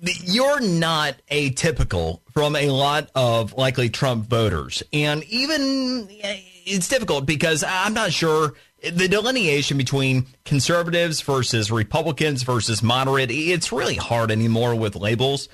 [0.00, 7.62] You're not atypical from a lot of likely Trump voters, and even it's difficult because
[7.62, 13.30] I'm not sure the delineation between conservatives versus Republicans versus moderate.
[13.30, 15.50] It's really hard anymore with labels.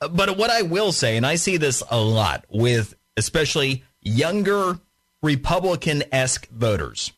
[0.00, 4.78] But what I will say, and I see this a lot with especially younger
[5.22, 7.12] Republican esque voters,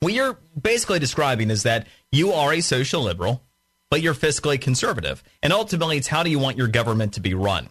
[0.00, 3.42] what you're basically describing is that you are a social liberal,
[3.90, 5.22] but you're fiscally conservative.
[5.42, 7.68] And ultimately, it's how do you want your government to be run?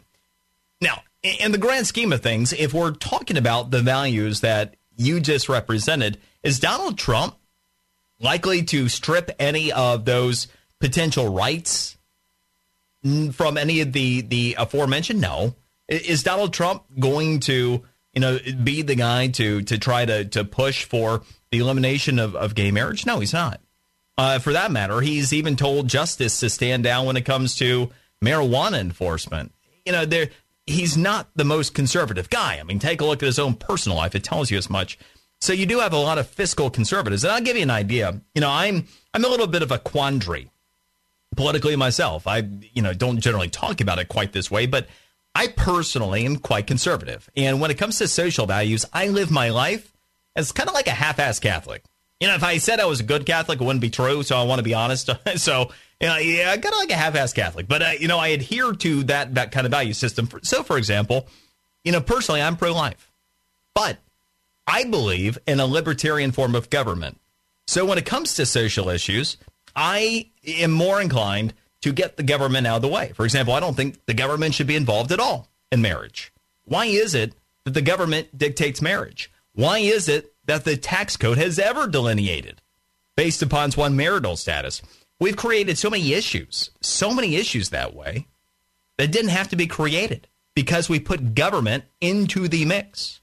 [0.82, 5.20] Now, in the grand scheme of things, if we're talking about the values that you
[5.20, 7.36] just represented, is Donald Trump
[8.20, 10.48] likely to strip any of those
[10.80, 11.93] potential rights
[13.32, 15.22] from any of the the aforementioned?
[15.22, 15.56] No.
[15.88, 20.44] Is Donald Trump going to you know be the guy to to try to to
[20.44, 23.06] push for the elimination of, of gay marriage?
[23.06, 23.62] No, he's not.
[24.18, 27.90] Uh, for that matter, he's even told justice to stand down when it comes to
[28.24, 29.52] marijuana enforcement.
[29.86, 30.30] You know, there
[30.66, 32.58] he's not the most conservative guy.
[32.60, 34.98] I mean, take a look at his own personal life; it tells you as much.
[35.42, 38.22] So you do have a lot of fiscal conservatives, and I'll give you an idea.
[38.34, 40.50] You know, I'm I'm a little bit of a quandary
[41.36, 42.28] politically myself.
[42.28, 44.88] I, you know, don't generally talk about it quite this way, but
[45.36, 47.30] I personally am quite conservative.
[47.36, 49.94] And when it comes to social values, I live my life
[50.36, 51.84] as kind of like a half-ass Catholic.
[52.20, 54.24] You know, if I said I was a good Catholic, it wouldn't be true.
[54.24, 55.10] So I want to be honest.
[55.36, 58.20] so, you know, yeah, I kind of like a half-ass Catholic, but uh, you know,
[58.20, 60.30] I adhere to that that kind of value system.
[60.44, 61.28] So, for example,
[61.84, 63.12] you know, personally, I'm pro-life,
[63.74, 63.98] but
[64.68, 67.20] I believe in a libertarian form of government.
[67.68, 69.38] So when it comes to social issues,
[69.76, 73.12] I am more inclined to get the government out of the way.
[73.16, 76.32] For example, I don't think the government should be involved at all in marriage.
[76.66, 77.34] Why is it
[77.66, 79.32] that the government dictates marriage?
[79.54, 82.62] Why is it that the tax code has ever delineated
[83.16, 84.82] based upon one's marital status?
[85.20, 88.28] We've created so many issues, so many issues that way
[88.98, 93.22] that didn't have to be created because we put government into the mix.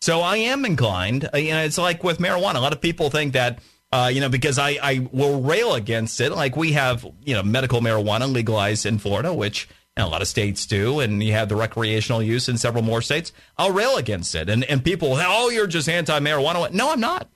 [0.00, 2.56] So I am inclined, you know, it's like with marijuana.
[2.56, 3.58] A lot of people think that
[3.92, 6.32] uh, you know, because I, I will rail against it.
[6.32, 10.66] Like we have, you know, medical marijuana legalized in Florida, which a lot of states
[10.66, 13.32] do, and you have the recreational use in several more states.
[13.58, 14.48] I'll rail against it.
[14.48, 16.70] And, and people, oh, you're just anti marijuana.
[16.72, 17.28] No, I'm not.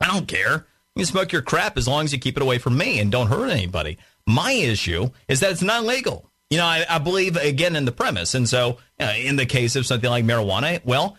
[0.00, 0.66] I don't care.
[0.94, 3.10] You can smoke your crap as long as you keep it away from me and
[3.10, 3.98] don't hurt anybody.
[4.26, 6.30] My issue is that it's not legal.
[6.50, 8.34] You know, I, I believe again in the premise.
[8.34, 11.16] And so, in the case of something like marijuana, well,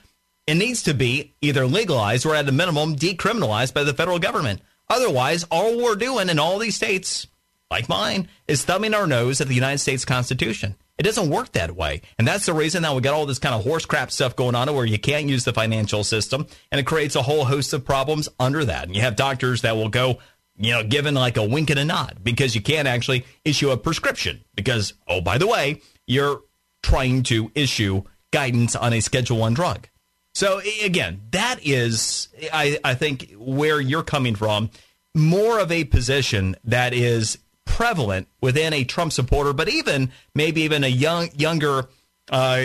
[0.51, 4.61] it needs to be either legalized or at a minimum decriminalized by the federal government.
[4.89, 7.27] Otherwise, all we're doing in all these states,
[7.69, 10.75] like mine, is thumbing our nose at the United States Constitution.
[10.97, 12.01] It doesn't work that way.
[12.19, 14.55] And that's the reason that we got all this kind of horse crap stuff going
[14.55, 17.85] on where you can't use the financial system and it creates a whole host of
[17.85, 18.87] problems under that.
[18.87, 20.19] And you have doctors that will go,
[20.57, 23.77] you know, given like a wink and a nod because you can't actually issue a
[23.77, 26.41] prescription because, oh, by the way, you're
[26.83, 29.87] trying to issue guidance on a Schedule One drug.
[30.33, 34.69] So again, that is, I, I think, where you're coming from.
[35.13, 40.83] More of a position that is prevalent within a Trump supporter, but even maybe even
[40.83, 41.89] a young younger
[42.31, 42.61] uh,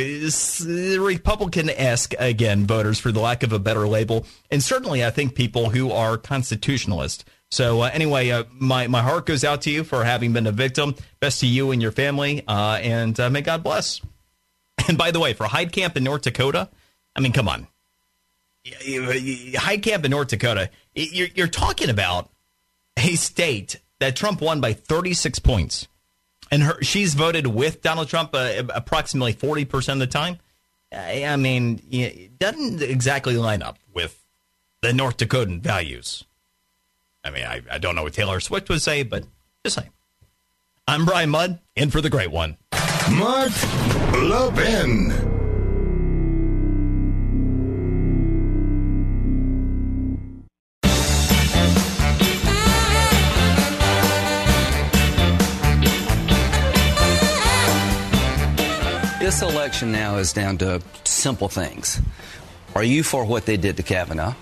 [0.99, 4.27] Republican esque, again, voters for the lack of a better label.
[4.51, 7.25] And certainly, I think people who are constitutionalist.
[7.51, 10.53] So, uh, anyway, uh, my, my heart goes out to you for having been a
[10.53, 10.95] victim.
[11.21, 12.45] Best to you and your family.
[12.47, 14.01] Uh, and uh, may God bless.
[14.89, 16.69] And by the way, for Heitkamp in North Dakota,
[17.17, 17.67] I mean, come on.
[18.67, 22.31] Heitkamp in North Dakota, you're, you're talking about
[22.97, 25.89] a state that Trump won by 36 points
[26.51, 30.39] and her she's voted with Donald Trump uh, approximately forty percent of the time.
[30.93, 34.23] I mean, it doesn't exactly line up with
[34.83, 36.25] the North Dakotan values.
[37.25, 39.25] I mean, I, I don't know what Taylor Swift would say, but
[39.65, 39.91] just saying.
[40.87, 42.57] I'm Brian Mudd, in for the great one.
[43.11, 43.51] Mark
[44.13, 45.26] Levin.
[59.27, 62.01] This election now is down to simple things.
[62.77, 64.35] Are you for what they did to Kavanaugh?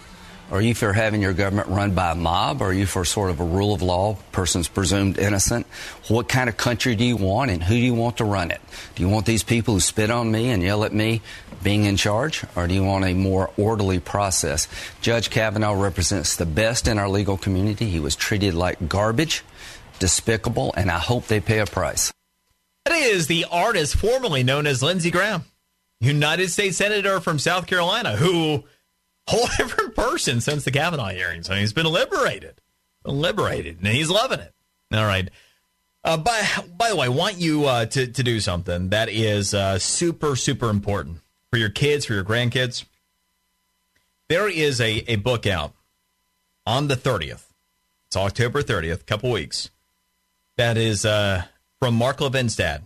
[0.50, 2.60] Are you for having your government run by a mob?
[2.60, 5.66] Are you for sort of a rule of law, person's presumed innocent?
[6.08, 8.60] What kind of country do you want and who do you want to run it?
[8.94, 11.22] Do you want these people who spit on me and yell at me
[11.62, 12.44] being in charge?
[12.54, 14.68] Or do you want a more orderly process?
[15.00, 17.86] Judge Kavanaugh represents the best in our legal community.
[17.86, 19.44] He was treated like garbage,
[19.98, 22.12] despicable, and I hope they pay a price.
[22.84, 25.44] That is the artist formerly known as Lindsey Graham,
[26.00, 28.64] United States Senator from South Carolina, who
[29.26, 31.48] whole different person since the Kavanaugh hearings.
[31.48, 32.60] Mean, he's been liberated,
[33.04, 34.52] liberated, and he's loving it.
[34.92, 35.28] All right.
[36.04, 36.46] Uh, by
[36.76, 40.36] by the way, I want you uh, to to do something that is uh, super
[40.36, 41.20] super important
[41.50, 42.84] for your kids, for your grandkids.
[44.28, 45.72] There is a a book out
[46.66, 47.50] on the thirtieth.
[48.08, 49.70] It's October thirtieth, couple weeks.
[50.58, 51.44] That is uh,
[51.84, 52.84] from Mark Levin's dad,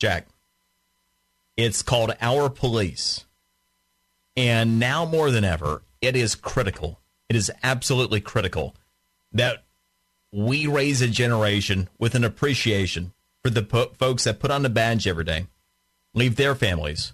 [0.00, 0.26] Jack.
[1.56, 3.24] It's called Our Police.
[4.36, 6.98] And now more than ever, it is critical.
[7.28, 8.74] It is absolutely critical
[9.30, 9.62] that
[10.32, 13.12] we raise a generation with an appreciation
[13.44, 15.46] for the po- folks that put on the badge every day,
[16.12, 17.12] leave their families,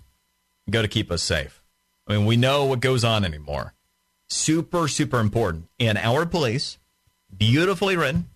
[0.71, 1.63] go to keep us safe.
[2.09, 3.75] I mean, we know what goes on anymore.
[4.31, 5.69] Super, super important.
[5.79, 6.79] And our police,
[7.37, 8.31] beautifully written,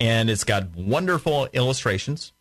[0.00, 2.32] and it's got wonderful illustrations.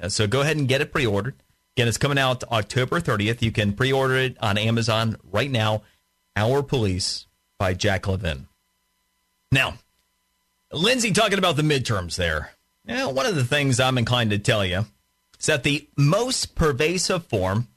[0.00, 1.34] Uh, so go ahead and get it pre-ordered.
[1.76, 3.42] Again, it's coming out October 30th.
[3.42, 5.82] You can pre-order it on Amazon right now.
[6.36, 7.26] Our Police
[7.58, 8.46] by Jack Levin.
[9.50, 9.74] Now,
[10.72, 12.52] Lindsey talking about the midterms there.
[12.84, 14.86] Yeah, one of the things I'm inclined to tell you
[15.38, 17.68] is that the most pervasive form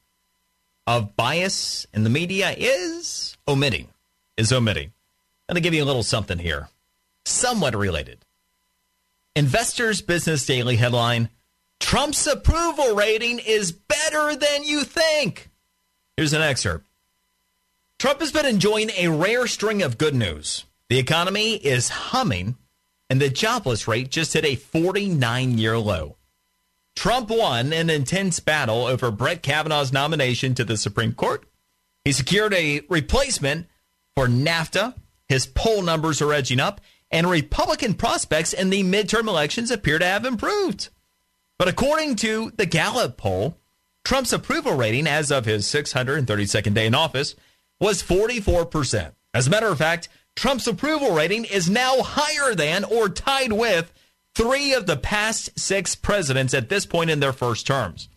[0.87, 3.89] of bias in the media is omitting.
[4.37, 4.91] Is omitting.
[5.47, 6.69] I'm going to give you a little something here,
[7.25, 8.24] somewhat related.
[9.37, 11.29] Investors Business Daily headline
[11.81, 15.49] Trump's approval rating is better than you think.
[16.15, 16.87] Here's an excerpt
[17.99, 20.63] Trump has been enjoying a rare string of good news.
[20.89, 22.55] The economy is humming,
[23.09, 26.15] and the jobless rate just hit a 49 year low.
[26.95, 31.43] Trump won an intense battle over Brett Kavanaugh's nomination to the Supreme Court.
[32.05, 33.67] He secured a replacement
[34.15, 34.95] for NAFTA.
[35.27, 36.79] His poll numbers are edging up,
[37.11, 40.89] and Republican prospects in the midterm elections appear to have improved.
[41.57, 43.57] But according to the Gallup poll,
[44.03, 47.35] Trump's approval rating as of his 632nd day in office
[47.79, 49.13] was 44%.
[49.33, 53.91] As a matter of fact, Trump's approval rating is now higher than or tied with
[54.35, 58.09] three of the past six presidents at this point in their first terms.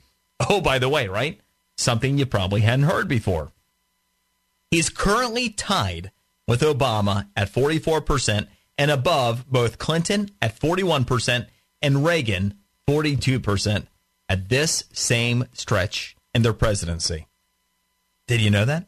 [0.49, 1.41] Oh, by the way, right?
[1.77, 3.53] Something you probably hadn't heard before.
[4.71, 6.11] He's currently tied
[6.47, 8.49] with Obama at 44%
[8.79, 11.47] and above both Clinton at 41%
[11.83, 12.55] and Reagan
[12.89, 13.87] 42%
[14.29, 17.27] at this same stretch in their presidency.
[18.27, 18.87] Did you know that?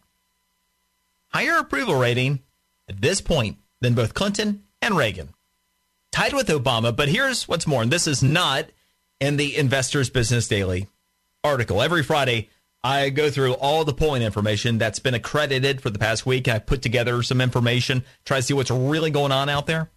[1.29, 2.41] Higher approval rating
[2.89, 5.31] at this point than both Clinton and Reagan.
[6.13, 8.67] Tied with Obama, but here's what's more, and this is not
[9.21, 10.89] in the Investors Business Daily
[11.45, 11.81] article.
[11.81, 12.49] Every Friday,
[12.83, 16.49] I go through all the polling information that's been accredited for the past week.
[16.49, 19.91] I put together some information, try to see what's really going on out there.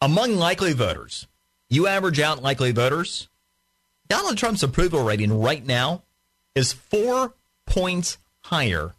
[0.00, 1.26] Among likely voters,
[1.68, 3.28] you average out likely voters,
[4.08, 6.02] Donald Trump's approval rating right now
[6.54, 7.34] is four
[7.66, 8.94] points higher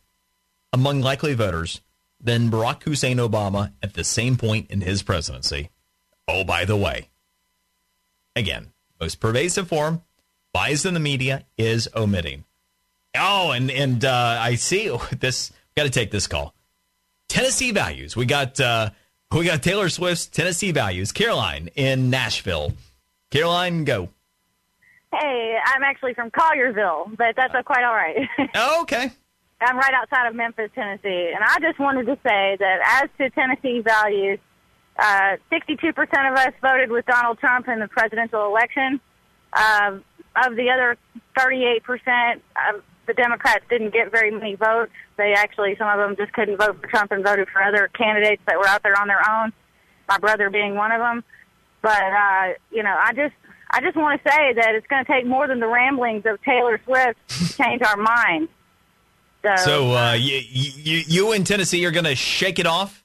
[0.74, 1.82] among likely voters
[2.20, 5.70] than Barack Hussein Obama at the same point in his presidency.
[6.28, 7.10] Oh, by the way,
[8.36, 10.02] again, most pervasive form
[10.54, 12.44] bias in the media is omitting.
[13.16, 15.52] Oh, and and uh, I see this.
[15.76, 16.54] Got to take this call.
[17.28, 18.16] Tennessee values.
[18.16, 18.90] We got uh,
[19.32, 21.12] we got Taylor Swift's Tennessee values.
[21.12, 22.74] Caroline in Nashville.
[23.30, 24.10] Caroline, go.
[25.14, 28.16] Hey, I'm actually from Collierville, but that's uh, quite all right.
[28.56, 29.12] oh, okay.
[29.60, 33.30] I'm right outside of Memphis, Tennessee, and I just wanted to say that as to
[33.32, 34.40] Tennessee values,
[35.00, 35.98] uh, 62%
[36.32, 39.00] of us voted with Donald Trump in the presidential election.
[39.54, 39.98] Uh,
[40.46, 40.98] of the other
[41.38, 41.82] 38%,
[42.56, 44.92] uh, the Democrats didn't get very many votes.
[45.18, 48.42] They actually, some of them just couldn't vote for Trump and voted for other candidates
[48.48, 49.54] that were out there on their own.
[50.08, 51.24] My brother being one of them.
[51.82, 53.36] But uh, you know, I just,
[53.72, 56.42] I just want to say that it's going to take more than the ramblings of
[56.44, 58.52] Taylor Swift to change our minds.
[59.44, 63.04] So, so uh, you, you, you in Tennessee are going to shake it off?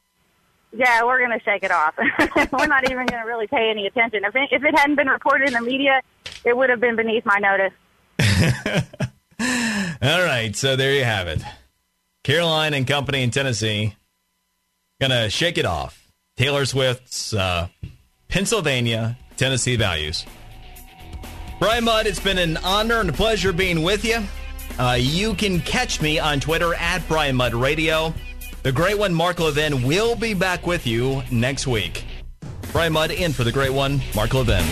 [0.72, 1.94] Yeah, we're going to shake it off.
[2.52, 4.24] we're not even going to really pay any attention.
[4.24, 6.00] If it, if it hadn't been reported in the media,
[6.44, 7.72] it would have been beneath my notice.
[10.02, 11.42] All right, so there you have it.
[12.24, 13.96] Caroline and company in Tennessee
[15.00, 16.12] gonna shake it off.
[16.36, 17.66] Taylor Swift's uh,
[18.28, 20.24] Pennsylvania, Tennessee values.
[21.58, 24.22] Brian Mudd, it's been an honor and a pleasure being with you.
[24.78, 28.14] Uh, you can catch me on Twitter at Brian Mudd Radio.
[28.62, 32.04] The great one, Mark Levin, will be back with you next week.
[32.72, 34.64] Brian Mudd in for the great one, Mark Levin.